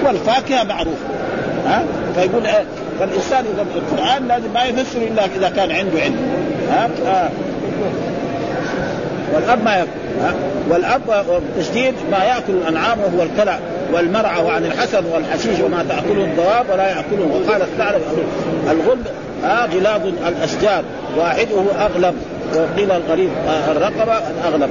والفاكهة 0.05 0.63
معروفة. 0.63 1.05
ها؟ 1.66 1.80
آه 1.80 2.22
فيقول 2.22 2.45
آه 2.45 2.63
فالإنسان 3.00 3.46
إذا 3.54 3.66
القرآن 3.76 4.28
لازم 4.28 4.54
ما 4.54 4.64
يفسر 4.64 5.02
إلا 5.02 5.26
إذا 5.26 5.50
كان 5.50 5.72
عنده 5.72 6.02
علم. 6.02 6.18
ها؟ 6.72 6.89
آه. 7.08 7.30
والأب 9.34 9.64
ما 9.64 9.76
يأكل 9.76 9.89
والأب 10.70 11.02
تشديد 11.60 11.93
ما 12.12 12.18
يأكل 12.18 12.54
الأنعام 12.54 13.00
وهو 13.00 13.24
الكلى 13.24 13.60
والمرعى 13.93 14.43
وعن 14.43 14.66
الحسن 14.66 15.06
والحشيش 15.14 15.60
وما 15.60 15.86
تأكله 15.89 16.24
الدواب 16.24 16.66
ولا 16.74 16.88
يأكله. 16.88 17.30
وقال 17.32 17.62
الثعلب 17.62 18.02
الغلب 18.72 19.06
آه 19.46 19.66
غلاب 19.66 20.14
الأشجار 20.28 20.84
واحدة 21.18 21.62
أغلب. 21.80 22.16
وقيل 22.56 22.91
الغريب 22.91 23.30
آه 23.48 23.72
الرقبة 23.72 24.18
الأغلب. 24.18 24.70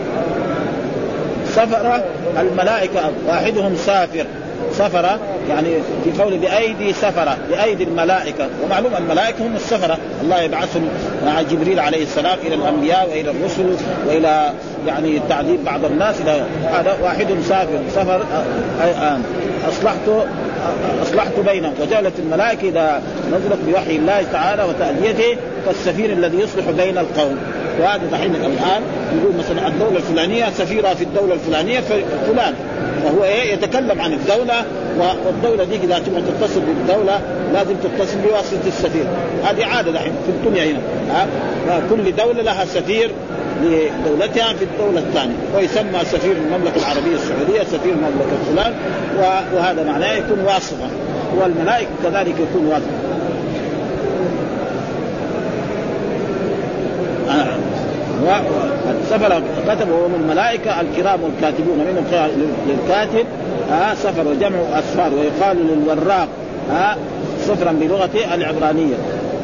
سفر 1.49 2.01
الملائكة 2.41 3.01
واحدهم 3.27 3.77
سافر. 3.77 4.27
سفرة 4.73 5.19
يعني 5.49 5.69
في 6.05 6.23
قول 6.23 6.39
بأيدي 6.39 6.93
سفرة 6.93 7.37
بأيدي 7.51 7.85
الملائكة. 7.85 8.49
ومعلوم 8.65 8.93
الملائكة 8.99 9.47
هم 9.47 9.57
السفرة. 9.57 9.99
الله 10.23 10.41
يبعثهم 10.41 10.89
مع 11.27 11.43
جبريل 11.43 11.81
عليه 11.81 12.03
السلام 12.03 12.39
إلى 12.47 12.55
الأنبياء 12.55 13.09
وإلى 13.11 13.31
الرسل 13.31 13.77
وإلى 14.07 14.53
يعني 14.87 15.21
تعذيب 15.29 15.65
بعض 15.65 15.85
الناس. 15.85 16.21
إلى 16.21 16.45
هذا 16.65 16.97
واحد 17.03 17.27
سافر 17.49 17.79
سفر 17.95 18.23
أصلحت 19.69 20.27
اصلحت 21.03 21.33
بينهم. 21.47 21.73
وجعلت 21.81 22.19
الملائكة 22.19 22.69
إذا 22.69 23.03
نزلت 23.29 23.59
بوحي 23.67 23.97
الله 23.97 24.23
تعالى 24.33 24.65
وتأديته 24.65 25.37
كالسفير 25.67 26.13
الذي 26.13 26.39
يصلح 26.39 26.71
بين 26.71 26.99
القوم. 26.99 27.39
وهذا 27.81 28.03
دحين 28.13 28.35
الان 28.35 28.83
يقول 29.19 29.37
مثلا 29.39 29.69
الدولة 29.69 29.97
الفلانية 29.97 30.45
سفيرها 30.51 30.95
في 30.95 31.05
الدولة 31.05 31.35
الفلانية 31.35 31.81
فلان. 32.27 32.55
وهو 33.05 33.25
إيه؟ 33.25 33.53
يتكلم 33.53 34.01
عن 34.01 34.13
الدولة 34.13 34.65
والدولة 35.27 35.65
دي 35.65 35.77
إذا 35.77 35.99
تبغى 35.99 36.23
تتصل 36.23 36.61
بالدولة 36.61 37.21
لازم 37.53 37.75
تتصل 37.75 38.19
بواسطة 38.19 38.67
السفير. 38.67 39.05
هذه 39.45 39.65
عادة 39.65 39.93
دحين 39.93 40.13
في 40.27 40.31
الدنيا 40.31 40.65
هنا 40.65 41.27
كل 41.91 42.17
دولة 42.17 42.43
لها 42.43 42.65
سفير 42.65 43.11
لدولتها 43.63 44.53
في 44.53 44.65
الدولة 44.65 45.01
الثانية 45.01 45.35
ويسمى 45.57 45.99
سفير 46.05 46.37
المملكة 46.37 46.77
العربية 46.77 47.15
السعودية 47.15 47.63
سفير 47.63 47.95
مملكة 47.95 48.37
فلان 48.53 48.75
وهذا 49.55 49.85
معناه 49.85 50.13
يكون 50.13 50.41
واسطة 50.41 50.89
والملائكة 51.41 51.91
كذلك 52.05 52.35
يكون 52.41 52.67
واسطة. 52.67 52.89
سفر 59.11 59.43
كتب 59.69 59.89
وهم 59.89 60.15
الملائكة 60.15 60.81
الكرام 60.81 61.21
الكاتبون 61.37 61.79
منهم 61.79 62.05
للكاتب 62.67 63.27
ها 63.71 63.95
سفر 63.95 64.29
وجمع 64.29 64.59
أسفار 64.79 65.11
ويقال 65.15 65.57
للوراق 65.67 66.29
ها 66.71 66.97
سفرا 67.41 67.73
بلغة 67.73 68.35
العبرانية. 68.35 68.95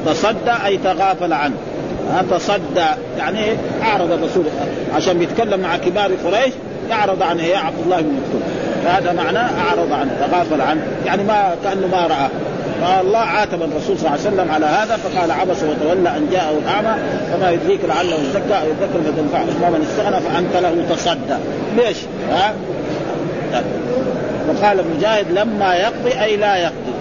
تصدى 0.06 0.52
أي 0.66 0.76
تغافل 0.76 1.32
عنه. 1.32 1.54
ها 2.12 2.24
تصدى 2.30 2.86
يعني 3.18 3.38
أعرض 3.82 4.12
الرسول 4.12 4.44
عشان 4.94 5.18
بيتكلم 5.18 5.61
مع 5.61 5.76
كبار 5.76 6.11
قريش 6.24 6.54
يعرض 6.90 7.22
عنه 7.22 7.42
يا 7.42 7.58
عبد 7.58 7.78
الله 7.84 8.00
بن 8.00 8.08
مسعود. 8.08 8.42
هذا 8.86 9.12
معناه 9.12 9.50
أعرض 9.68 9.92
عنه 9.92 10.26
تغافل 10.26 10.61
عنه. 10.61 10.82
يعني 11.06 11.24
ما 11.24 11.54
كأنه 11.64 11.86
ما 11.86 12.06
رآه 12.06 12.30
فالله 12.81 13.18
عاتب 13.18 13.62
الرسول 13.62 13.99
صلى 13.99 14.09
الله 14.09 14.11
عليه 14.11 14.20
وسلم 14.20 14.51
على 14.51 14.66
هذا 14.66 14.97
فقال 14.97 15.31
عبس 15.31 15.62
وتولى 15.62 16.09
أن 16.16 16.28
جاءه 16.33 16.59
الاعمى 16.59 17.03
فما 17.33 17.51
يدريك 17.51 17.81
لعله 17.85 18.14
يزكى 18.14 18.55
أو 18.55 18.66
يذكر 18.66 19.12
فتنفعه 19.12 19.70
من 19.70 19.87
استغنى 19.91 20.20
فأنت 20.20 20.57
له 20.57 20.95
تصدى. 20.95 21.37
ليش؟ 21.76 21.97
ها؟ 22.31 22.55
وقال 24.49 24.85
مجاهد 24.97 25.26
لما 25.31 25.74
يقضي 25.74 26.22
أي 26.22 26.37
لا 26.37 26.57
يقضي. 26.57 26.93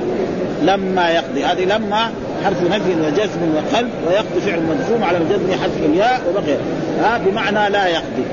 لما 0.64 1.10
يقضي. 1.10 1.44
هذه 1.46 1.66
لما 1.66 2.12
حرف 2.46 2.64
نفي 2.64 2.92
وجزم 3.02 3.56
وقلب 3.56 3.90
ويقضي 4.08 4.42
فعل 4.46 4.60
مجزوم 4.60 5.04
على 5.04 5.18
الجزم 5.18 5.62
حرف 5.62 5.78
الياء 5.86 6.22
وبقي. 6.30 6.58
ها؟ 7.04 7.18
بمعنى 7.18 7.70
لا 7.70 7.88
يقضي. 7.88 8.24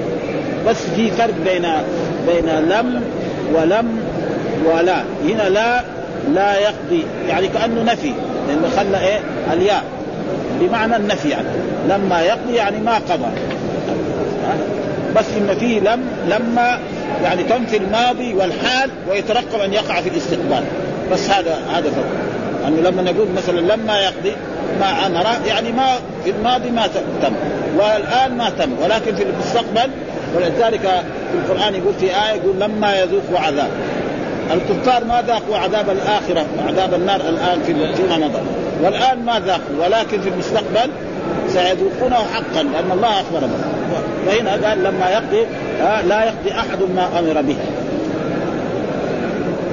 بس 0.67 0.77
في 0.97 1.11
فرق 1.11 1.35
بين 1.45 1.67
بين 2.27 2.69
لم 2.69 3.03
ولم 3.55 3.99
ولا. 4.65 5.03
هنا 5.25 5.49
لا 5.49 5.96
لا 6.35 6.59
يقضي 6.59 7.05
يعني 7.29 7.49
كأنه 7.49 7.83
نفي 7.83 8.13
لأنه 8.49 8.69
خلى 8.77 9.01
إيه؟ 9.01 9.19
الياء. 9.53 9.85
بمعنى 10.61 10.97
النفي 10.97 11.29
يعني. 11.29 11.49
لما 11.89 12.23
يقضي 12.23 12.55
يعني 12.55 12.81
ما 12.81 12.95
قضى. 12.95 13.31
بس 15.17 15.25
إن 15.37 15.57
فيه 15.59 15.81
لم 15.81 16.01
لما 16.29 16.79
يعني 17.23 17.43
تنفي 17.43 17.77
الماضي 17.77 18.35
والحال 18.35 18.91
ويترقب 19.11 19.61
أن 19.61 19.73
يقع 19.73 20.01
في 20.01 20.09
الاستقبال. 20.09 20.65
بس 21.13 21.31
هذا 21.31 21.59
هذا 21.73 21.91
فرق 21.91 22.07
انه 22.67 22.77
يعني 22.77 22.91
لما 22.91 23.03
نقول 23.03 23.29
مثلا 23.37 23.61
لما 23.61 24.01
يقضي 24.01 24.33
ما 24.81 25.07
أمر 25.07 25.47
يعني 25.47 25.73
ما 25.73 25.87
في 26.25 26.31
الماضي 26.31 26.71
ما 26.71 26.87
تم. 27.23 27.33
والآن 27.77 28.37
ما 28.37 28.51
تم. 28.51 28.71
ولكن 28.83 29.15
في 29.15 29.23
المستقبل 29.23 29.91
ولذلك 30.37 30.81
في 31.33 31.39
القرآن 31.39 31.75
يقول 31.75 31.95
في 32.01 32.07
آية 32.07 32.35
يقول 32.35 32.61
لما 32.61 32.97
يذوقوا 32.97 33.39
عذاب. 33.39 33.71
الكفار 34.53 35.05
ما 35.05 35.23
ذاقوا 35.27 35.57
عذاب 35.57 35.91
الآخرة 35.91 36.47
وعذاب 36.59 36.95
النار 36.95 37.21
الآن 37.21 37.63
في 37.67 37.95
فيما 37.95 38.17
مضى. 38.17 38.39
والآن 38.83 39.25
ما 39.25 39.41
ذاقوا 39.47 39.85
ولكن 39.85 40.21
في 40.21 40.29
المستقبل 40.29 40.91
سيذوقونه 41.49 42.17
حقا 42.17 42.63
لأن 42.63 42.91
الله 42.93 43.09
أخبر 43.09 43.41
به. 43.41 43.65
فهنا 44.27 44.69
قال 44.69 44.83
لما 44.83 45.11
يقضي 45.11 45.47
لا 46.09 46.25
يقضي 46.25 46.53
أحد 46.53 46.79
ما 46.97 47.09
أمر 47.19 47.43
به. 47.43 47.57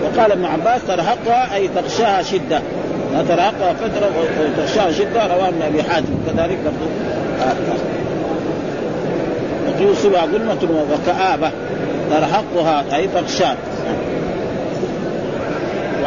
وقال 0.03 0.31
ابن 0.31 0.45
عباس 0.45 0.81
ترهقها 0.87 1.55
أي 1.55 1.67
تغشاها 1.67 2.23
شدة. 2.23 2.61
ترهقها 3.27 3.73
فترة 3.73 4.11
وتغشاها 4.39 4.91
شدة 4.91 5.27
رواه 5.35 5.47
ابن 5.47 5.61
أبي 5.61 5.83
حاتم. 5.83 6.15
كذلك 6.27 6.57
برضه 6.63 6.91
وتوصلها 9.67 10.25
ظلمة 10.25 10.83
وكآبة 10.93 11.51
ترهقها 12.11 12.83
أي 12.95 13.07
تغشاها. 13.07 13.57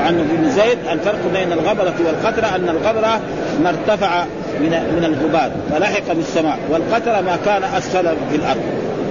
وعن 0.06 0.20
ابن 0.20 0.50
زيد 0.50 0.78
الفرق 0.92 1.18
بين 1.34 1.52
الغبرة 1.52 1.94
والقطرة 2.06 2.56
أن 2.56 2.68
الغبرة 2.68 3.20
ما 3.62 3.68
ارتفع 3.68 4.24
من 4.60 4.70
من 4.70 5.04
الجبال 5.04 5.50
فلحق 5.70 6.12
بالسماء 6.12 6.58
والقطرة 6.70 7.20
ما 7.20 7.38
كان 7.44 7.62
أسفل 7.64 8.04
في 8.30 8.36
الأرض. 8.36 8.62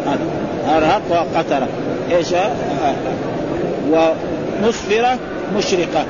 هذا. 0.05 0.77
أرهقها 0.77 1.25
قطرة 1.35 1.67
إيش؟ 2.11 2.27
ومسفرة 3.91 5.17
مشرقة. 5.57 6.05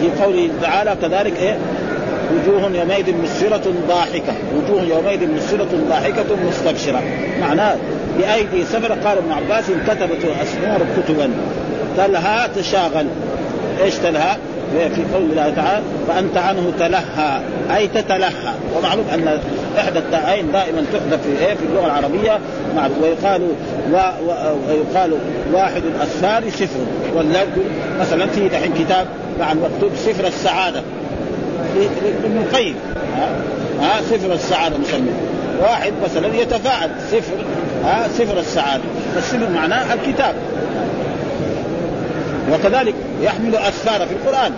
في 0.00 0.22
قوله 0.22 0.48
تعالى 0.62 0.96
كذلك 1.02 1.36
إيه؟ 1.40 1.58
وجوه 2.32 2.70
يومئذ 2.74 3.14
مسفرة 3.22 3.72
ضاحكة. 3.88 4.34
وجوه 4.56 4.82
يومئذ 4.82 5.28
مسفرة 5.36 5.68
ضاحكة 5.90 6.36
مستبشرة. 6.48 7.02
معناه 7.40 7.76
بأيدي 8.18 8.64
سفرة 8.64 8.96
قال 9.04 9.18
ابن 9.18 9.32
عباس 9.32 9.64
كتبت 9.86 10.24
أسنور 10.42 10.86
كتبا. 10.96 11.30
تلها 11.96 12.46
تشاغل. 12.46 13.06
إيش 13.82 13.94
تلهى؟ 13.94 14.36
في 14.72 15.04
قول 15.14 15.22
الله 15.22 15.52
تعالى 15.56 15.82
فأنت 16.08 16.36
عنه 16.36 16.72
تلهى. 16.78 17.40
أي 17.76 17.88
تتلهى. 17.88 18.54
ومعلوم 18.76 19.04
أن 19.14 19.38
إحدى 19.78 19.98
التاءين 19.98 20.52
دائما 20.52 20.84
تحذف 20.92 21.22
في 21.22 21.46
إيه؟ 21.46 21.54
في 21.54 21.64
اللغة 21.70 21.86
العربية. 21.86 22.38
ويقال 23.02 23.42
و... 23.92 23.96
و... 23.96 24.32
ويقال 24.68 25.12
واحد 25.52 25.82
الأسفار 25.84 26.50
صفر 26.50 26.86
واللفظ 27.14 27.58
مثلا 28.00 28.26
في 28.26 28.48
دحين 28.48 28.72
كتاب 28.72 29.06
عن 29.40 29.56
مكتوب 29.56 29.90
صفر 29.96 30.26
السعادة. 30.26 30.82
ابن 32.24 32.36
القيم. 32.36 32.74
ها؟ 33.80 34.00
صفر 34.10 34.32
السعادة 34.32 34.78
مسمى 34.78 35.10
واحد 35.62 35.92
مثلا 36.04 36.34
يتفاعل. 36.34 36.90
صفر 37.10 37.34
ها؟ 37.84 38.08
صفر 38.18 38.38
السعادة. 38.38 38.82
الصفر 39.16 39.50
معناه؟ 39.50 39.94
الكتاب. 39.94 40.34
وكذلك 42.52 42.94
يحمل 43.22 43.56
أسفار 43.56 44.06
في 44.06 44.12
القرآن. 44.14 44.52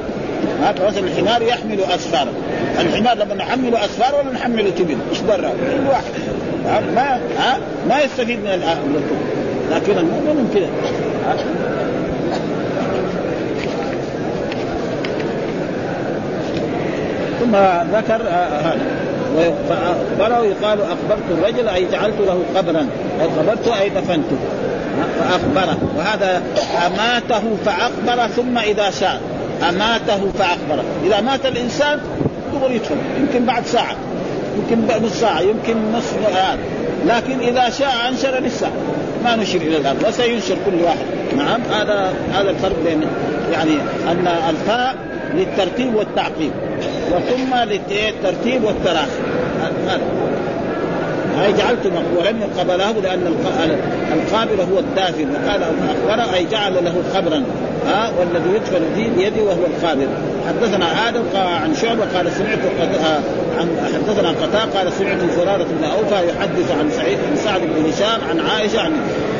هذا 0.63 0.87
مثلا 0.87 1.01
الحمار 1.01 1.43
يحمل 1.43 1.81
اسفارا 1.81 2.33
الحمار 2.81 3.17
لما 3.17 3.35
نحمل 3.35 3.75
أسفار 3.75 4.15
ولا 4.15 4.33
نحمل 4.33 4.75
تبن 4.75 4.99
إيش 5.11 5.21
كل 5.21 5.89
واحد. 5.89 6.05
ما 6.95 7.21
ها 7.39 7.59
ما 7.89 8.01
يستفيد 8.01 8.39
من 8.39 8.47
التبن 8.47 9.03
لكن 9.71 9.99
المؤمن 9.99 10.51
كذا 10.55 10.69
ثم 17.41 17.57
ذكر 17.97 18.23
هذا. 18.23 18.77
فأخبره 19.69 20.45
يقال 20.45 20.79
أخبرت 20.83 21.25
الرجل 21.31 21.69
أي 21.69 21.87
جعلت 21.93 22.15
له 22.27 22.43
قبرا 22.57 22.87
أي 23.21 23.29
خبرته 23.39 23.81
أي 23.81 23.89
دفنته. 23.89 24.37
فأخبره. 25.18 25.78
وهذا 25.97 26.42
أماته 26.86 27.57
فأخبر 27.66 28.28
ثم 28.28 28.59
إذا 28.59 28.90
شاء. 28.90 29.20
أماته 29.68 30.32
فأخبره. 30.38 30.84
إذا 31.07 31.20
مات 31.20 31.47
الإنسان 31.47 32.01
دغري 32.55 32.74
يدخل. 32.74 32.97
يمكن 33.20 33.47
بعد 33.47 33.66
ساعة. 33.66 33.97
يمكن 34.57 35.05
نص 35.05 35.12
ساعة. 35.12 35.40
يمكن 35.40 35.92
نصف 35.92 36.14
ساعة 36.32 36.57
لكن 37.07 37.38
إذا 37.40 37.70
شاء 37.70 38.09
أنشر 38.09 38.40
لسه. 38.40 38.70
ما 39.24 39.36
نشر 39.36 39.57
إلى 39.57 39.76
الأرض. 39.76 40.05
وسينشر 40.09 40.57
كل 40.66 40.82
واحد. 40.84 41.07
نعم. 41.36 41.61
هذا 41.72 42.12
هذا 42.34 42.51
الفرق 42.51 42.76
بين 42.84 43.07
يعني 43.53 43.74
أن 44.11 44.28
الفاء 44.51 44.94
للترتيب 45.34 45.94
والتعقيب. 45.94 46.51
وثم 47.12 47.55
للترتيب 47.55 48.64
والتراخي. 48.64 49.20
هذا. 49.62 50.01
أي 51.45 51.53
جعلت 51.53 51.87
ولم 52.16 52.43
قبله 52.59 52.93
لأن 52.93 53.34
القابل 54.12 54.61
هو 54.61 54.78
الدافن. 54.78 55.28
وقال 55.30 55.62
أخبر 55.62 56.34
أي 56.34 56.45
جعل 56.45 56.74
له 56.84 56.95
خبرا 57.14 57.43
ها 57.87 58.12
والذي 58.18 58.57
يدفن 58.57 58.82
فيه 58.95 59.11
بيده 59.11 59.43
وهو 59.43 59.66
القابل. 59.66 60.09
حدثنا 60.49 60.87
قال 61.34 61.47
عن 61.47 61.74
شعبة 61.74 62.05
قال 62.14 62.32
سمعت 62.32 62.59
آه، 62.59 63.20
عن 63.59 63.68
حدثنا 63.95 64.28
قتاء 64.28 64.68
قال 64.74 64.93
سمعت 64.93 65.18
زرارة 65.37 65.66
بن 65.78 65.84
أوفى 65.84 66.28
يحدث 66.28 66.70
عن 66.78 66.91
سعيد 66.91 67.18
بن 67.30 67.37
سعد 67.37 67.61
بن 67.61 67.91
هشام 67.91 68.20
عن 68.30 68.41
عائشة 68.41 68.80
عن 68.80 68.93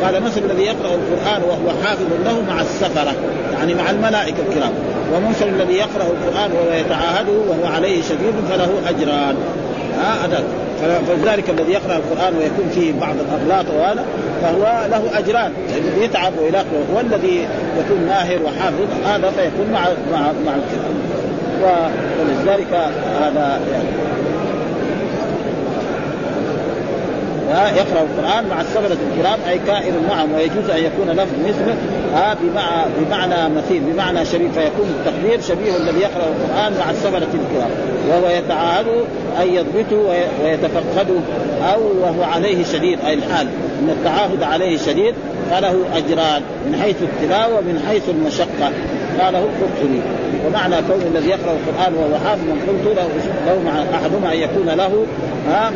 قال 0.05 0.22
مثل 0.22 0.40
الذي 0.44 0.62
يقرأ 0.62 0.94
القرآن 0.94 1.42
وهو 1.42 1.82
حافظ 1.84 2.07
له 2.24 2.42
مع 2.49 2.61
السفرة 2.61 3.14
يعني 3.59 3.74
مع 3.74 3.90
الملائكة 3.90 4.36
الكرام. 4.49 4.72
ومثل 5.14 5.49
الذي 5.49 5.74
يقرأ 5.74 6.05
القرآن 6.05 6.53
وهو 6.53 6.72
يتعاهده 6.72 7.32
وهو 7.32 7.74
عليه 7.74 8.03
شديد 8.03 8.34
فله 8.51 8.70
أجران. 8.88 9.36
ها 9.99 10.26
هذا 10.26 10.44
فلذلك 11.07 11.51
الذي 11.51 11.72
يقرأ 11.72 11.97
القرآن 11.97 12.37
ويكون 12.37 12.68
فيه 12.74 12.93
بعض 13.01 13.14
الأغلاط 13.20 13.66
وهذا 13.74 14.05
فهو 14.43 14.87
له 14.91 15.18
أجران. 15.18 15.53
الذي 15.77 16.05
يتعب 16.05 16.33
ويلاقي 16.43 16.66
والذي 16.95 17.49
يكون 17.79 18.07
ماهر 18.07 18.43
وحافظ 18.43 19.07
هذا 19.07 19.31
فيكون 19.31 19.72
مع 19.72 19.89
مع 20.12 20.20
مع 20.47 20.55
الكرام 20.55 20.97
ولذلك 21.62 22.72
هذا 23.20 23.61
يعني. 23.72 24.05
يقرأ 27.51 28.03
القرآن 28.03 28.49
مع 28.49 28.61
السفره 28.61 28.97
الكرام 29.11 29.38
أي 29.49 29.59
كائن 29.59 29.94
معهم 30.09 30.34
ويجوز 30.34 30.70
أن 30.70 30.84
يكون 30.84 31.11
لفظ 31.11 31.34
مثله 31.47 31.76
بمعنى 33.01 33.55
مثيل 33.55 33.80
بمعنى 33.80 34.24
شبيه 34.24 34.49
فيكون 34.49 34.86
التقدير 34.99 35.40
شبيه 35.40 35.76
الذي 35.76 36.01
يقرأ 36.01 36.24
القرآن 36.26 36.72
مع 36.78 36.90
السفره 36.90 37.16
الكرام. 37.16 37.70
وهو 38.09 38.28
يتعاهد 38.28 38.86
أن 39.42 39.49
يضبطه 39.49 39.97
ويتفقده 40.44 41.20
أو 41.74 41.80
وهو 42.03 42.22
عليه 42.22 42.64
شديد 42.64 42.99
أي 43.07 43.14
الحال 43.14 43.47
إن 43.82 43.90
التعاهد 43.90 44.42
عليه 44.42 44.78
شديد 44.78 45.14
فله 45.51 45.76
أجران 45.94 46.42
من 46.66 46.78
حيث 46.82 46.97
التلاوة 47.03 47.59
ومن 47.59 47.84
حيث 47.88 48.03
المشقة. 48.09 48.72
قاله 49.20 49.38
القرطبي. 49.38 50.01
ومعنى 50.47 50.76
كون 50.88 51.03
الذي 51.14 51.28
يقرأ 51.28 51.53
القرآن 51.53 51.94
وهو 51.94 52.18
حافظ 52.24 52.42
قلت 52.68 52.97
له 52.97 53.09
له 53.47 53.84
أحدهما 53.94 54.32
أن 54.32 54.38
يكون 54.38 54.66
له 54.66 55.07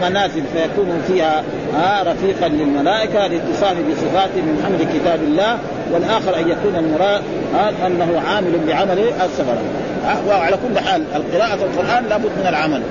منازل 0.09 0.43
فيكون 0.55 1.03
فيها 1.07 1.43
ها 1.75 2.03
رفيقا 2.03 2.49
للملائكة 2.49 3.27
لاتصاف 3.27 3.77
بصفات 3.91 4.31
من 4.37 4.63
حمل 4.65 4.99
كتاب 4.99 5.23
الله 5.23 5.59
والآخر 5.93 6.37
أن 6.37 6.49
يكون 6.49 6.77
المراد 6.77 7.23
أنه 7.87 8.23
عامل 8.29 8.53
بعمل 8.67 8.99
السفر. 8.99 9.57
وعلى 10.29 10.57
كل 10.57 10.79
حال 10.79 11.03
القراءة 11.15 11.55
القرآن 11.55 12.05
لابد 12.11 12.31
من 12.41 12.47
العمل. 12.49 12.83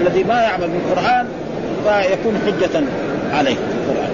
الذي 0.00 0.24
ما 0.24 0.42
يعمل 0.42 0.68
بالقرآن 0.68 1.26
فيكون 1.84 2.38
حجة 2.46 2.82
عليه 3.36 3.54
في 3.54 3.90
القرآن. 3.90 4.10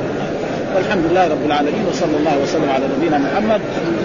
والحمد 0.76 1.04
لله 1.10 1.28
رب 1.28 1.46
العالمين 1.46 1.84
وصلى 1.90 2.16
الله 2.16 2.38
وسلم 2.42 2.70
على 2.74 2.84
نبينا 2.98 3.18
محمد 3.18 3.60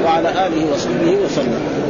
وعلى 0.05 0.29
آله 0.29 0.73
وصحبه 0.73 1.17
وسلم. 1.25 1.86